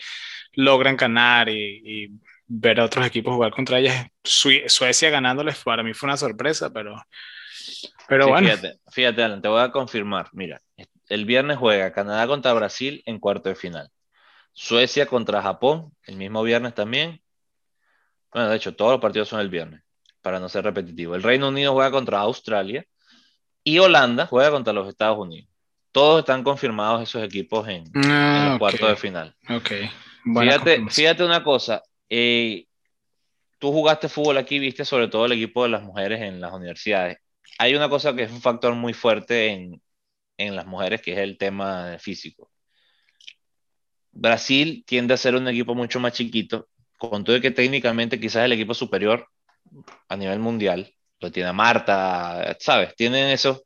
logran 0.53 0.95
ganar 0.95 1.49
y, 1.49 1.81
y 1.83 2.09
ver 2.53 2.81
a 2.81 2.85
otros 2.85 3.05
equipos 3.05 3.33
jugar 3.33 3.51
contra 3.51 3.79
ellas. 3.79 4.07
Suecia 4.23 5.09
ganándoles 5.09 5.57
para 5.63 5.83
mí 5.83 5.93
fue 5.93 6.07
una 6.07 6.17
sorpresa, 6.17 6.71
pero, 6.71 7.01
pero 8.09 8.27
bueno. 8.27 8.47
Fíjate, 8.49 8.79
fíjate, 8.91 9.23
Alan, 9.23 9.41
te 9.41 9.47
voy 9.47 9.61
a 9.61 9.71
confirmar. 9.71 10.27
Mira, 10.33 10.61
el 11.07 11.25
viernes 11.25 11.57
juega 11.57 11.93
Canadá 11.93 12.27
contra 12.27 12.51
Brasil 12.53 13.01
en 13.05 13.19
cuarto 13.19 13.47
de 13.47 13.55
final. 13.55 13.89
Suecia 14.51 15.05
contra 15.05 15.41
Japón, 15.41 15.93
el 16.03 16.17
mismo 16.17 16.43
viernes 16.43 16.75
también. 16.75 17.21
Bueno, 18.33 18.49
de 18.49 18.57
hecho, 18.57 18.75
todos 18.75 18.91
los 18.91 19.01
partidos 19.01 19.29
son 19.29 19.39
el 19.39 19.49
viernes, 19.49 19.81
para 20.21 20.39
no 20.39 20.49
ser 20.49 20.65
repetitivo. 20.65 21.15
El 21.15 21.23
Reino 21.23 21.47
Unido 21.47 21.71
juega 21.73 21.91
contra 21.91 22.19
Australia 22.19 22.85
y 23.63 23.79
Holanda 23.79 24.25
juega 24.25 24.51
contra 24.51 24.73
los 24.73 24.89
Estados 24.89 25.17
Unidos. 25.17 25.49
Todos 25.93 26.19
están 26.19 26.43
confirmados 26.43 27.01
esos 27.01 27.23
equipos 27.23 27.67
en, 27.69 27.85
ah, 28.05 28.47
los 28.49 28.59
cuartos 28.59 28.89
de 28.89 28.95
final. 28.97 29.35
Ok. 29.49 29.71
Fíjate, 30.23 30.85
fíjate 30.89 31.23
una 31.23 31.43
cosa, 31.43 31.81
eh, 32.11 32.65
tú 33.57 33.71
jugaste 33.71 34.09
fútbol 34.09 34.37
aquí, 34.37 34.59
viste 34.59 34.83
sobre 34.83 35.07
todo 35.07 35.25
el 35.25 35.31
equipo 35.31 35.63
de 35.63 35.69
las 35.69 35.81
mujeres 35.81 36.21
en 36.21 36.41
las 36.41 36.51
universidades. 36.53 37.17
Hay 37.57 37.73
una 37.73 37.89
cosa 37.89 38.13
que 38.13 38.23
es 38.23 38.31
un 38.31 38.41
factor 38.41 38.75
muy 38.75 38.93
fuerte 38.93 39.47
en, 39.47 39.81
en 40.37 40.55
las 40.55 40.65
mujeres, 40.65 41.01
que 41.01 41.13
es 41.13 41.19
el 41.19 41.37
tema 41.37 41.97
físico. 41.99 42.51
Brasil 44.11 44.83
tiende 44.85 45.13
a 45.13 45.17
ser 45.17 45.35
un 45.35 45.47
equipo 45.47 45.73
mucho 45.73 46.01
más 46.01 46.11
chiquito, 46.11 46.67
con 46.97 47.23
todo 47.23 47.39
que 47.39 47.51
técnicamente 47.51 48.19
quizás 48.19 48.43
el 48.43 48.51
equipo 48.51 48.73
superior 48.73 49.27
a 50.09 50.17
nivel 50.17 50.39
mundial, 50.39 50.93
lo 51.21 51.31
tiene 51.31 51.53
Marta, 51.53 52.57
¿sabes? 52.59 52.93
Tienen 52.95 53.29
eso, 53.29 53.63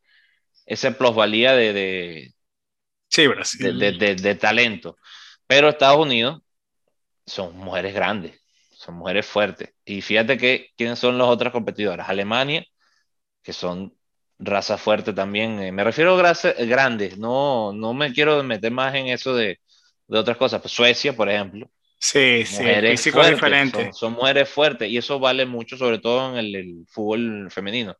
esa 0.67 0.95
plusvalía 0.95 1.53
de, 1.53 1.73
de, 1.73 2.33
sí, 3.09 3.25
Brasil. 3.25 3.79
de, 3.79 3.93
de, 3.93 4.15
de 4.15 4.35
talento. 4.35 4.97
Pero 5.47 5.69
Estados 5.69 5.99
Unidos 5.99 6.43
son 7.25 7.57
mujeres 7.57 7.93
grandes, 7.93 8.39
son 8.71 8.95
mujeres 8.95 9.25
fuertes. 9.25 9.73
Y 9.83 10.01
fíjate 10.01 10.37
que 10.37 10.69
quiénes 10.77 10.99
son 10.99 11.17
las 11.17 11.27
otras 11.27 11.51
competidoras. 11.51 12.09
Alemania, 12.09 12.65
que 13.41 13.53
son 13.53 13.95
raza 14.39 14.77
fuerte 14.77 15.13
también. 15.13 15.59
Eh, 15.59 15.71
me 15.71 15.83
refiero 15.83 16.17
a 16.17 16.33
grandes, 16.65 17.17
no, 17.17 17.73
no 17.73 17.93
me 17.93 18.13
quiero 18.13 18.43
meter 18.43 18.71
más 18.71 18.93
en 18.95 19.07
eso 19.07 19.35
de, 19.35 19.59
de 20.07 20.17
otras 20.17 20.37
cosas. 20.37 20.61
Pues 20.61 20.73
Suecia, 20.73 21.15
por 21.15 21.29
ejemplo. 21.29 21.69
Sí, 21.99 22.45
sí, 22.45 22.63
físico 22.63 23.25
diferente. 23.25 23.91
Son, 23.93 24.13
mujeres 24.13 24.49
fuertes 24.49 24.89
y 24.89 24.97
eso 24.97 25.19
vale 25.19 25.45
mucho, 25.45 25.77
sobre 25.77 25.97
todo 25.99 26.31
en 26.31 26.37
el, 26.37 26.55
el, 26.55 26.85
fútbol 26.87 27.49
femenino. 27.49 27.95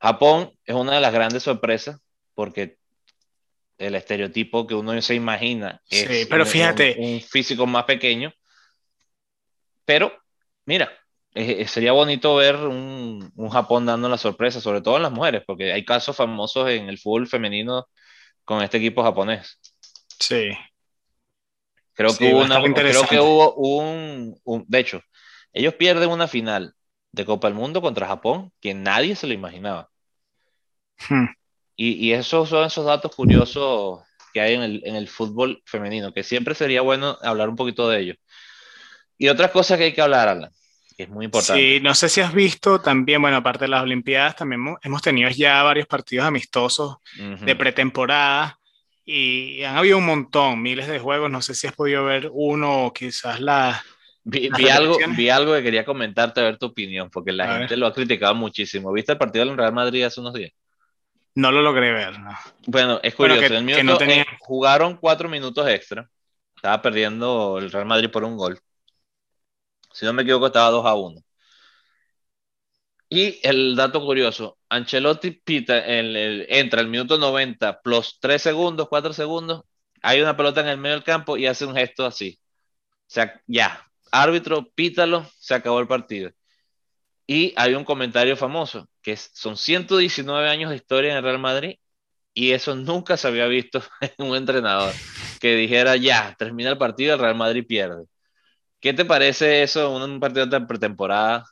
Japón 0.00 0.50
es 0.64 0.74
una 0.74 0.94
de 0.94 1.00
las 1.00 1.12
grandes 1.12 1.44
sorpresas 1.44 2.00
porque 2.34 2.78
el 3.82 3.94
estereotipo 3.94 4.66
que 4.66 4.74
uno 4.74 5.00
se 5.02 5.14
imagina 5.14 5.80
es 5.88 6.26
pero 6.28 6.46
fíjate. 6.46 6.96
Un, 6.98 7.20
físico 7.20 7.66
más 7.66 7.84
pequeño. 7.84 8.32
Pero, 9.84 10.12
mira, 10.64 10.90
sería 11.66 11.92
bonito 11.92 12.36
ver 12.36 12.56
un, 12.56 13.32
un, 13.34 13.48
Japón 13.50 13.86
dando 13.86 14.08
la 14.08 14.18
sorpresa, 14.18 14.60
sobre 14.60 14.80
todo 14.80 14.96
en 14.96 15.02
las 15.02 15.12
mujeres, 15.12 15.42
porque 15.46 15.72
hay 15.72 15.84
casos 15.84 16.16
famosos 16.16 16.70
en 16.70 16.88
el 16.88 16.98
fútbol 16.98 17.26
femenino 17.26 17.88
con 18.44 18.62
este 18.62 18.78
equipo 18.78 19.02
japonés. 19.02 19.58
Sí. 20.18 20.50
Creo 21.94 22.16
que 22.16 22.32
hubo, 22.32 22.42
una, 22.42 22.62
creo 22.74 23.06
que 23.06 23.20
hubo 23.20 23.54
un, 23.54 24.34
de 24.66 24.78
hecho, 24.78 25.02
ellos 25.52 25.74
pierden 25.74 26.10
una 26.10 26.26
final 26.26 26.74
de 27.12 27.24
Copa 27.26 27.48
del 27.48 27.56
Mundo 27.56 27.82
contra 27.82 28.06
Japón 28.06 28.52
que 28.60 28.72
nadie 28.72 29.14
se 29.14 29.26
lo 29.26 29.34
imaginaba. 29.34 29.90
Hmm. 31.08 31.26
Y, 31.76 31.92
y, 31.94 32.12
esos 32.12 32.48
son 32.48 32.66
esos 32.66 32.84
datos 32.84 33.14
curiosos 33.14 34.00
que 34.32 34.40
hay 34.40 34.54
en 34.54 34.62
el, 34.62 34.82
en 34.84 34.96
el, 34.96 35.08
fútbol 35.08 35.62
femenino, 35.64 36.12
que 36.12 36.22
siempre 36.22 36.54
sería 36.54 36.82
bueno 36.82 37.18
hablar 37.22 37.48
un 37.48 37.56
poquito 37.56 37.88
de 37.88 38.00
ellos. 38.00 38.16
Y 39.18 39.28
otras 39.28 39.50
cosas 39.50 39.78
que 39.78 39.84
hay 39.84 39.92
que 39.92 40.02
hablar, 40.02 40.28
Alan, 40.28 40.50
que 40.96 41.04
es 41.04 41.08
muy 41.08 41.26
importante. 41.26 41.60
Sí, 41.60 41.80
no 41.80 41.94
sé 41.94 42.08
si 42.08 42.20
has 42.20 42.32
visto 42.32 42.80
también, 42.80 43.20
bueno, 43.22 43.36
aparte 43.36 43.64
de 43.64 43.68
las 43.68 43.82
Olimpiadas, 43.82 44.36
también 44.36 44.74
hemos 44.82 45.02
tenido 45.02 45.30
ya 45.30 45.62
varios 45.62 45.86
partidos 45.86 46.26
amistosos 46.26 46.96
de 47.16 47.56
pretemporada 47.56 48.58
y 49.04 49.62
han 49.64 49.76
habido 49.76 49.98
un 49.98 50.06
montón, 50.06 50.62
miles 50.62 50.86
de 50.86 50.98
juegos, 50.98 51.30
no 51.30 51.42
sé 51.42 51.54
si 51.54 51.66
has 51.66 51.74
podido 51.74 52.04
ver 52.04 52.30
uno 52.32 52.86
o 52.86 52.92
quizás 52.92 53.40
la... 53.40 53.82
Vi, 54.24 54.48
algo, 54.70 54.96
vi 55.16 55.30
algo 55.30 55.52
que 55.54 55.64
quería 55.64 55.84
comentarte, 55.84 56.40
a 56.40 56.44
ver 56.44 56.56
tu 56.56 56.66
opinión, 56.66 57.10
porque 57.10 57.32
la 57.32 57.58
gente 57.58 57.76
lo 57.76 57.88
ha 57.88 57.92
criticado 57.92 58.36
muchísimo. 58.36 58.92
¿Viste 58.92 59.10
el 59.10 59.18
partido 59.18 59.44
del 59.44 59.56
Real 59.56 59.72
Madrid 59.72 60.04
hace 60.04 60.20
unos 60.20 60.34
días? 60.34 60.52
No 61.34 61.50
lo 61.50 61.62
logré 61.62 61.92
ver. 61.92 62.14
Bueno, 62.66 63.00
es 63.02 63.14
curioso. 63.14 63.40
que, 63.40 63.82
no 63.84 63.96
tenía... 63.96 64.22
Eh, 64.22 64.26
jugaron 64.40 64.96
cuatro 64.96 65.28
minutos 65.28 65.66
extra. 65.68 66.08
Estaba 66.54 66.82
perdiendo 66.82 67.58
el 67.58 67.72
Real 67.72 67.86
Madrid 67.86 68.10
por 68.10 68.24
un 68.24 68.36
gol. 68.36 68.60
Si 69.92 70.04
no 70.04 70.12
me 70.12 70.22
equivoco, 70.22 70.46
estaba 70.46 70.70
2 70.70 70.86
a 70.86 70.94
1. 70.94 71.20
Y 73.08 73.38
el 73.42 73.76
dato 73.76 74.00
curioso, 74.00 74.58
Ancelotti 74.70 75.32
pita 75.32 75.78
el, 75.78 76.46
entra 76.48 76.80
el 76.80 76.88
minuto 76.88 77.18
90 77.18 77.82
plus 77.82 78.18
3 78.20 78.40
segundos, 78.40 78.88
4 78.88 79.12
segundos, 79.12 79.64
hay 80.02 80.22
una 80.22 80.34
pelota 80.34 80.62
en 80.62 80.68
el 80.68 80.78
medio 80.78 80.94
del 80.94 81.04
campo 81.04 81.36
y 81.36 81.46
hace 81.46 81.66
un 81.66 81.74
gesto 81.74 82.06
así. 82.06 82.40
O 83.02 83.04
sea, 83.08 83.42
ya, 83.46 83.86
árbitro, 84.10 84.70
pítalo, 84.74 85.26
se 85.38 85.54
acabó 85.54 85.80
el 85.80 85.88
partido. 85.88 86.30
Y 87.32 87.54
hay 87.56 87.72
un 87.72 87.84
comentario 87.84 88.36
famoso, 88.36 88.90
que 89.00 89.16
son 89.16 89.56
119 89.56 90.50
años 90.50 90.68
de 90.68 90.76
historia 90.76 91.12
en 91.12 91.16
el 91.16 91.22
Real 91.22 91.38
Madrid 91.38 91.76
y 92.34 92.52
eso 92.52 92.74
nunca 92.76 93.16
se 93.16 93.26
había 93.26 93.46
visto 93.46 93.82
en 94.02 94.26
un 94.26 94.36
entrenador 94.36 94.92
que 95.40 95.56
dijera, 95.56 95.96
ya, 95.96 96.36
termina 96.38 96.68
el 96.68 96.76
partido, 96.76 97.14
el 97.14 97.20
Real 97.20 97.34
Madrid 97.34 97.64
pierde. 97.66 98.04
¿Qué 98.80 98.92
te 98.92 99.06
parece 99.06 99.62
eso, 99.62 99.96
un 99.96 100.20
partido 100.20 100.44
de 100.44 100.60
pretemporada? 100.60 101.46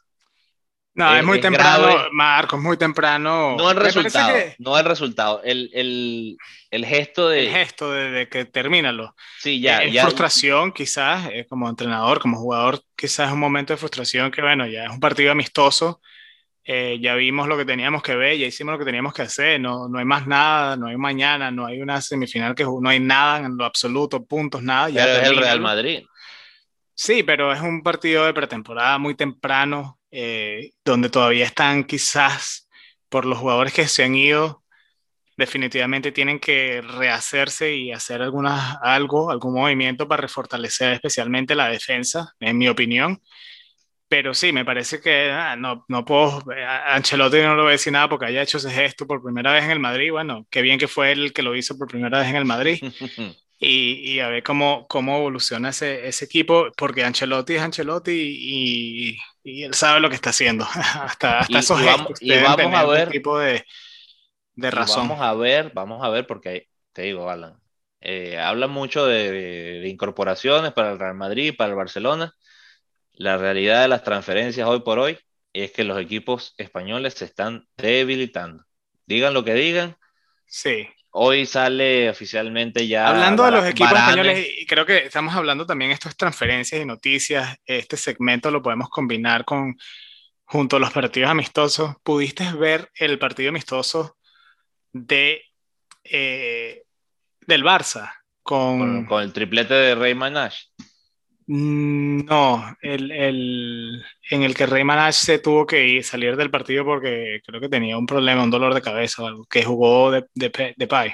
No, 1.01 1.17
es, 1.17 1.25
muy 1.25 1.41
temprano, 1.41 2.09
Marco, 2.13 2.57
es 2.57 2.63
muy 2.63 2.77
temprano. 2.77 3.57
No 3.57 3.71
el 3.71 3.77
resultado, 3.77 4.37
no 4.59 4.79
el 4.79 4.85
resultado, 4.85 5.41
el, 5.43 5.71
el, 5.73 6.37
el 6.71 6.87
gesto 6.87 7.29
de... 7.29 7.47
El 7.47 7.53
gesto 7.53 7.93
de, 7.93 8.29
que 8.29 8.45
termínalo. 8.45 9.15
Sí, 9.39 9.61
ya. 9.61 9.83
Es 9.83 10.01
frustración 10.03 10.73
quizás, 10.73 11.31
eh, 11.33 11.47
como 11.49 11.69
entrenador, 11.69 12.21
como 12.21 12.39
jugador, 12.39 12.83
quizás 12.97 13.29
es 13.29 13.33
un 13.33 13.41
momento 13.41 13.73
de 13.73 13.79
frustración 13.79 14.31
que, 14.31 14.43
bueno, 14.43 14.67
ya 14.67 14.85
es 14.85 14.91
un 14.91 15.01
partido 15.01 15.33
amistoso, 15.33 16.01
eh, 16.65 16.99
ya 17.01 17.15
vimos 17.15 17.49
lo 17.49 17.57
que 17.57 17.65
teníamos 17.65 18.03
que 18.03 18.15
ver, 18.15 18.37
ya 18.37 18.47
hicimos 18.47 18.73
lo 18.73 18.79
que 18.79 18.85
teníamos 18.85 19.15
que 19.15 19.23
hacer, 19.23 19.61
no, 19.61 19.89
no 19.89 19.99
hay 19.99 20.05
más 20.05 20.27
nada, 20.27 20.77
no 20.77 20.89
hay 20.89 20.97
mañana, 20.97 21.51
no 21.51 21.67
hay 21.67 21.81
una 21.81 22.01
semifinal 22.01 22.55
que 22.55 22.65
no 22.65 22.89
hay 22.89 23.01
nada 23.01 23.39
en 23.39 23.57
lo 23.57 23.65
absoluto, 23.65 24.25
puntos, 24.25 24.63
nada. 24.63 24.91
Ya 24.91 25.05
Pero 25.05 25.17
es 25.17 25.29
el 25.31 25.37
Real 25.37 25.61
Madrid. 25.61 26.05
Sí, 26.95 27.23
pero 27.23 27.53
es 27.53 27.61
un 27.61 27.83
partido 27.83 28.27
de 28.27 28.35
pretemporada 28.35 28.99
muy 28.99 29.15
temprano, 29.15 29.99
eh, 30.11 30.73
donde 30.85 31.11
todavía 31.11 31.45
están 31.45 31.85
quizás 31.85 32.69
por 33.09 33.27
los 33.27 33.39
jugadores 33.39 33.73
que 33.73 33.89
se 33.89 34.05
han 34.05 34.15
ido, 34.15 34.63
definitivamente 35.37 36.13
tienen 36.13 36.39
que 36.39 36.83
rehacerse 36.83 37.75
y 37.75 37.93
hacer 37.93 38.23
algunas, 38.23 38.77
algo, 38.83 39.31
algún 39.31 39.55
movimiento 39.55 40.07
para 40.07 40.23
refortalecer 40.23 40.93
especialmente 40.93 41.55
la 41.55 41.69
defensa, 41.69 42.35
en 42.41 42.59
mi 42.59 42.69
opinión. 42.69 43.21
Pero 44.09 44.35
sí, 44.35 44.53
me 44.53 44.65
parece 44.65 45.01
que 45.01 45.31
ah, 45.31 45.57
no, 45.57 45.85
no 45.89 46.05
puedo, 46.05 46.43
a 46.53 46.95
Ancelotti 46.95 47.39
no 47.39 47.55
lo 47.55 47.63
voy 47.63 47.71
a 47.71 47.73
decir 47.73 47.93
nada 47.93 48.09
porque 48.09 48.27
haya 48.27 48.43
hecho 48.43 48.59
ese 48.59 48.71
gesto 48.71 49.07
por 49.07 49.23
primera 49.23 49.53
vez 49.53 49.65
en 49.65 49.71
el 49.71 49.79
Madrid. 49.79 50.11
Bueno, 50.11 50.47
qué 50.51 50.63
bien 50.63 50.79
que 50.79 50.89
fue 50.89 51.13
el 51.13 51.33
que 51.33 51.43
lo 51.43 51.55
hizo 51.55 51.79
por 51.79 51.89
primera 51.89 52.19
vez 52.19 52.29
en 52.29 52.37
el 52.37 52.45
Madrid. 52.45 52.83
y, 53.63 54.15
y, 54.15 54.21
a 54.21 54.29
ver 54.29 54.43
cómo, 54.43 54.87
cómo 54.89 55.19
evoluciona 55.19 55.69
ese, 55.69 56.09
ese, 56.09 56.25
equipo, 56.25 56.73
porque 56.79 57.05
Ancelotti 57.05 57.57
es 57.57 57.63
Ancelotti 57.63 58.11
y, 58.11 59.19
y, 59.45 59.63
él 59.65 59.75
sabe 59.75 60.01
lo 60.01 60.09
que 60.09 60.15
está 60.15 60.31
haciendo. 60.31 60.65
hasta, 60.75 61.41
hasta 61.41 61.59
esos 61.59 61.85
vamos, 61.85 62.23
y 62.23 62.31
vamos 62.41 62.75
a 62.75 62.87
ver 62.87 63.11
tipo 63.11 63.39
de, 63.39 63.67
de 64.55 64.71
razón. 64.71 65.09
Vamos 65.09 65.23
a 65.23 65.35
ver, 65.35 65.73
vamos 65.75 66.03
a 66.03 66.09
ver, 66.09 66.27
porque 66.27 66.69
te 66.95 67.03
digo, 67.03 67.29
Alan, 67.29 67.61
eh, 68.01 68.39
habla 68.39 68.67
mucho 68.67 69.05
de, 69.05 69.31
de, 69.31 69.89
incorporaciones 69.89 70.73
para 70.73 70.93
el 70.93 70.99
Real 70.99 71.15
Madrid, 71.15 71.55
para 71.55 71.71
el 71.71 71.77
Barcelona. 71.77 72.35
La 73.13 73.37
realidad 73.37 73.83
de 73.83 73.89
las 73.89 74.03
transferencias 74.03 74.67
hoy 74.67 74.81
por 74.81 74.99
hoy 74.99 75.19
es 75.53 75.73
que 75.73 75.85
los 75.85 76.01
equipos 76.01 76.55
españoles 76.57 77.13
se 77.13 77.27
están 77.27 77.69
debilitando. 77.77 78.65
Digan 79.05 79.35
lo 79.35 79.45
que 79.45 79.53
digan. 79.53 79.99
Sí. 80.47 80.89
Hoy 81.13 81.45
sale 81.45 82.09
oficialmente 82.09 82.87
ya. 82.87 83.09
Hablando 83.09 83.45
de 83.45 83.51
los 83.51 83.67
equipos 83.67 83.93
españoles, 83.93 84.47
y 84.59 84.67
creo 84.67 84.87
que 84.87 84.99
estamos 84.99 85.35
hablando 85.35 85.67
también 85.67 85.91
de 85.91 85.95
estas 85.95 86.17
transferencias 86.17 86.81
y 86.81 86.85
noticias. 86.85 87.57
Este 87.65 87.97
segmento 87.97 88.51
lo 88.51 88.63
podemos 88.63 88.89
combinar 88.89 89.45
con 89.45 89.77
junto 90.45 90.77
a 90.77 90.81
los 90.81 90.93
partidos 90.93 91.31
amistosos. 91.31 91.97
¿Pudiste 92.03 92.53
ver 92.53 92.91
el 92.95 93.19
partido 93.19 93.51
amistoso 93.51 94.17
de 94.93 95.43
eh, 96.05 96.85
del 97.47 97.65
Barça 97.65 98.13
con... 98.43 99.07
con, 99.07 99.23
el 99.23 99.33
triplete 99.33 99.75
de 99.75 99.95
Rey 99.95 100.15
Nash? 100.15 100.65
Mm, 101.53 102.27
no, 102.27 102.77
el, 102.81 103.11
el, 103.11 104.05
en 104.31 104.43
el 104.45 104.55
que 104.55 104.67
Rey 104.67 104.85
Manach 104.85 105.15
se 105.15 105.41
tuvo 105.41 105.67
que 105.67 105.85
ir, 105.85 106.05
salir 106.05 106.37
del 106.37 106.49
partido 106.49 106.85
porque 106.85 107.41
creo 107.45 107.61
que 107.61 107.69
tenía 107.69 107.99
un 107.99 108.07
problema, 108.07 108.45
un 108.45 108.53
dolor 108.53 108.73
de 108.73 108.81
cabeza 108.81 109.25
o 109.25 109.27
algo, 109.27 109.45
que 109.47 109.65
jugó 109.65 110.13
de, 110.13 110.27
de, 110.33 110.75
de 110.77 110.87
Pai. 110.87 111.13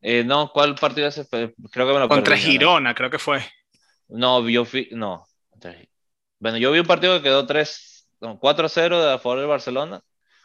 Eh, 0.00 0.24
no, 0.24 0.50
¿cuál 0.50 0.74
partido 0.74 1.06
ese? 1.06 1.28
Creo 1.28 1.52
que 1.86 1.92
me 1.92 1.98
lo 1.98 2.08
Contra 2.08 2.38
Girona, 2.38 2.94
creo 2.94 3.10
que 3.10 3.18
fue. 3.18 3.44
No, 4.08 4.48
yo 4.48 4.64
fui, 4.64 4.88
no. 4.92 5.26
Bueno, 6.38 6.56
yo 6.56 6.72
vi 6.72 6.78
un 6.78 6.86
partido 6.86 7.18
que 7.18 7.24
quedó 7.24 7.44
3, 7.44 8.08
4-0 8.20 9.12
a 9.12 9.18
favor 9.18 9.38
del 9.40 9.48
Barcelona, 9.48 10.00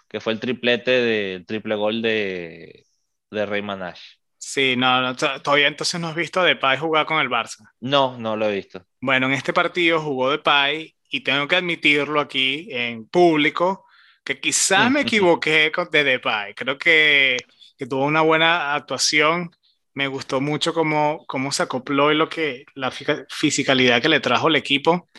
que 0.09 0.19
fue 0.19 0.33
el 0.33 0.41
triplete 0.41 0.91
de 0.91 1.45
triple 1.47 1.75
gol 1.75 2.01
de, 2.01 2.85
de 3.31 3.45
Rey 3.45 3.61
Manach. 3.61 4.01
Sí, 4.45 4.75
no, 4.75 5.15
todavía 5.15 5.67
entonces 5.67 6.01
no 6.01 6.09
has 6.09 6.15
visto 6.15 6.41
a 6.41 6.43
Depay 6.43 6.77
jugar 6.77 7.05
con 7.05 7.21
el 7.21 7.29
Barça. 7.29 7.65
No, 7.79 8.17
no 8.17 8.35
lo 8.35 8.49
he 8.49 8.55
visto. 8.55 8.85
Bueno, 8.99 9.27
en 9.27 9.31
este 9.31 9.53
partido 9.53 10.01
jugó 10.01 10.29
Depay 10.29 10.93
y 11.09 11.21
tengo 11.21 11.47
que 11.47 11.55
admitirlo 11.55 12.19
aquí 12.19 12.67
en 12.69 13.07
público 13.07 13.85
que 14.21 14.41
quizás 14.41 14.91
me 14.91 15.01
equivoqué 15.01 15.71
con 15.71 15.89
de 15.89 16.03
Depay. 16.03 16.55
Creo 16.55 16.77
que, 16.77 17.37
que, 17.77 17.85
tuvo 17.87 18.03
una 18.05 18.19
buena 18.19 18.75
actuación. 18.75 19.49
Me 19.93 20.07
gustó 20.07 20.41
mucho 20.41 20.73
cómo, 20.73 21.23
cómo 21.25 21.53
se 21.53 21.63
acopló 21.63 22.11
y 22.11 22.15
lo 22.15 22.27
que, 22.27 22.65
la 22.75 22.91
fisicalidad 22.91 24.01
que 24.01 24.09
le 24.09 24.19
trajo 24.19 24.49
el 24.49 24.57
equipo. 24.57 25.09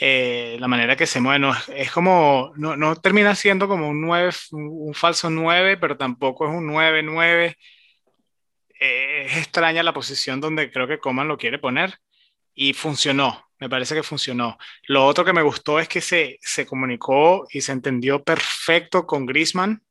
Eh, 0.00 0.56
la 0.58 0.66
manera 0.66 0.96
que 0.96 1.06
se 1.06 1.20
mueve, 1.20 1.46
es 1.76 1.90
como, 1.90 2.52
no, 2.56 2.74
no, 2.76 2.96
termina 2.96 3.34
siendo 3.34 3.68
como 3.68 3.90
un 3.90 4.00
9, 4.00 4.30
un 4.52 4.94
falso 4.94 5.28
9, 5.28 5.76
pero 5.76 5.98
tampoco 5.98 6.46
es 6.48 6.54
un 6.54 6.66
9-9 6.68 7.54
es 8.82 9.36
extraña 9.36 9.82
la 9.82 9.92
posición 9.92 10.40
donde 10.40 10.70
creo 10.70 10.88
que 10.88 10.98
Coman 10.98 11.28
lo 11.28 11.38
quiere 11.38 11.58
poner 11.58 11.98
y 12.54 12.72
funcionó, 12.72 13.48
me 13.58 13.68
parece 13.68 13.94
que 13.94 14.02
funcionó. 14.02 14.58
Lo 14.88 15.06
otro 15.06 15.24
que 15.24 15.32
me 15.32 15.42
gustó 15.42 15.78
es 15.78 15.88
que 15.88 16.00
se, 16.00 16.38
se 16.40 16.66
comunicó 16.66 17.46
y 17.50 17.60
se 17.60 17.72
entendió 17.72 18.22
perfecto 18.22 19.06
con 19.06 19.26
Griezmann. 19.26 19.82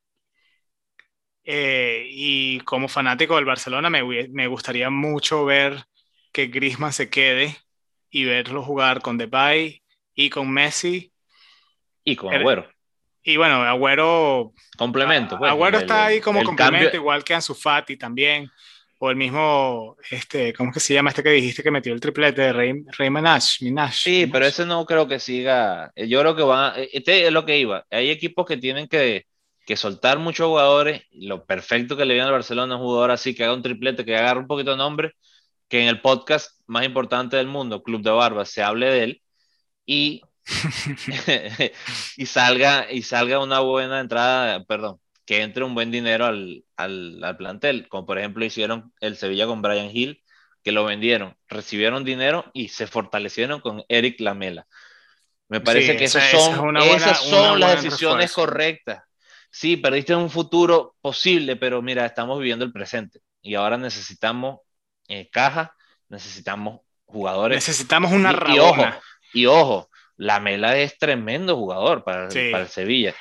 Eh, 1.44 2.06
y 2.10 2.60
como 2.60 2.88
fanático 2.88 3.36
del 3.36 3.46
Barcelona 3.46 3.90
me, 3.90 4.04
me, 4.30 4.48
gustaría 4.48 4.92
mucho 4.92 5.44
ver 5.44 5.86
que 6.32 6.48
Griezmann 6.48 6.94
se 6.94 7.10
quede 7.10 7.58
y 8.12 8.26
verlo 8.26 8.62
jugar 8.62 9.02
con 9.02 9.18
Depay 9.18 9.82
y 10.14 10.30
con 10.30 10.52
Messi. 10.52 11.12
Y 12.04 12.16
con 12.16 12.34
Agüero. 12.34 12.70
Y 13.24 13.38
bueno, 13.38 13.64
Agüero... 13.64 14.54
Complemento. 14.78 15.38
Pues, 15.38 15.50
Agüero 15.50 15.80
está 15.80 16.06
ahí 16.06 16.22
como 16.22 16.44
complemento, 16.44 16.96
igual 16.96 17.24
que 17.24 17.34
Ansu 17.34 17.56
Fati 17.56 17.98
también 17.98 18.52
o 19.04 19.10
el 19.10 19.16
mismo, 19.16 19.98
este, 20.12 20.54
¿cómo 20.54 20.70
es 20.70 20.76
que 20.76 20.80
se 20.80 20.94
llama 20.94 21.10
este 21.10 21.24
que 21.24 21.32
dijiste 21.32 21.64
que 21.64 21.72
metió 21.72 21.92
el 21.92 22.00
triplete 22.00 22.44
de 22.44 22.54
Rey, 22.54 22.84
Rey 23.00 23.10
Minash, 23.10 23.58
Sí, 23.94 24.28
pero 24.28 24.46
ese 24.46 24.64
no 24.64 24.86
creo 24.86 25.08
que 25.08 25.20
siga. 25.20 25.92
Yo 25.96 26.20
creo 26.20 26.36
que 26.36 26.44
va, 26.44 26.76
este 26.94 27.26
es 27.26 27.34
lo 27.34 27.44
que 27.44 27.58
iba. 27.58 27.84
Hay 27.90 28.12
equipos 28.12 28.46
que 28.46 28.58
tienen 28.58 28.88
que, 28.88 29.26
que 29.66 29.76
soltar 29.76 30.20
muchos 30.20 30.46
jugadores. 30.46 31.02
Lo 31.14 31.48
perfecto 31.48 31.98
que 31.98 32.06
le 32.06 32.14
viene 32.14 32.28
al 32.28 32.34
Barcelona 32.34 32.76
un 32.76 32.84
jugador 32.84 33.10
así 33.10 33.34
que 33.34 33.44
haga 33.44 33.56
un 33.56 33.64
triplete, 33.64 34.06
que 34.06 34.16
agarre 34.16 34.42
un 34.42 34.48
poquito 34.48 34.70
de 34.70 34.78
nombre, 34.78 35.14
que 35.68 35.82
en 35.82 35.88
el 35.88 36.00
podcast 36.00 36.62
más 36.68 36.86
importante 36.86 37.38
del 37.38 37.48
mundo, 37.48 37.82
Club 37.82 38.04
de 38.04 38.12
Barbas, 38.12 38.52
se 38.52 38.62
hable 38.62 38.86
de 38.86 39.04
él 39.04 39.22
y, 39.84 40.22
y, 42.18 42.26
salga, 42.28 42.92
y 42.92 43.02
salga 43.02 43.40
una 43.40 43.62
buena 43.62 44.00
entrada, 44.00 44.64
perdón, 44.66 45.00
que 45.32 45.44
entre 45.44 45.64
un 45.64 45.74
buen 45.74 45.92
dinero 45.92 46.26
al, 46.26 46.66
al, 46.76 47.24
al, 47.24 47.38
plantel, 47.38 47.88
como 47.88 48.06
por 48.06 48.20
ejemplo 48.20 48.44
hicieron 48.44 48.92
el 49.00 49.16
Sevilla 49.16 49.48
con 49.48 49.62
Brian 49.62 49.90
Hill, 49.90 50.22
que 50.62 50.74
lo 50.74 50.84
vendieron, 50.84 51.38
recibieron 51.48 52.04
dinero 52.04 52.52
y 52.52 52.68
se 52.68 52.86
fortalecieron 52.86 53.62
con 53.62 53.86
Eric 53.88 54.20
Lamela. 54.20 54.68
Me 55.48 55.62
parece 55.62 55.96
que 55.96 56.04
esas 56.04 56.30
son, 56.32 56.76
esas 56.76 57.22
son 57.24 57.62
las 57.62 57.82
decisiones 57.82 58.34
correctas. 58.34 59.04
Sí, 59.50 59.78
perdiste 59.78 60.14
un 60.14 60.30
futuro 60.30 60.98
posible, 61.00 61.56
pero 61.56 61.82
mira, 61.82 62.06
estamos 62.06 62.38
viviendo 62.38 62.66
el 62.66 62.74
presente 62.74 63.22
y 63.42 63.56
ahora 63.56 63.78
necesitamos 63.78 64.60
eh, 65.08 65.30
caja, 65.32 65.74
necesitamos 66.10 66.82
jugadores. 67.06 67.56
Necesitamos 67.56 68.12
una 68.12 68.38
y, 68.50 68.56
y 68.56 68.60
ojo, 68.60 68.86
y 69.32 69.46
ojo, 69.46 69.90
Lamela 70.18 70.76
es 70.76 70.98
tremendo 70.98 71.56
jugador 71.56 72.04
para, 72.04 72.28
para 72.28 72.64
el 72.64 72.68
Sevilla. 72.68 73.16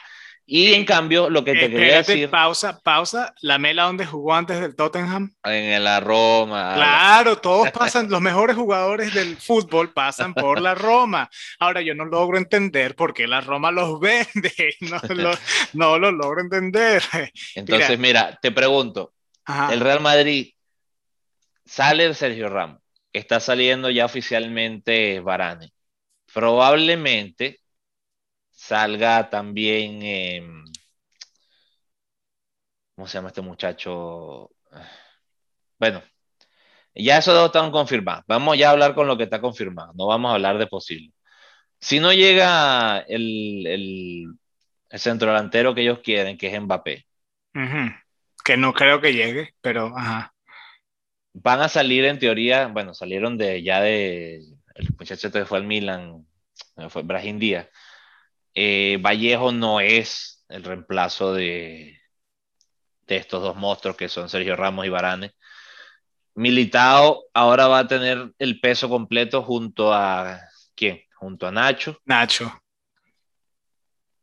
Y 0.53 0.74
en 0.74 0.84
cambio, 0.84 1.30
lo 1.30 1.44
que 1.44 1.53
te 1.53 1.70
quería 1.70 1.98
decir. 1.98 2.28
Pausa, 2.28 2.80
pausa. 2.80 3.32
¿La 3.40 3.57
Mela 3.59 3.84
donde 3.84 4.05
jugó 4.05 4.34
antes 4.34 4.61
del 4.61 4.74
Tottenham? 4.74 5.32
En 5.44 5.84
la 5.84 6.01
Roma. 6.01 6.72
Claro, 6.74 7.38
todos 7.38 7.70
pasan, 7.70 8.11
los 8.11 8.20
mejores 8.20 8.57
jugadores 8.57 9.14
del 9.14 9.36
fútbol 9.36 9.92
pasan 9.92 10.34
por 10.34 10.61
la 10.61 10.74
Roma. 10.74 11.30
Ahora, 11.61 11.82
yo 11.82 11.94
no 11.94 12.05
logro 12.05 12.36
entender 12.36 12.96
por 12.96 13.14
qué 13.14 13.28
la 13.28 13.40
Roma 13.40 13.70
los 13.70 14.01
vende. 14.01 14.53
No 14.80 15.14
lo, 15.14 15.30
no 15.74 15.98
lo 16.01 16.11
logro 16.11 16.40
entender. 16.40 17.01
Entonces, 17.55 17.96
mira, 17.96 18.36
te 18.42 18.51
pregunto: 18.51 19.12
el 19.70 19.78
Real 19.78 20.01
Madrid 20.01 20.53
sale 21.64 22.12
Sergio 22.12 22.48
Ramos. 22.48 22.80
Está 23.12 23.38
saliendo 23.38 23.88
ya 23.88 24.05
oficialmente 24.05 25.20
Varane. 25.20 25.70
Probablemente 26.34 27.61
salga 28.61 29.30
también, 29.30 30.02
em, 30.02 30.64
¿cómo 32.94 33.06
se 33.08 33.18
llama 33.18 33.28
este 33.28 33.40
muchacho? 33.42 34.50
Bueno, 35.78 36.02
ya 36.94 37.18
eso 37.18 37.32
dos 37.34 37.46
están 37.46 37.70
confirmados. 37.70 38.24
Vamos 38.28 38.58
ya 38.58 38.68
a 38.68 38.72
hablar 38.72 38.94
con 38.94 39.06
lo 39.06 39.16
que 39.16 39.24
está 39.24 39.40
confirmado, 39.40 39.92
no 39.96 40.06
vamos 40.06 40.30
a 40.30 40.34
hablar 40.34 40.58
de 40.58 40.66
posible. 40.66 41.12
Si 41.80 42.00
no 42.00 42.12
llega 42.12 43.00
el, 43.08 43.66
el, 43.66 44.98
centro 45.00 45.28
delantero 45.28 45.74
que 45.74 45.82
ellos 45.82 46.00
quieren, 46.00 46.36
que 46.38 46.48
es 46.48 46.61
Mbappé. 46.61 47.06
Que 48.44 48.56
no 48.56 48.74
creo 48.74 49.00
que 49.00 49.14
llegue, 49.14 49.54
pero 49.61 49.96
ajá. 49.96 50.34
Van 51.32 51.61
a 51.61 51.68
salir 51.68 52.04
en 52.04 52.18
teoría, 52.18 52.66
bueno, 52.68 52.94
salieron 52.94 53.38
de 53.38 53.62
ya 53.62 53.80
de 53.80 54.36
el 54.74 54.88
muchacho 54.98 55.30
que 55.32 55.44
fue 55.46 55.58
al 55.58 55.64
Milan, 55.66 56.26
fue 56.90 57.02
Brahim 57.02 57.38
Díaz 57.38 57.68
eh, 58.55 58.98
Vallejo 59.01 59.53
no 59.53 59.80
es 59.80 60.44
el 60.48 60.64
reemplazo 60.64 61.32
de, 61.32 62.01
de 63.07 63.16
estos 63.16 63.42
dos 63.42 63.57
monstruos 63.57 63.96
que 63.96 64.09
son 64.09 64.28
Sergio 64.28 64.57
Ramos 64.57 64.86
y 64.86 64.88
Varane. 64.88 65.32
Militao 66.34 67.24
ahora 67.34 67.66
va 67.66 67.80
a 67.80 67.86
tener 67.86 68.32
el 68.38 68.61
peso 68.61 68.88
completo 68.88 69.42
junto 69.42 69.92
a 69.92 70.40
quién? 70.74 71.03
Junto 71.16 71.46
a 71.46 71.53
Nacho. 71.53 71.98
Nacho. 72.05 72.53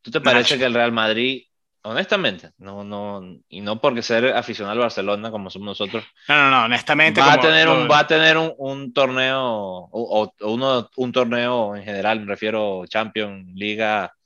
¿Tú 0.01 0.11
te 0.11 0.21
parece 0.21 0.57
que 0.57 0.63
el 0.63 0.73
Real 0.73 0.93
Madrid, 0.93 1.43
honestamente, 1.81 2.51
no, 2.57 2.85
no, 2.85 3.21
y 3.49 3.59
no 3.59 3.81
porque 3.81 4.01
ser 4.01 4.33
aficionado 4.33 4.73
al 4.73 4.79
Barcelona 4.79 5.31
como 5.31 5.49
somos 5.49 5.65
nosotros. 5.65 6.05
No, 6.29 6.35
no, 6.35 6.49
no, 6.49 6.63
honestamente. 6.63 7.19
Va 7.19 7.33
a 7.33 7.39
tener 7.41 7.67
un, 7.67 7.89
va 7.91 7.99
a 7.99 8.07
tener 8.07 8.37
un, 8.37 8.53
un 8.57 8.93
torneo, 8.93 9.41
o, 9.43 10.33
uno, 10.41 10.89
un 10.95 11.11
torneo 11.11 11.75
en 11.75 11.83
general, 11.83 12.21
me 12.21 12.27
refiero 12.27 12.85
Champions, 12.87 13.53
Liga, 13.53 14.16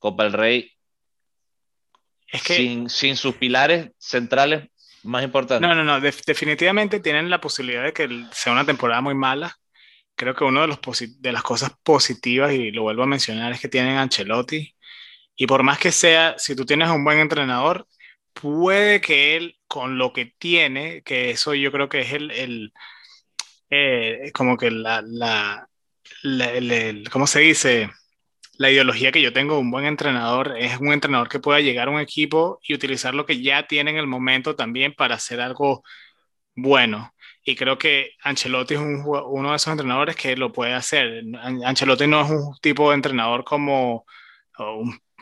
Copa 0.00 0.24
del 0.24 0.32
Rey, 0.32 0.72
es 2.26 2.42
que, 2.42 2.56
sin, 2.56 2.90
sin, 2.90 3.16
sus 3.16 3.36
pilares 3.36 3.90
centrales 3.98 4.68
más 5.04 5.22
importantes. 5.22 5.68
No, 5.68 5.74
no, 5.74 5.84
no, 5.84 6.00
definitivamente 6.00 6.98
tienen 6.98 7.30
la 7.30 7.40
posibilidad 7.40 7.84
de 7.84 7.92
que 7.92 8.26
sea 8.32 8.52
una 8.52 8.66
temporada 8.66 9.00
muy 9.00 9.14
mala. 9.14 9.56
Creo 10.16 10.34
que 10.34 10.44
una 10.44 10.62
de, 10.62 10.66
los 10.66 10.80
de 11.20 11.32
las 11.32 11.42
cosas 11.42 11.72
positivas, 11.82 12.52
y 12.52 12.72
lo 12.72 12.82
vuelvo 12.82 13.04
a 13.04 13.06
mencionar, 13.06 13.52
es 13.52 13.60
que 13.60 13.68
tienen 13.68 13.96
Ancelotti. 13.96 14.74
Y 15.36 15.46
por 15.46 15.62
más 15.62 15.78
que 15.78 15.92
sea, 15.92 16.34
si 16.38 16.56
tú 16.56 16.66
tienes 16.66 16.90
un 16.90 17.04
buen 17.04 17.18
entrenador, 17.18 17.86
puede 18.32 19.00
que 19.00 19.36
él, 19.36 19.58
con 19.66 19.98
lo 19.98 20.12
que 20.12 20.34
tiene, 20.38 21.02
que 21.02 21.30
eso 21.30 21.54
yo 21.54 21.70
creo 21.72 21.88
que 21.88 22.00
es 22.00 22.12
el, 22.12 22.30
el 22.30 22.72
eh, 23.70 24.30
como 24.34 24.56
que 24.56 24.70
la, 24.70 25.02
la, 25.06 25.68
el, 26.22 27.08
¿cómo 27.10 27.26
se 27.26 27.40
dice? 27.40 27.90
La 28.60 28.70
ideología 28.70 29.10
que 29.10 29.22
yo 29.22 29.32
tengo 29.32 29.54
de 29.54 29.60
un 29.62 29.70
buen 29.70 29.86
entrenador 29.86 30.54
es 30.58 30.78
un 30.78 30.92
entrenador 30.92 31.30
que 31.30 31.40
pueda 31.40 31.60
llegar 31.60 31.88
a 31.88 31.92
un 31.92 31.98
equipo 32.00 32.60
y 32.62 32.74
utilizar 32.74 33.14
lo 33.14 33.24
que 33.24 33.40
ya 33.40 33.66
tiene 33.66 33.90
en 33.90 33.96
el 33.96 34.06
momento 34.06 34.54
también 34.54 34.92
para 34.92 35.14
hacer 35.14 35.40
algo 35.40 35.82
bueno. 36.54 37.14
Y 37.42 37.56
creo 37.56 37.78
que 37.78 38.12
Ancelotti 38.22 38.74
es 38.74 38.80
uno 38.80 39.50
de 39.50 39.56
esos 39.56 39.72
entrenadores 39.72 40.14
que 40.14 40.36
lo 40.36 40.52
puede 40.52 40.74
hacer. 40.74 41.22
Ancelotti 41.64 42.06
no 42.06 42.20
es 42.20 42.30
un 42.30 42.54
tipo 42.60 42.90
de 42.90 42.96
entrenador 42.96 43.44
como, 43.44 44.04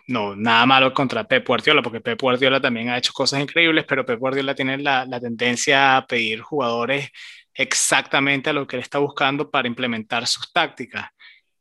no, 0.09 0.35
nada 0.35 0.67
malo 0.67 0.93
contra 0.93 1.23
Pep 1.23 1.47
Guardiola, 1.47 1.81
porque 1.81 2.01
Pep 2.01 2.21
Guardiola 2.21 2.61
también 2.61 2.89
ha 2.89 2.99
hecho 2.99 3.13
cosas 3.13 3.41
increíbles, 3.41 3.85
pero 3.87 4.05
Pep 4.05 4.19
Guardiola 4.19 4.57
tiene 4.57 4.79
la, 4.79 5.07
la 5.07 5.21
tendencia 5.21 5.97
a 5.97 6.07
pedir 6.09 6.41
jugadores 6.41 7.11
exactamente 7.55 8.51
a 8.51 8.53
lo 8.53 8.67
que 8.67 8.77
él 8.77 8.83
está 8.83 8.99
buscando 8.99 9.49
para 9.49 9.69
implementar 9.69 10.27
sus 10.27 10.53
tácticas. 10.53 11.09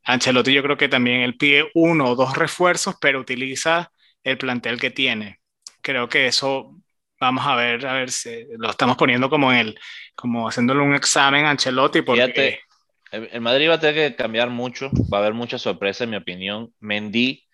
Ancelotti 0.08 0.54
yo 0.54 0.62
creo 0.62 0.78
que 0.78 0.88
también 0.88 1.20
él 1.20 1.36
pide 1.36 1.70
uno 1.74 2.06
o 2.06 2.16
dos 2.16 2.34
refuerzos, 2.34 2.96
pero 2.98 3.20
utiliza 3.20 3.92
el 4.24 4.38
plantel 4.38 4.80
que 4.80 4.90
tiene. 4.90 5.40
Creo 5.82 6.08
que 6.08 6.26
eso 6.26 6.80
vamos 7.20 7.46
a 7.46 7.54
ver, 7.54 7.86
a 7.86 7.92
ver 7.92 8.10
si 8.10 8.46
lo 8.56 8.70
estamos 8.70 8.96
poniendo 8.96 9.28
como 9.28 9.52
en 9.52 9.58
el, 9.58 9.78
como 10.14 10.48
haciéndole 10.48 10.80
un 10.80 10.94
examen 10.94 11.44
Ancelotti. 11.44 12.00
Porque... 12.00 12.58
El 13.10 13.40
Madrid 13.42 13.68
va 13.68 13.74
a 13.74 13.80
tener 13.80 14.10
que 14.10 14.16
cambiar 14.16 14.48
mucho, 14.48 14.90
va 15.12 15.18
a 15.18 15.20
haber 15.20 15.34
mucha 15.34 15.58
sorpresa 15.58 16.04
en 16.04 16.10
mi 16.10 16.16
opinión. 16.16 16.72
Mendy 16.80 17.46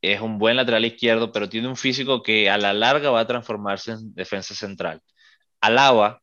es 0.00 0.20
un 0.22 0.38
buen 0.38 0.56
lateral 0.56 0.86
izquierdo, 0.86 1.30
pero 1.30 1.48
tiene 1.48 1.68
un 1.68 1.76
físico 1.76 2.22
que 2.22 2.48
a 2.48 2.56
la 2.56 2.72
larga 2.72 3.10
va 3.10 3.20
a 3.20 3.26
transformarse 3.26 3.92
en 3.92 4.14
defensa 4.14 4.54
central. 4.54 5.02
Alaba, 5.60 6.22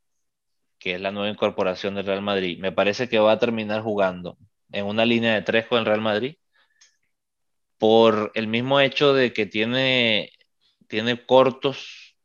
que 0.80 0.96
es 0.96 1.02
la 1.02 1.12
nueva 1.12 1.30
incorporación 1.30 1.94
del 1.94 2.08
Real 2.08 2.22
Madrid, 2.24 2.60
me 2.60 2.72
parece 2.72 3.08
que 3.08 3.20
va 3.20 3.34
a 3.34 3.40
terminar 3.40 3.82
jugando 3.82 4.38
en 4.72 4.86
una 4.86 5.06
línea 5.06 5.34
de 5.34 5.42
tres 5.42 5.68
con 5.68 5.80
el 5.80 5.86
Real 5.86 6.02
Madrid 6.02 6.36
por 7.78 8.32
el 8.36 8.48
mismo 8.48 8.80
hecho 8.80 9.14
de 9.14 9.34
que 9.34 9.46
tiene, 9.46 10.32
tiene 10.88 11.26
cortos, 11.26 12.16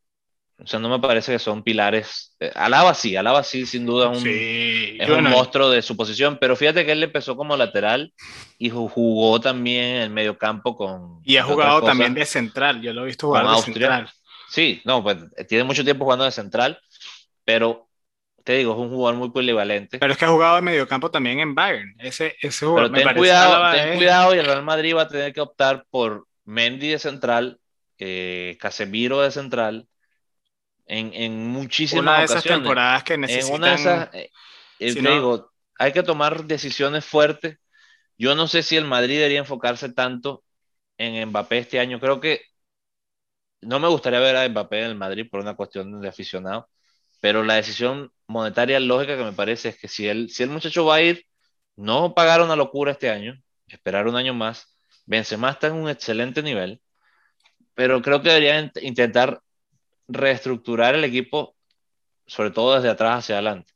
o 0.63 0.67
sea, 0.67 0.79
no 0.79 0.89
me 0.89 1.01
parece 1.01 1.33
que 1.33 1.39
son 1.39 1.63
pilares. 1.63 2.37
Eh, 2.39 2.53
Alaba 2.55 2.95
sí, 2.95 3.17
Alaba 3.17 3.43
sí, 3.43 3.67
sin 3.67 3.87
duda 3.87 4.13
es 4.13 4.23
un, 4.23 4.29
es 4.29 5.09
un 5.09 5.25
monstruo 5.25 5.71
de 5.71 5.83
su 5.83 5.97
posición, 5.97 6.39
pero 6.41 6.55
fíjate 6.55 6.85
que 6.85 6.93
él 6.93 7.03
empezó 7.03 7.37
como 7.37 7.57
lateral 7.57 8.13
y 8.59 8.71
jugó 8.71 9.41
también 9.41 9.85
en 9.85 10.03
el 10.03 10.11
medio 10.11 10.39
campo 10.39 10.77
con... 10.77 11.21
Y 11.25 11.37
ha 11.37 11.43
jugado 11.43 11.83
también 11.83 12.15
de 12.15 12.27
central, 12.27 12.81
yo 12.83 12.93
lo 12.93 13.03
he 13.03 13.07
visto 13.07 13.27
jugar 13.27 13.49
de 13.49 13.63
central. 13.63 14.11
Sí, 14.49 14.83
no, 14.85 15.03
pues 15.03 15.19
tiene 15.49 15.65
mucho 15.65 15.85
tiempo 15.85 16.05
jugando 16.05 16.25
de 16.25 16.33
central, 16.33 16.81
pero 17.45 17.90
te 18.51 18.57
digo, 18.57 18.73
es 18.73 18.79
un 18.81 18.91
jugador 18.91 19.17
muy 19.17 19.31
polivalente. 19.31 20.01
Pero 20.01 20.13
es 20.13 20.19
que 20.19 20.25
ha 20.25 20.29
jugado 20.29 20.59
en 20.59 20.65
mediocampo 20.65 21.09
también 21.09 21.39
en 21.39 21.55
Bayern. 21.55 21.95
Ese, 22.01 22.35
ese 22.41 22.67
jugador, 22.67 22.91
Pero 22.91 23.07
ten, 23.07 23.17
cuidado, 23.17 23.73
ten 23.73 23.97
cuidado 23.97 24.35
y 24.35 24.39
el 24.39 24.45
Real 24.45 24.65
Madrid 24.65 24.97
va 24.97 25.03
a 25.03 25.09
tener 25.09 25.33
que 25.33 25.41
optar 25.41 25.87
por 25.89 26.27
Mendy 26.45 26.89
de 26.89 26.99
central, 26.99 27.61
eh, 27.99 28.59
Casemiro 28.61 29.21
de 29.21 29.31
central, 29.31 29.87
en, 30.87 31.13
en 31.15 31.47
muchísimas 31.47 32.03
una 32.03 32.19
de 32.19 32.25
esas 32.25 32.43
temporadas 32.43 33.05
que 33.05 33.17
necesitan... 33.19 33.55
En 33.55 33.61
una 33.61 33.69
de 33.69 33.75
esas, 33.77 34.15
eh, 34.15 34.31
eh, 34.81 34.95
te 34.95 35.01
digo, 35.01 35.53
hay 35.79 35.93
que 35.93 36.03
tomar 36.03 36.45
decisiones 36.45 37.05
fuertes. 37.05 37.57
Yo 38.19 38.35
no 38.35 38.49
sé 38.49 38.65
si 38.65 38.77
el 38.77 38.85
Madrid 38.85 39.19
debería 39.19 39.39
enfocarse 39.39 39.93
tanto 39.93 40.43
en 40.99 41.29
Mbappé 41.29 41.59
este 41.59 41.79
año. 41.79 42.01
Creo 42.01 42.19
que 42.19 42.43
no 43.61 43.79
me 43.79 43.87
gustaría 43.87 44.19
ver 44.19 44.35
a 44.35 44.49
Mbappé 44.49 44.81
en 44.81 44.87
el 44.87 44.97
Madrid 44.97 45.29
por 45.31 45.39
una 45.39 45.55
cuestión 45.55 46.01
de 46.01 46.09
aficionado 46.09 46.69
pero 47.21 47.45
la 47.45 47.55
decisión 47.55 48.13
monetaria 48.31 48.79
lógica 48.79 49.17
que 49.17 49.25
me 49.25 49.33
parece 49.33 49.71
es 49.71 49.79
que 49.79 49.89
si 49.89 50.07
el, 50.07 50.31
si 50.31 50.45
el 50.45 50.51
muchacho 50.51 50.85
va 50.85 50.97
a 50.97 51.03
ir, 51.03 51.27
no 51.77 52.15
pagar 52.15 52.41
una 52.41 52.55
locura 52.55 52.93
este 52.93 53.11
año, 53.11 53.35
esperar 53.67 54.07
un 54.07 54.17
año 54.17 54.33
más. 54.35 54.77
Benzema 55.05 55.51
está 55.51 55.67
en 55.67 55.75
un 55.75 55.91
excelente 55.91 56.43
nivel, 56.43 56.81
pero 57.75 58.01
creo 58.01 58.23
que 58.23 58.29
deberían 58.29 58.71
intentar 58.83 59.41
reestructurar 60.07 60.95
el 60.95 61.03
equipo, 61.03 61.57
sobre 62.27 62.53
todo 62.53 62.77
desde 62.77 62.91
atrás 62.91 63.19
hacia 63.19 63.37
adelante. 63.37 63.73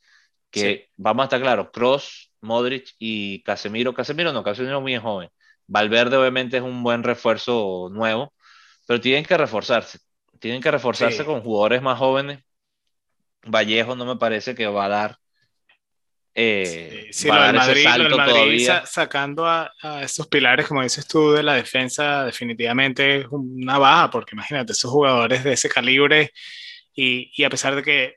Que 0.51 0.89
vamos 0.97 1.25
a 1.25 1.27
estar 1.27 1.41
claros, 1.41 1.71
Cross, 1.73 2.31
Modric 2.41 2.95
y 2.99 3.43
Casemiro. 3.43 3.93
Casemiro 3.93 4.33
no, 4.33 4.45
Casemiro 4.45 4.77
es 4.77 4.83
muy 4.83 4.97
joven. 4.97 5.31
Valverde 5.67 6.17
obviamente 6.17 6.59
es 6.59 6.63
un 6.63 6.85
buen 6.85 7.03
refuerzo 7.03 7.89
nuevo, 7.91 8.33
pero 8.87 9.01
tienen 9.01 9.25
que 9.25 9.37
reforzarse. 9.37 9.99
Tienen 10.39 10.63
que 10.63 10.71
reforzarse 10.71 11.25
con 11.25 11.41
jugadores 11.41 11.83
más 11.83 11.99
jóvenes 11.99 12.44
Vallejo 13.47 13.97
no 13.97 14.05
me 14.05 14.17
parece 14.17 14.55
que 14.55 14.67
va 14.67 14.87
a 14.87 14.89
dar. 14.89 15.19
Eh, 16.37 17.09
sí, 17.13 17.29
lo 17.29 17.41
del 17.41 17.55
Madrid, 17.55 18.69
sacando 18.87 19.47
a, 19.47 19.73
a, 19.81 20.03
estos 20.03 20.27
pilares, 20.27 20.67
como 20.67 20.83
dices 20.83 21.07
tú, 21.07 21.31
de 21.31 21.45
la 21.45 21.55
defensa, 21.55 22.25
definitivamente 22.25 23.21
es 23.21 23.27
una 23.31 23.79
baja, 23.79 24.11
porque 24.11 24.35
imagínate, 24.35 24.73
esos 24.73 24.91
jugadores 24.91 25.45
de 25.45 25.53
ese 25.53 25.69
calibre, 25.69 26.33
y, 26.93 27.31
y 27.37 27.45
a 27.45 27.51
pesar 27.51 27.77
de 27.77 27.83
que 27.85 28.17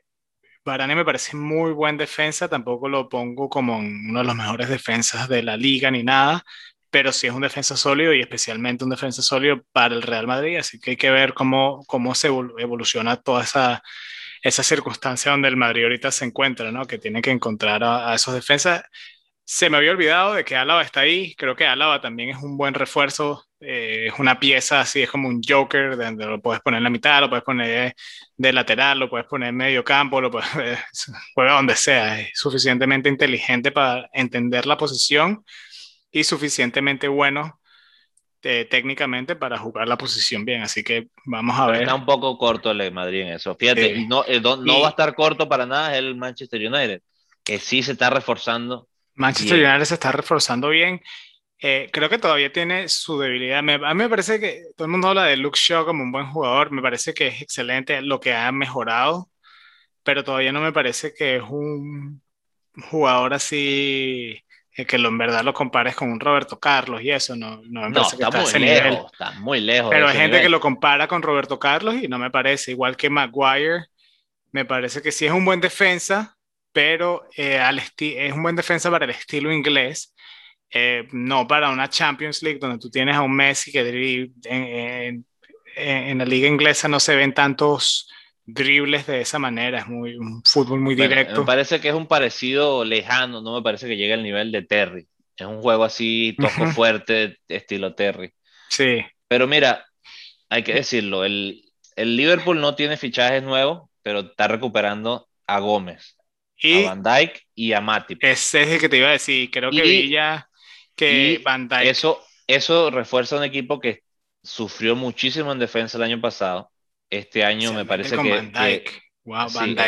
Varane 0.64 0.96
me 0.96 1.04
parece 1.04 1.36
muy 1.36 1.72
buen 1.72 1.96
defensa, 1.96 2.48
tampoco 2.48 2.88
lo 2.88 3.08
pongo 3.08 3.48
como 3.48 3.78
uno 3.78 4.18
de 4.18 4.24
los 4.24 4.34
mejores 4.34 4.68
defensas 4.68 5.28
de 5.28 5.44
la 5.44 5.56
liga 5.56 5.90
ni 5.90 6.02
nada, 6.02 6.44
pero 6.90 7.12
sí 7.12 7.28
es 7.28 7.32
un 7.32 7.42
defensa 7.42 7.76
sólido 7.76 8.12
y 8.12 8.20
especialmente 8.20 8.82
un 8.82 8.90
defensa 8.90 9.22
sólido 9.22 9.62
para 9.72 9.94
el 9.94 10.02
Real 10.02 10.26
Madrid, 10.26 10.56
así 10.56 10.80
que 10.80 10.90
hay 10.90 10.96
que 10.96 11.10
ver 11.10 11.34
cómo, 11.34 11.84
cómo 11.86 12.14
se 12.16 12.28
evoluciona 12.28 13.16
toda 13.16 13.44
esa, 13.44 13.82
esa 14.42 14.62
circunstancia 14.62 15.32
donde 15.32 15.48
el 15.48 15.56
Madrid 15.56 15.84
ahorita 15.84 16.10
se 16.10 16.24
encuentra, 16.24 16.72
¿no? 16.72 16.86
Que 16.86 16.98
tiene 16.98 17.22
que 17.22 17.30
encontrar 17.30 17.82
a, 17.84 18.14
esos 18.14 18.34
defensas. 18.34 18.82
Se 19.44 19.70
me 19.70 19.78
había 19.78 19.92
olvidado 19.92 20.34
de 20.34 20.44
que 20.44 20.56
Álava 20.56 20.82
está 20.82 21.00
ahí, 21.00 21.34
creo 21.36 21.56
que 21.56 21.66
Álava 21.66 22.00
también 22.00 22.30
es 22.30 22.36
un 22.42 22.58
buen 22.58 22.74
refuerzo, 22.74 23.44
eh, 23.60 24.08
es 24.08 24.18
una 24.18 24.38
pieza 24.38 24.80
así, 24.80 25.02
es 25.02 25.10
como 25.10 25.28
un 25.28 25.40
joker, 25.42 25.96
donde 25.96 26.26
lo 26.26 26.40
puedes 26.40 26.60
poner 26.60 26.78
en 26.78 26.84
la 26.84 26.90
mitad, 26.90 27.20
lo 27.20 27.30
puedes 27.30 27.44
poner 27.44 27.94
de 28.36 28.52
lateral, 28.52 28.98
lo 28.98 29.08
puedes 29.08 29.26
poner 29.26 29.48
en 29.50 29.56
medio 29.56 29.82
campo, 29.84 30.20
lo 30.20 30.30
puedes 30.30 30.46
juega 31.34 31.52
donde 31.54 31.76
sea, 31.76 32.20
es 32.20 32.30
suficientemente 32.34 33.08
inteligente 33.08 33.72
para 33.72 34.08
entender 34.12 34.66
la 34.66 34.76
posición 34.76 35.44
y 36.10 36.24
suficientemente 36.24 37.08
bueno 37.08 37.58
eh, 38.42 38.68
técnicamente 38.70 39.34
para 39.34 39.58
jugar 39.58 39.88
la 39.88 39.98
posición 39.98 40.44
bien. 40.44 40.62
Así 40.62 40.84
que 40.84 41.08
vamos 41.24 41.58
a 41.58 41.66
ver. 41.66 41.82
Está 41.82 41.94
un 41.94 42.06
poco 42.06 42.38
corto 42.38 42.70
el 42.70 42.92
Madrid 42.92 43.22
en 43.22 43.28
eso. 43.28 43.56
Fíjate, 43.56 44.06
no, 44.06 44.24
eh, 44.26 44.40
no, 44.40 44.80
va 44.80 44.86
a 44.86 44.90
estar 44.90 45.14
corto 45.14 45.48
para 45.48 45.66
nada 45.66 45.96
el 45.96 46.14
Manchester 46.14 46.60
United, 46.60 47.02
que 47.42 47.58
sí 47.58 47.82
se 47.82 47.92
está 47.92 48.10
reforzando. 48.10 48.88
Manchester 49.14 49.64
United 49.64 49.84
se 49.84 49.94
está 49.94 50.12
reforzando 50.12 50.68
bien. 50.68 51.00
Eh, 51.60 51.88
creo 51.92 52.08
que 52.08 52.18
todavía 52.18 52.52
tiene 52.52 52.88
su 52.88 53.18
debilidad. 53.18 53.58
a 53.58 53.62
mí 53.62 53.78
me 53.94 54.08
parece 54.08 54.38
que 54.38 54.62
todo 54.76 54.86
el 54.86 54.92
mundo 54.92 55.08
habla 55.08 55.24
de 55.24 55.36
Luke 55.36 55.58
Shaw 55.60 55.84
como 55.84 56.04
un 56.04 56.12
buen 56.12 56.30
jugador. 56.30 56.70
Me 56.70 56.80
parece 56.80 57.14
que 57.14 57.26
es 57.26 57.42
excelente 57.42 58.00
lo 58.02 58.20
que 58.20 58.32
ha 58.32 58.52
mejorado, 58.52 59.28
pero 60.04 60.22
todavía 60.22 60.52
no 60.52 60.60
me 60.60 60.72
parece 60.72 61.12
que 61.12 61.36
es 61.36 61.42
un 61.42 62.22
jugador 62.90 63.34
así 63.34 64.44
que 64.86 64.98
lo, 64.98 65.08
en 65.08 65.18
verdad 65.18 65.42
lo 65.42 65.52
compares 65.52 65.96
con 65.96 66.10
un 66.10 66.20
Roberto 66.20 66.58
Carlos 66.58 67.02
y 67.02 67.10
eso, 67.10 67.34
no, 67.34 67.60
no 67.64 67.88
me 67.88 67.92
parece 67.92 68.16
que 68.16 68.22
está, 68.22 68.40
muy 68.40 68.60
lejos, 68.60 69.12
está 69.12 69.30
muy 69.32 69.60
lejos. 69.60 69.90
Pero 69.90 70.08
hay 70.08 70.16
gente 70.16 70.40
que 70.40 70.48
lo 70.48 70.60
compara 70.60 71.08
con 71.08 71.22
Roberto 71.22 71.58
Carlos 71.58 71.96
y 72.02 72.08
no 72.08 72.18
me 72.18 72.30
parece, 72.30 72.70
igual 72.70 72.96
que 72.96 73.10
Maguire, 73.10 73.86
me 74.52 74.64
parece 74.64 75.02
que 75.02 75.12
sí 75.12 75.26
es 75.26 75.32
un 75.32 75.44
buen 75.44 75.60
defensa, 75.60 76.36
pero 76.72 77.26
eh, 77.36 77.58
al 77.58 77.78
es 77.78 78.32
un 78.32 78.42
buen 78.42 78.56
defensa 78.56 78.90
para 78.90 79.04
el 79.04 79.10
estilo 79.10 79.52
inglés, 79.52 80.14
eh, 80.70 81.08
no 81.12 81.46
para 81.46 81.70
una 81.70 81.88
Champions 81.88 82.42
League 82.42 82.58
donde 82.58 82.78
tú 82.78 82.90
tienes 82.90 83.16
a 83.16 83.22
un 83.22 83.34
Messi 83.34 83.72
que 83.72 84.30
en, 84.44 85.24
en 85.74 86.18
la 86.18 86.24
liga 86.24 86.46
inglesa 86.46 86.88
no 86.88 87.00
se 87.00 87.16
ven 87.16 87.32
tantos 87.32 88.08
dribles 88.48 89.06
de 89.06 89.20
esa 89.20 89.38
manera, 89.38 89.80
es 89.80 89.86
muy, 89.86 90.16
un 90.16 90.42
fútbol 90.42 90.80
muy 90.80 90.94
directo. 90.94 91.40
me 91.40 91.46
parece 91.46 91.80
que 91.80 91.88
es 91.88 91.94
un 91.94 92.06
parecido 92.06 92.82
lejano, 92.82 93.42
no 93.42 93.54
me 93.54 93.62
parece 93.62 93.86
que 93.86 93.96
llegue 93.96 94.14
al 94.14 94.22
nivel 94.22 94.50
de 94.50 94.62
Terry. 94.62 95.06
Es 95.36 95.46
un 95.46 95.60
juego 95.60 95.84
así, 95.84 96.34
toco 96.38 96.72
fuerte, 96.72 97.36
estilo 97.46 97.94
Terry. 97.94 98.32
Sí. 98.70 99.04
Pero 99.28 99.46
mira, 99.46 99.84
hay 100.48 100.62
que 100.62 100.72
decirlo, 100.72 101.24
el, 101.24 101.62
el 101.94 102.16
Liverpool 102.16 102.58
no 102.58 102.74
tiene 102.74 102.96
fichajes 102.96 103.42
nuevos, 103.42 103.90
pero 104.02 104.20
está 104.20 104.48
recuperando 104.48 105.28
a 105.46 105.58
Gómez, 105.58 106.16
y 106.56 106.84
a 106.84 106.94
Van 106.94 107.02
Dijk 107.02 107.42
y 107.54 107.74
a 107.74 107.82
Matip. 107.82 108.18
Ese 108.24 108.62
es 108.62 108.68
el 108.68 108.80
que 108.80 108.88
te 108.88 108.96
iba 108.96 109.08
a 109.08 109.12
decir, 109.12 109.50
creo 109.50 109.70
que 109.70 109.82
vi 109.82 110.08
ya 110.08 110.48
que 110.96 111.40
Van 111.44 111.68
Dijk... 111.68 111.84
Eso, 111.84 112.24
eso 112.46 112.90
refuerza 112.90 113.36
un 113.36 113.44
equipo 113.44 113.78
que 113.78 114.02
sufrió 114.42 114.96
muchísimo 114.96 115.52
en 115.52 115.58
defensa 115.58 115.98
el 115.98 116.04
año 116.04 116.20
pasado 116.20 116.70
este 117.10 117.44
año 117.44 117.72
me 117.72 117.84
parece 117.84 118.16
que, 118.16 118.52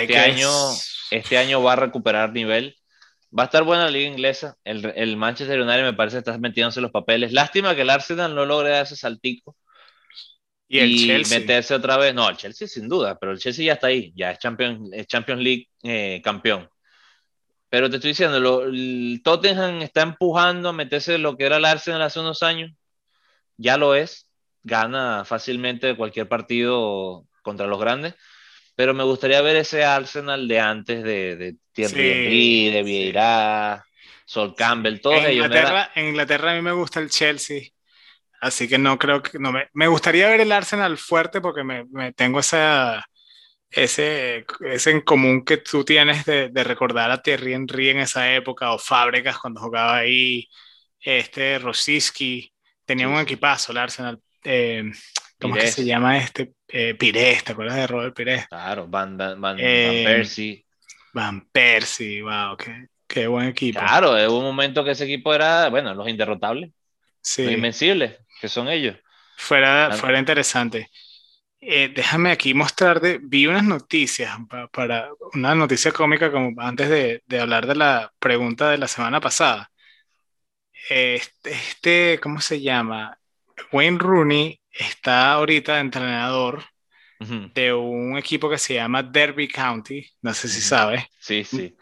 este, 0.02 0.18
año, 0.18 0.50
este 1.10 1.38
año 1.38 1.62
va 1.62 1.74
a 1.74 1.76
recuperar 1.76 2.32
nivel. 2.32 2.76
Va 3.36 3.44
a 3.44 3.46
estar 3.46 3.62
buena 3.62 3.84
la 3.84 3.90
liga 3.90 4.08
inglesa. 4.08 4.56
El, 4.64 4.92
el 4.96 5.16
Manchester 5.16 5.60
United 5.60 5.84
me 5.84 5.92
parece 5.92 6.16
que 6.16 6.18
está 6.18 6.38
metiéndose 6.38 6.80
los 6.80 6.90
papeles. 6.90 7.32
Lástima 7.32 7.74
que 7.76 7.82
el 7.82 7.90
Arsenal 7.90 8.34
no 8.34 8.44
logre 8.44 8.70
dar 8.70 8.84
ese 8.84 8.96
saltico. 8.96 9.56
Y, 10.66 10.78
el 10.78 11.06
Chelsea. 11.06 11.38
meterse 11.40 11.74
otra 11.74 11.96
vez. 11.96 12.14
No, 12.14 12.28
el 12.28 12.36
Chelsea 12.36 12.66
sin 12.66 12.88
duda, 12.88 13.18
pero 13.18 13.32
el 13.32 13.38
Chelsea 13.38 13.66
ya 13.66 13.74
está 13.74 13.88
ahí. 13.88 14.12
Ya 14.16 14.32
es 14.32 14.38
Champions, 14.38 14.90
Champions 15.06 15.42
League 15.42 15.68
eh, 15.82 16.20
campeón. 16.24 16.68
Pero 17.68 17.88
te 17.88 17.96
estoy 17.96 18.10
diciendo, 18.10 18.64
el 18.64 19.20
Tottenham 19.22 19.82
está 19.82 20.02
empujando 20.02 20.68
a 20.68 20.72
meterse 20.72 21.18
lo 21.18 21.36
que 21.36 21.44
era 21.44 21.58
el 21.58 21.64
Arsenal 21.64 22.02
hace 22.02 22.18
unos 22.18 22.42
años. 22.42 22.72
Ya 23.56 23.76
lo 23.76 23.94
es 23.94 24.29
gana 24.62 25.24
fácilmente 25.24 25.96
cualquier 25.96 26.28
partido 26.28 27.26
contra 27.42 27.66
los 27.66 27.80
grandes, 27.80 28.14
pero 28.74 28.94
me 28.94 29.04
gustaría 29.04 29.40
ver 29.42 29.56
ese 29.56 29.84
Arsenal 29.84 30.48
de 30.48 30.60
antes 30.60 31.02
de, 31.02 31.36
de 31.36 31.56
Thierry 31.72 32.10
Henry, 32.10 32.70
de 32.70 32.82
Vieira, 32.82 33.84
Sol 34.24 34.54
Campbell, 34.54 35.00
todos 35.00 35.18
en 35.18 35.30
ellos. 35.30 35.46
Inglaterra, 35.46 35.90
En 35.94 36.08
Inglaterra 36.08 36.52
a 36.52 36.54
mí 36.54 36.62
me 36.62 36.72
gusta 36.72 37.00
el 37.00 37.10
Chelsea, 37.10 37.62
así 38.40 38.68
que 38.68 38.78
no 38.78 38.98
creo 38.98 39.22
que 39.22 39.38
no 39.38 39.52
me, 39.52 39.68
me 39.72 39.86
gustaría 39.86 40.28
ver 40.28 40.40
el 40.40 40.52
Arsenal 40.52 40.96
fuerte 40.98 41.40
porque 41.40 41.64
me, 41.64 41.84
me 41.86 42.12
tengo 42.12 42.40
esa 42.40 43.04
ese, 43.70 44.44
ese 44.60 44.90
en 44.90 45.00
común 45.02 45.44
que 45.44 45.58
tú 45.58 45.84
tienes 45.84 46.24
de, 46.24 46.48
de, 46.48 46.64
recordar 46.64 47.10
a 47.10 47.22
Thierry 47.22 47.54
Henry 47.54 47.90
en 47.90 47.98
esa 47.98 48.34
época 48.34 48.72
o 48.72 48.78
Fábricas 48.78 49.38
cuando 49.38 49.60
jugaba 49.60 49.98
ahí, 49.98 50.48
este 51.00 51.58
Rosiski, 51.58 52.52
tenía 52.84 53.08
un 53.08 53.20
equipazo 53.20 53.72
el 53.72 53.78
Arsenal, 53.78 54.20
eh, 54.44 54.90
¿cómo 55.40 55.56
es 55.56 55.64
que 55.64 55.70
se 55.70 55.84
llama 55.84 56.18
este? 56.18 56.52
Eh, 56.68 56.94
Pires, 56.94 57.44
¿te 57.44 57.52
acuerdas 57.52 57.76
de 57.76 57.86
Robert 57.86 58.14
Pires? 58.14 58.46
Claro, 58.48 58.86
Van, 58.86 59.16
Van, 59.16 59.40
Van, 59.40 59.56
eh, 59.58 60.02
Persie. 60.04 60.64
Van 61.12 61.48
Persie, 61.50 62.22
wow, 62.22 62.56
qué, 62.56 62.86
qué, 63.06 63.26
buen 63.26 63.48
equipo. 63.48 63.80
Claro, 63.80 64.12
hubo 64.28 64.38
un 64.38 64.44
momento 64.44 64.84
que 64.84 64.92
ese 64.92 65.04
equipo 65.04 65.34
era, 65.34 65.68
bueno, 65.68 65.94
los 65.94 66.08
inderrotables, 66.08 66.70
sí. 67.20 67.44
los 67.44 67.52
invencibles, 67.52 68.18
que 68.40 68.48
son 68.48 68.68
ellos. 68.68 68.96
Fuera, 69.36 69.90
fuera 69.92 70.18
interesante. 70.18 70.90
Eh, 71.62 71.92
déjame 71.94 72.30
aquí 72.30 72.54
mostrarte, 72.54 73.18
vi 73.22 73.46
unas 73.46 73.64
noticias 73.64 74.34
para, 74.72 75.10
una 75.34 75.54
noticia 75.54 75.92
cómica 75.92 76.32
como 76.32 76.58
antes 76.60 76.88
de, 76.88 77.22
de, 77.26 77.40
hablar 77.40 77.66
de 77.66 77.74
la 77.74 78.12
pregunta 78.18 78.70
de 78.70 78.78
la 78.78 78.88
semana 78.88 79.20
pasada. 79.20 79.70
Este, 80.88 81.50
este, 81.50 82.20
¿cómo 82.22 82.40
se 82.40 82.60
llama? 82.60 83.19
Wayne 83.72 83.98
Rooney 83.98 84.60
está 84.70 85.32
ahorita 85.32 85.80
entrenador 85.80 86.64
de 87.54 87.74
un 87.74 88.16
equipo 88.16 88.48
que 88.48 88.56
se 88.56 88.74
llama 88.74 89.02
Derby 89.02 89.46
County, 89.46 90.06
no 90.22 90.32
sé 90.32 90.48
si 90.48 90.62
sabes. 90.62 91.04
Sí, 91.18 91.44
sí. 91.44 91.76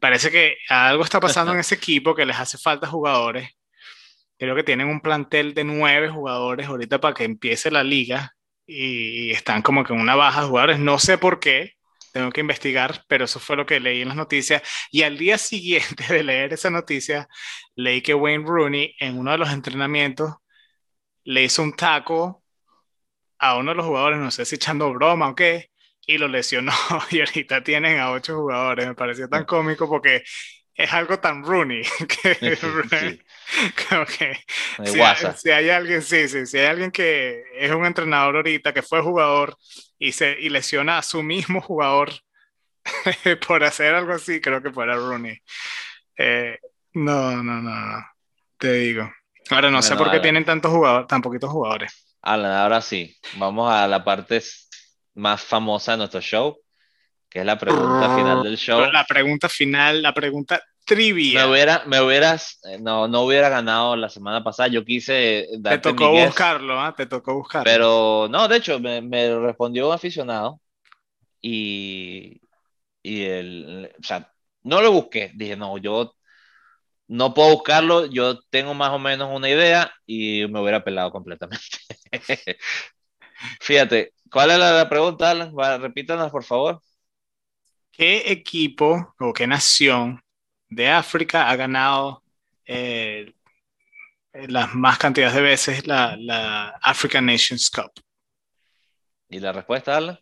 Parece 0.00 0.30
que 0.30 0.56
algo 0.68 1.04
está 1.04 1.20
pasando 1.20 1.52
en 1.52 1.58
ese 1.60 1.74
equipo 1.74 2.14
que 2.14 2.24
les 2.24 2.38
hace 2.38 2.56
falta 2.56 2.86
jugadores. 2.86 3.50
Creo 4.38 4.54
que 4.54 4.62
tienen 4.62 4.88
un 4.88 5.00
plantel 5.00 5.52
de 5.52 5.64
nueve 5.64 6.08
jugadores 6.08 6.68
ahorita 6.68 7.00
para 7.00 7.12
que 7.14 7.24
empiece 7.24 7.70
la 7.70 7.82
liga 7.82 8.34
y 8.66 9.30
están 9.30 9.62
como 9.62 9.84
que 9.84 9.92
en 9.92 10.00
una 10.00 10.14
baja 10.14 10.42
de 10.42 10.46
jugadores. 10.48 10.78
No 10.78 10.98
sé 10.98 11.18
por 11.18 11.40
qué, 11.40 11.72
tengo 12.12 12.30
que 12.30 12.40
investigar, 12.40 13.04
pero 13.08 13.24
eso 13.24 13.40
fue 13.40 13.56
lo 13.56 13.66
que 13.66 13.80
leí 13.80 14.02
en 14.02 14.08
las 14.08 14.16
noticias. 14.16 14.62
Y 14.90 15.02
al 15.02 15.18
día 15.18 15.38
siguiente 15.38 16.04
de 16.12 16.22
leer 16.22 16.52
esa 16.52 16.70
noticia, 16.70 17.28
leí 17.74 18.00
que 18.00 18.14
Wayne 18.14 18.44
Rooney 18.46 18.94
en 19.00 19.18
uno 19.18 19.32
de 19.32 19.38
los 19.38 19.50
entrenamientos 19.50 20.34
le 21.28 21.44
hizo 21.44 21.62
un 21.62 21.74
taco 21.74 22.42
a 23.38 23.56
uno 23.58 23.72
de 23.72 23.76
los 23.76 23.86
jugadores, 23.86 24.18
no 24.18 24.30
sé 24.30 24.46
si 24.46 24.54
echando 24.54 24.90
broma 24.94 25.28
o 25.28 25.34
qué, 25.34 25.70
y 26.06 26.16
lo 26.16 26.26
lesionó. 26.26 26.72
Y 27.10 27.20
ahorita 27.20 27.62
tienen 27.62 28.00
a 28.00 28.12
ocho 28.12 28.36
jugadores. 28.36 28.86
Me 28.86 28.94
pareció 28.94 29.28
tan 29.28 29.44
cómico 29.44 29.86
porque 29.88 30.24
es 30.74 30.92
algo 30.92 31.20
tan 31.20 31.44
Rooney 31.44 31.82
que, 32.22 32.34
si, 35.36 35.50
hay, 35.50 35.68
alguien, 35.68 36.00
sí, 36.00 36.28
sí, 36.28 36.46
si 36.46 36.58
hay 36.58 36.66
alguien 36.66 36.90
que 36.90 37.42
es 37.56 37.70
un 37.72 37.84
entrenador 37.84 38.36
ahorita, 38.36 38.72
que 38.72 38.82
fue 38.82 39.02
jugador 39.02 39.54
y, 39.98 40.12
se, 40.12 40.34
y 40.40 40.48
lesiona 40.48 40.96
a 40.96 41.02
su 41.02 41.22
mismo 41.22 41.60
jugador 41.60 42.10
por 43.46 43.64
hacer 43.64 43.94
algo 43.94 44.14
así, 44.14 44.40
creo 44.40 44.62
que 44.62 44.72
fuera 44.72 44.96
Rooney. 44.96 45.38
Eh, 46.16 46.58
no, 46.94 47.42
no, 47.42 47.60
no, 47.60 47.62
no, 47.80 48.06
te 48.56 48.72
digo. 48.72 49.10
Ahora 49.50 49.70
no 49.70 49.82
sé 49.82 49.96
por 49.96 50.10
qué 50.10 50.20
tienen 50.20 50.44
tantos 50.44 50.70
jugadores, 50.70 51.06
tan 51.06 51.22
poquitos 51.22 51.50
jugadores. 51.50 52.16
Alan, 52.22 52.52
ahora 52.52 52.80
sí, 52.80 53.16
vamos 53.36 53.72
a 53.72 53.86
la 53.86 54.04
parte 54.04 54.42
más 55.14 55.42
famosa 55.42 55.92
de 55.92 55.98
nuestro 55.98 56.20
show, 56.20 56.58
que 57.28 57.40
es 57.40 57.46
la 57.46 57.58
pregunta 57.58 58.14
final 58.16 58.42
del 58.42 58.56
show. 58.56 58.80
La 58.90 59.04
pregunta 59.04 59.48
final, 59.48 60.02
la 60.02 60.12
pregunta 60.12 60.62
trivia. 60.84 61.44
Me, 61.44 61.52
hubiera, 61.52 61.82
me 61.86 62.00
hubieras, 62.00 62.60
eh, 62.64 62.78
no, 62.80 63.06
no 63.08 63.22
hubiera 63.22 63.48
ganado 63.48 63.94
la 63.94 64.08
semana 64.08 64.42
pasada, 64.42 64.68
yo 64.68 64.84
quise 64.84 65.46
Te 65.62 65.78
tocó 65.78 66.10
buscarlo, 66.10 66.80
¿ah? 66.80 66.94
Te 66.96 67.06
tocó 67.06 67.34
buscarlo. 67.34 67.64
Pero 67.64 68.28
no, 68.30 68.48
de 68.48 68.56
hecho, 68.56 68.80
me, 68.80 69.00
me 69.02 69.38
respondió 69.38 69.88
un 69.88 69.94
aficionado 69.94 70.60
y, 71.40 72.40
y 73.02 73.24
el, 73.24 73.92
o 73.98 74.02
sea, 74.02 74.32
no 74.62 74.80
lo 74.80 74.92
busqué, 74.92 75.30
dije, 75.34 75.56
no, 75.56 75.78
yo 75.78 76.14
no 77.08 77.34
puedo 77.34 77.52
buscarlo, 77.54 78.06
yo 78.06 78.40
tengo 78.50 78.74
más 78.74 78.90
o 78.90 78.98
menos 78.98 79.30
una 79.34 79.48
idea 79.48 79.92
y 80.06 80.46
me 80.48 80.60
hubiera 80.60 80.84
pelado 80.84 81.10
completamente. 81.10 81.66
Fíjate, 83.60 84.12
¿cuál 84.30 84.50
es 84.50 84.58
la 84.58 84.88
pregunta, 84.88 85.30
Alan? 85.30 85.52
Repítanos, 85.80 86.30
por 86.30 86.44
favor. 86.44 86.82
¿Qué 87.90 88.30
equipo 88.30 89.14
o 89.18 89.32
qué 89.32 89.46
nación 89.46 90.22
de 90.68 90.88
África 90.88 91.48
ha 91.50 91.56
ganado 91.56 92.22
eh, 92.66 93.32
las 94.32 94.74
más 94.74 94.98
cantidades 94.98 95.34
de 95.34 95.42
veces 95.42 95.86
la, 95.86 96.16
la, 96.16 96.68
African 96.82 97.26
Nations 97.26 97.70
Cup? 97.70 97.90
¿Y 99.28 99.40
la 99.40 99.52
respuesta, 99.52 99.96
Alan? 99.96 100.18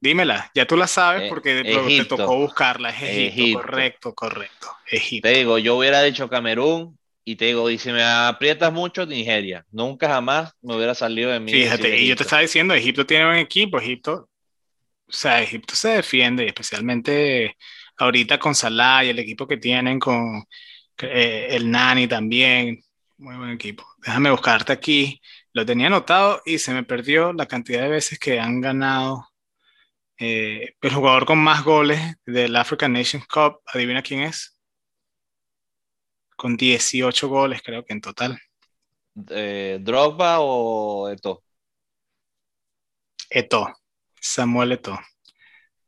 Dímela, 0.00 0.50
ya 0.54 0.66
tú 0.66 0.76
la 0.76 0.86
sabes 0.86 1.22
eh, 1.22 1.26
porque 1.28 1.62
te 1.62 2.04
tocó 2.04 2.36
buscarla. 2.36 2.90
Es 2.90 3.02
Egipto, 3.02 3.60
correcto, 3.60 4.14
correcto. 4.14 4.68
Egipto. 4.90 5.28
Te 5.28 5.34
digo, 5.34 5.58
yo 5.58 5.76
hubiera 5.76 6.02
dicho 6.02 6.28
Camerún 6.28 6.98
y 7.24 7.36
te 7.36 7.46
digo, 7.46 7.68
y 7.70 7.78
si 7.78 7.90
me 7.90 8.04
aprietas 8.04 8.72
mucho, 8.72 9.06
Nigeria. 9.06 9.64
Nunca 9.70 10.08
jamás 10.08 10.52
me 10.62 10.76
hubiera 10.76 10.94
salido 10.94 11.30
de 11.30 11.40
mí. 11.40 11.50
Fíjate, 11.50 11.98
y 11.98 12.06
yo 12.06 12.14
te 12.14 12.22
estaba 12.22 12.42
diciendo, 12.42 12.74
Egipto 12.74 13.06
tiene 13.06 13.28
un 13.28 13.36
equipo, 13.36 13.78
Egipto, 13.78 14.28
o 15.08 15.12
sea, 15.12 15.40
Egipto 15.40 15.74
se 15.74 15.88
defiende, 15.88 16.46
especialmente 16.46 17.56
ahorita 17.98 18.38
con 18.38 18.54
Salah 18.54 19.04
y 19.04 19.08
el 19.08 19.18
equipo 19.18 19.46
que 19.46 19.56
tienen 19.56 19.98
con 19.98 20.44
eh, 20.98 21.48
el 21.50 21.70
Nani 21.70 22.06
también. 22.06 22.82
Muy 23.18 23.36
buen 23.36 23.50
equipo. 23.50 23.84
Déjame 23.98 24.30
buscarte 24.30 24.72
aquí. 24.72 25.20
Lo 25.52 25.64
tenía 25.64 25.86
anotado 25.86 26.42
y 26.44 26.58
se 26.58 26.74
me 26.74 26.82
perdió 26.82 27.32
la 27.32 27.46
cantidad 27.46 27.82
de 27.82 27.88
veces 27.88 28.18
que 28.18 28.38
han 28.38 28.60
ganado 28.60 29.26
eh, 30.18 30.74
el 30.80 30.94
jugador 30.94 31.26
con 31.26 31.38
más 31.38 31.62
goles 31.64 32.00
del 32.24 32.56
African 32.56 32.92
Nations 32.92 33.26
Cup, 33.26 33.60
adivina 33.66 34.02
quién 34.02 34.22
es. 34.22 34.58
Con 36.36 36.56
18 36.56 37.28
goles, 37.28 37.62
creo 37.62 37.84
que 37.84 37.92
en 37.92 38.00
total. 38.00 38.38
Eh, 39.30 39.78
¿Drogba 39.80 40.40
o 40.40 41.08
Eto? 41.08 41.42
Eto, 43.30 43.74
Samuel 44.20 44.72
Eto. 44.72 44.98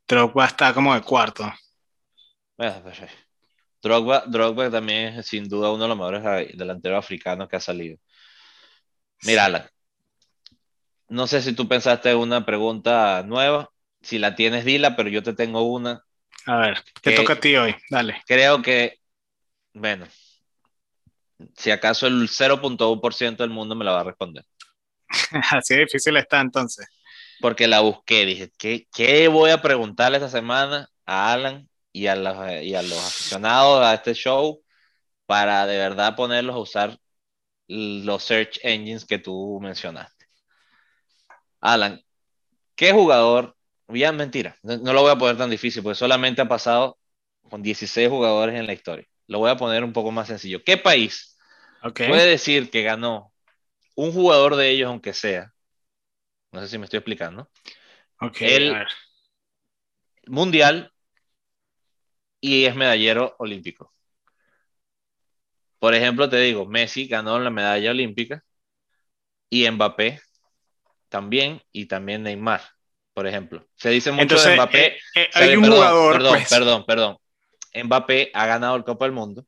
Drogba 0.07 0.47
está 0.47 0.73
como 0.75 0.95
de 0.95 1.03
cuarto. 1.03 1.51
Pues, 2.57 2.75
Drogba, 3.83 4.25
Drogba 4.27 4.71
también 4.71 5.19
es 5.19 5.27
sin 5.27 5.49
duda 5.49 5.71
uno 5.71 5.85
de 5.85 5.89
los 5.89 5.99
mejores 5.99 6.57
delanteros 6.57 6.99
africanos 6.99 7.49
que 7.49 7.57
ha 7.57 7.61
salido. 7.61 7.99
Mírala. 9.23 9.71
No 11.09 11.27
sé 11.27 11.41
si 11.43 11.55
tú 11.55 11.69
pensaste 11.69 12.11
en 12.11 12.19
una 12.19 12.45
pregunta 12.45 13.23
nueva 13.25 13.71
si 14.01 14.19
la 14.19 14.35
tienes, 14.35 14.65
dila, 14.65 14.97
pero 14.97 15.09
yo 15.09 15.23
te 15.23 15.35
tengo 15.35 15.63
una. 15.63 16.05
A 16.47 16.57
ver, 16.57 16.83
te 17.03 17.13
toca 17.13 17.35
a 17.35 17.41
ti 17.41 17.57
hoy, 17.57 17.75
dale. 17.91 18.23
Creo 18.27 18.63
que, 18.63 18.99
bueno, 19.73 20.07
si 21.57 21.71
acaso 21.71 22.07
el 22.07 22.29
0.1% 22.29 23.37
del 23.37 23.51
mundo 23.51 23.75
me 23.75 23.85
la 23.85 23.93
va 23.93 24.01
a 24.01 24.05
responder. 24.05 24.45
Así 25.51 25.75
de 25.75 25.81
difícil 25.81 26.17
está 26.17 26.41
entonces. 26.41 26.87
Porque 27.41 27.69
la 27.69 27.81
busqué, 27.81 28.27
dije, 28.27 28.51
¿qué, 28.59 28.89
¿qué, 28.93 29.29
voy 29.29 29.51
a 29.51 29.63
preguntarle 29.63 30.17
esta 30.17 30.29
semana 30.29 30.89
a 31.07 31.33
Alan 31.33 31.69
y 31.93 32.09
a, 32.09 32.17
los, 32.17 32.37
y 32.63 32.75
a 32.75 32.83
los 32.83 32.99
aficionados 32.99 33.85
a 33.85 33.95
este 33.95 34.15
show 34.15 34.61
para 35.27 35.67
de 35.67 35.79
verdad 35.79 36.17
ponerlos 36.17 36.57
a 36.57 36.59
usar 36.59 36.99
los 37.69 38.25
search 38.25 38.59
engines 38.63 39.05
que 39.05 39.19
tú 39.19 39.61
mencionaste? 39.63 40.27
Alan, 41.61 42.03
¿qué 42.75 42.93
jugador 42.93 43.58
ya 43.95 44.13
mentira, 44.13 44.57
no, 44.63 44.93
lo 44.93 45.03
voy 45.03 45.11
a 45.11 45.17
poner 45.17 45.39
tan 45.39 45.51
difícil, 45.51 45.83
porque 45.83 45.97
solamente 45.97 46.43
ha 46.43 46.49
pasado 46.49 46.99
con 47.49 47.63
16 47.63 48.09
jugadores 48.09 48.55
en 48.57 48.67
la 48.67 48.75
historia. 48.75 49.07
Lo 49.27 49.39
voy 49.39 49.51
a 49.51 49.57
poner 49.57 49.85
un 49.85 49.93
poco 49.93 50.11
más 50.11 50.29
sencillo. 50.29 50.63
¿Qué 50.65 50.77
país 50.77 51.39
puede 51.81 52.27
decir 52.27 52.71
que 52.71 52.83
ganó 52.83 53.33
un 53.95 54.13
jugador 54.13 54.57
de 54.57 54.71
ellos, 54.71 54.89
aunque 54.89 55.13
sea? 55.13 55.53
No 56.53 56.61
sé 56.61 56.69
si 56.69 56.79
me 56.79 56.85
estoy 56.85 56.99
explicando. 56.99 57.51
el 58.41 58.87
mundial 60.27 60.93
y 62.41 62.65
es 62.65 62.77
medallero 62.77 63.35
olímpico. 63.39 63.93
Por 65.79 65.95
ejemplo, 65.95 66.29
te 66.29 66.39
digo, 66.39 66.67
Messi 66.67 67.07
ganó 67.07 67.39
la 67.39 67.51
medalla 67.51 67.91
olímpica 67.91 68.45
y 69.49 69.71
Mbappé 69.71 70.21
también 71.09 71.63
y 71.73 71.87
también 71.87 72.23
Neymar 72.23 72.63
por 73.19 73.27
ejemplo. 73.27 73.67
Se 73.75 73.91
dice 73.91 74.13
mucho 74.13 74.41
de 74.41 74.55
Mbappé. 74.55 74.87
Eh, 74.87 74.99
eh, 75.17 75.29
hay 75.35 75.57
un 75.57 75.69
jugador. 75.69 76.19
Perdón, 76.19 76.33
pues. 76.35 76.49
perdón, 76.49 76.85
perdón. 76.87 77.17
Mbappé 77.75 78.31
ha 78.33 78.47
ganado 78.47 78.77
el 78.77 78.85
Copa 78.85 79.07
del 79.07 79.13
Mundo 79.13 79.45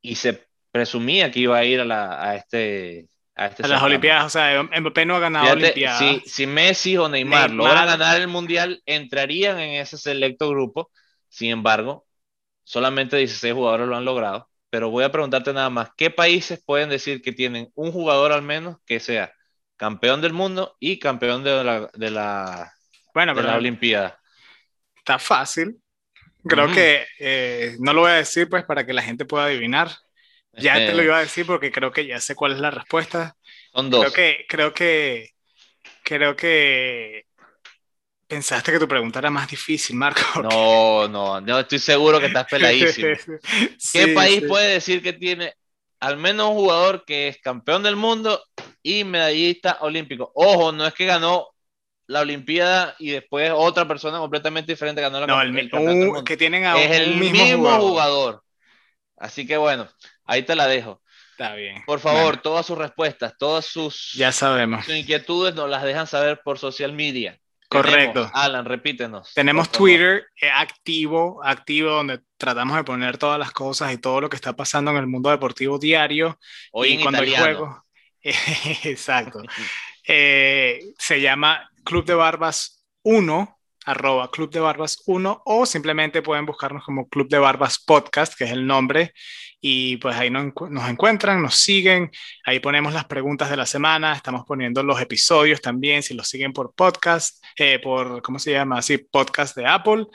y 0.00 0.14
se 0.14 0.46
presumía 0.70 1.28
que 1.32 1.40
iba 1.40 1.58
a 1.58 1.64
ir 1.64 1.80
a, 1.80 1.84
la, 1.84 2.22
a 2.22 2.36
este. 2.36 3.08
A, 3.34 3.46
este 3.46 3.66
las 3.66 3.82
Olimpiadas, 3.82 4.26
o 4.26 4.30
sea, 4.30 4.62
Mbappé 4.62 5.06
no 5.06 5.16
ha 5.16 5.18
ganado 5.18 5.50
Olimpiadas. 5.54 5.98
Si, 5.98 6.22
si, 6.24 6.46
Messi 6.46 6.96
o 6.96 7.08
Neymar, 7.08 7.50
Neymar 7.50 7.66
logran 7.66 7.86
ganar 7.88 8.20
el 8.20 8.28
Mundial, 8.28 8.80
entrarían 8.86 9.58
en 9.58 9.80
ese 9.80 9.98
selecto 9.98 10.48
grupo. 10.48 10.92
Sin 11.28 11.50
embargo, 11.50 12.06
solamente 12.62 13.16
16 13.16 13.54
jugadores 13.54 13.88
lo 13.88 13.96
han 13.96 14.04
logrado. 14.04 14.48
Pero 14.70 14.88
voy 14.90 15.02
a 15.02 15.10
preguntarte 15.10 15.52
nada 15.52 15.68
más, 15.68 15.90
¿qué 15.96 16.10
países 16.10 16.62
pueden 16.64 16.90
decir 16.90 17.22
que 17.22 17.32
tienen 17.32 17.72
un 17.74 17.90
jugador 17.90 18.30
al 18.30 18.42
menos 18.42 18.76
que 18.86 19.00
sea 19.00 19.32
campeón 19.78 20.20
del 20.20 20.34
mundo 20.34 20.76
y 20.78 20.98
campeón 20.98 21.42
de 21.42 21.64
la, 21.64 21.90
de 21.94 22.10
la, 22.10 22.74
bueno, 23.14 23.34
de 23.34 23.42
la 23.42 23.56
Olimpiada. 23.56 24.20
Está 24.96 25.18
fácil. 25.18 25.78
Creo 26.44 26.70
que 26.70 27.06
eh, 27.18 27.76
no 27.78 27.92
lo 27.92 28.02
voy 28.02 28.10
a 28.10 28.14
decir 28.14 28.48
pues 28.48 28.64
para 28.64 28.84
que 28.84 28.92
la 28.92 29.02
gente 29.02 29.24
pueda 29.24 29.46
adivinar. 29.46 29.90
Ya 30.52 30.74
te 30.74 30.92
lo 30.92 31.02
iba 31.02 31.16
a 31.16 31.20
decir 31.20 31.46
porque 31.46 31.70
creo 31.70 31.92
que 31.92 32.06
ya 32.06 32.20
sé 32.20 32.34
cuál 32.34 32.52
es 32.52 32.58
la 32.58 32.70
respuesta. 32.70 33.36
Son 33.72 33.88
dos. 33.88 34.00
Creo 34.00 34.12
que, 34.12 34.46
creo 34.48 34.74
que, 34.74 35.30
creo 36.02 36.34
que 36.34 37.26
pensaste 38.26 38.72
que 38.72 38.78
tu 38.80 38.88
pregunta 38.88 39.20
era 39.20 39.30
más 39.30 39.48
difícil, 39.48 39.96
Marco. 39.96 40.20
No, 40.42 41.06
no, 41.08 41.40
no, 41.40 41.60
estoy 41.60 41.78
seguro 41.78 42.18
que 42.18 42.26
estás 42.26 42.46
peladísimo. 42.50 43.14
¿Qué 43.92 44.08
país 44.08 44.42
puede 44.48 44.72
decir 44.72 45.02
que 45.02 45.12
tiene 45.12 45.54
al 46.00 46.16
menos 46.16 46.50
un 46.50 46.56
jugador 46.56 47.04
que 47.04 47.28
es 47.28 47.38
campeón 47.38 47.82
del 47.82 47.96
mundo 47.96 48.42
y 48.82 49.04
medallista 49.04 49.78
olímpico. 49.80 50.30
Ojo, 50.34 50.72
no 50.72 50.86
es 50.86 50.94
que 50.94 51.06
ganó 51.06 51.48
la 52.08 52.20
Olimpiada 52.20 52.96
y 52.98 53.10
después 53.10 53.52
otra 53.54 53.86
persona 53.86 54.18
completamente 54.18 54.72
diferente 54.72 55.02
ganó 55.02 55.20
la 55.20 55.26
no, 55.26 55.40
el, 55.42 56.24
que 56.24 56.36
tienen 56.36 56.64
a 56.64 56.80
es 56.80 56.90
el 56.90 57.16
mismo, 57.16 57.70
jugador. 57.80 58.42
Así 59.16 59.46
que 59.46 59.56
bueno, 59.56 59.88
ahí 60.24 60.42
te 60.42 60.56
la 60.56 60.66
dejo. 60.66 61.02
Está 61.32 61.54
bien. 61.54 61.82
Por 61.86 62.00
favor, 62.00 62.38
todas 62.38 62.66
sus 62.66 62.78
respuestas, 62.78 63.34
todas 63.38 63.66
sus, 63.66 64.12
ya 64.14 64.32
sabemos. 64.32 64.86
sus 64.86 64.94
inquietudes 64.94 65.54
nos 65.54 65.68
las 65.68 65.84
dejan 65.84 66.06
saber 66.06 66.40
por 66.42 66.58
social 66.58 66.92
media. 66.92 67.38
Correcto. 67.68 68.30
Alan, 68.32 68.64
repítenos. 68.64 69.34
Tenemos 69.34 69.70
Twitter 69.70 70.26
eh, 70.40 70.50
activo, 70.50 71.40
activo, 71.44 71.90
donde 71.90 72.20
tratamos 72.38 72.76
de 72.78 72.84
poner 72.84 73.18
todas 73.18 73.38
las 73.38 73.52
cosas 73.52 73.92
y 73.92 73.98
todo 73.98 74.22
lo 74.22 74.30
que 74.30 74.36
está 74.36 74.56
pasando 74.56 74.90
en 74.90 74.96
el 74.96 75.06
mundo 75.06 75.28
deportivo 75.28 75.78
diario. 75.78 76.38
Hoy 76.72 76.94
en 76.94 77.02
cuando 77.02 77.22
italiano. 77.22 77.44
hay 77.44 77.54
juegos. 77.54 77.76
exacto. 78.84 79.42
Eh, 80.06 80.92
se 80.98 81.20
llama 81.20 81.70
Club 81.84 82.04
de 82.04 82.14
Barbas 82.14 82.84
1, 83.02 83.58
arroba 83.84 84.30
Club 84.30 84.50
de 84.50 84.60
Barbas 84.60 85.02
1, 85.06 85.42
o 85.44 85.66
simplemente 85.66 86.22
pueden 86.22 86.46
buscarnos 86.46 86.84
como 86.84 87.08
Club 87.08 87.28
de 87.28 87.38
Barbas 87.38 87.78
Podcast, 87.78 88.34
que 88.34 88.44
es 88.44 88.52
el 88.52 88.66
nombre, 88.66 89.12
y 89.60 89.96
pues 89.96 90.16
ahí 90.16 90.30
nos, 90.30 90.52
encuentran, 90.88 91.42
nos 91.42 91.56
siguen, 91.56 92.10
ahí 92.44 92.60
ponemos 92.60 92.92
las 92.92 93.06
preguntas 93.06 93.50
de 93.50 93.56
la 93.56 93.66
semana, 93.66 94.12
estamos 94.12 94.44
poniendo 94.46 94.82
los 94.82 95.00
episodios 95.00 95.60
también, 95.60 96.02
si 96.02 96.14
los 96.14 96.28
siguen 96.28 96.52
por 96.52 96.74
podcast, 96.74 97.42
eh, 97.56 97.78
por, 97.78 98.22
¿cómo 98.22 98.38
se 98.38 98.52
llama? 98.52 98.78
Así, 98.78 98.98
podcast 98.98 99.56
de 99.56 99.66
Apple 99.66 100.06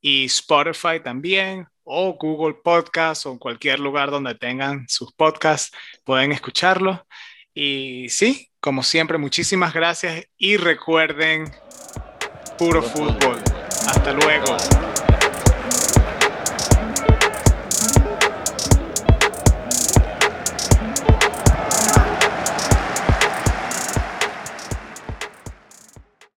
y 0.00 0.26
Spotify 0.26 1.00
también, 1.02 1.66
o 1.84 2.12
Google 2.14 2.54
Podcast 2.62 3.26
o 3.26 3.38
cualquier 3.38 3.80
lugar 3.80 4.10
donde 4.10 4.34
tengan 4.34 4.88
sus 4.88 5.12
podcasts, 5.12 5.76
pueden 6.04 6.32
escucharlo. 6.32 7.04
Y 7.54 8.08
sí, 8.10 8.50
como 8.60 8.82
siempre, 8.82 9.18
muchísimas 9.18 9.72
gracias 9.72 10.26
y 10.36 10.56
recuerden, 10.56 11.50
puro 12.58 12.82
fútbol. 12.82 13.38
Hasta 13.86 14.12
luego. 14.12 14.56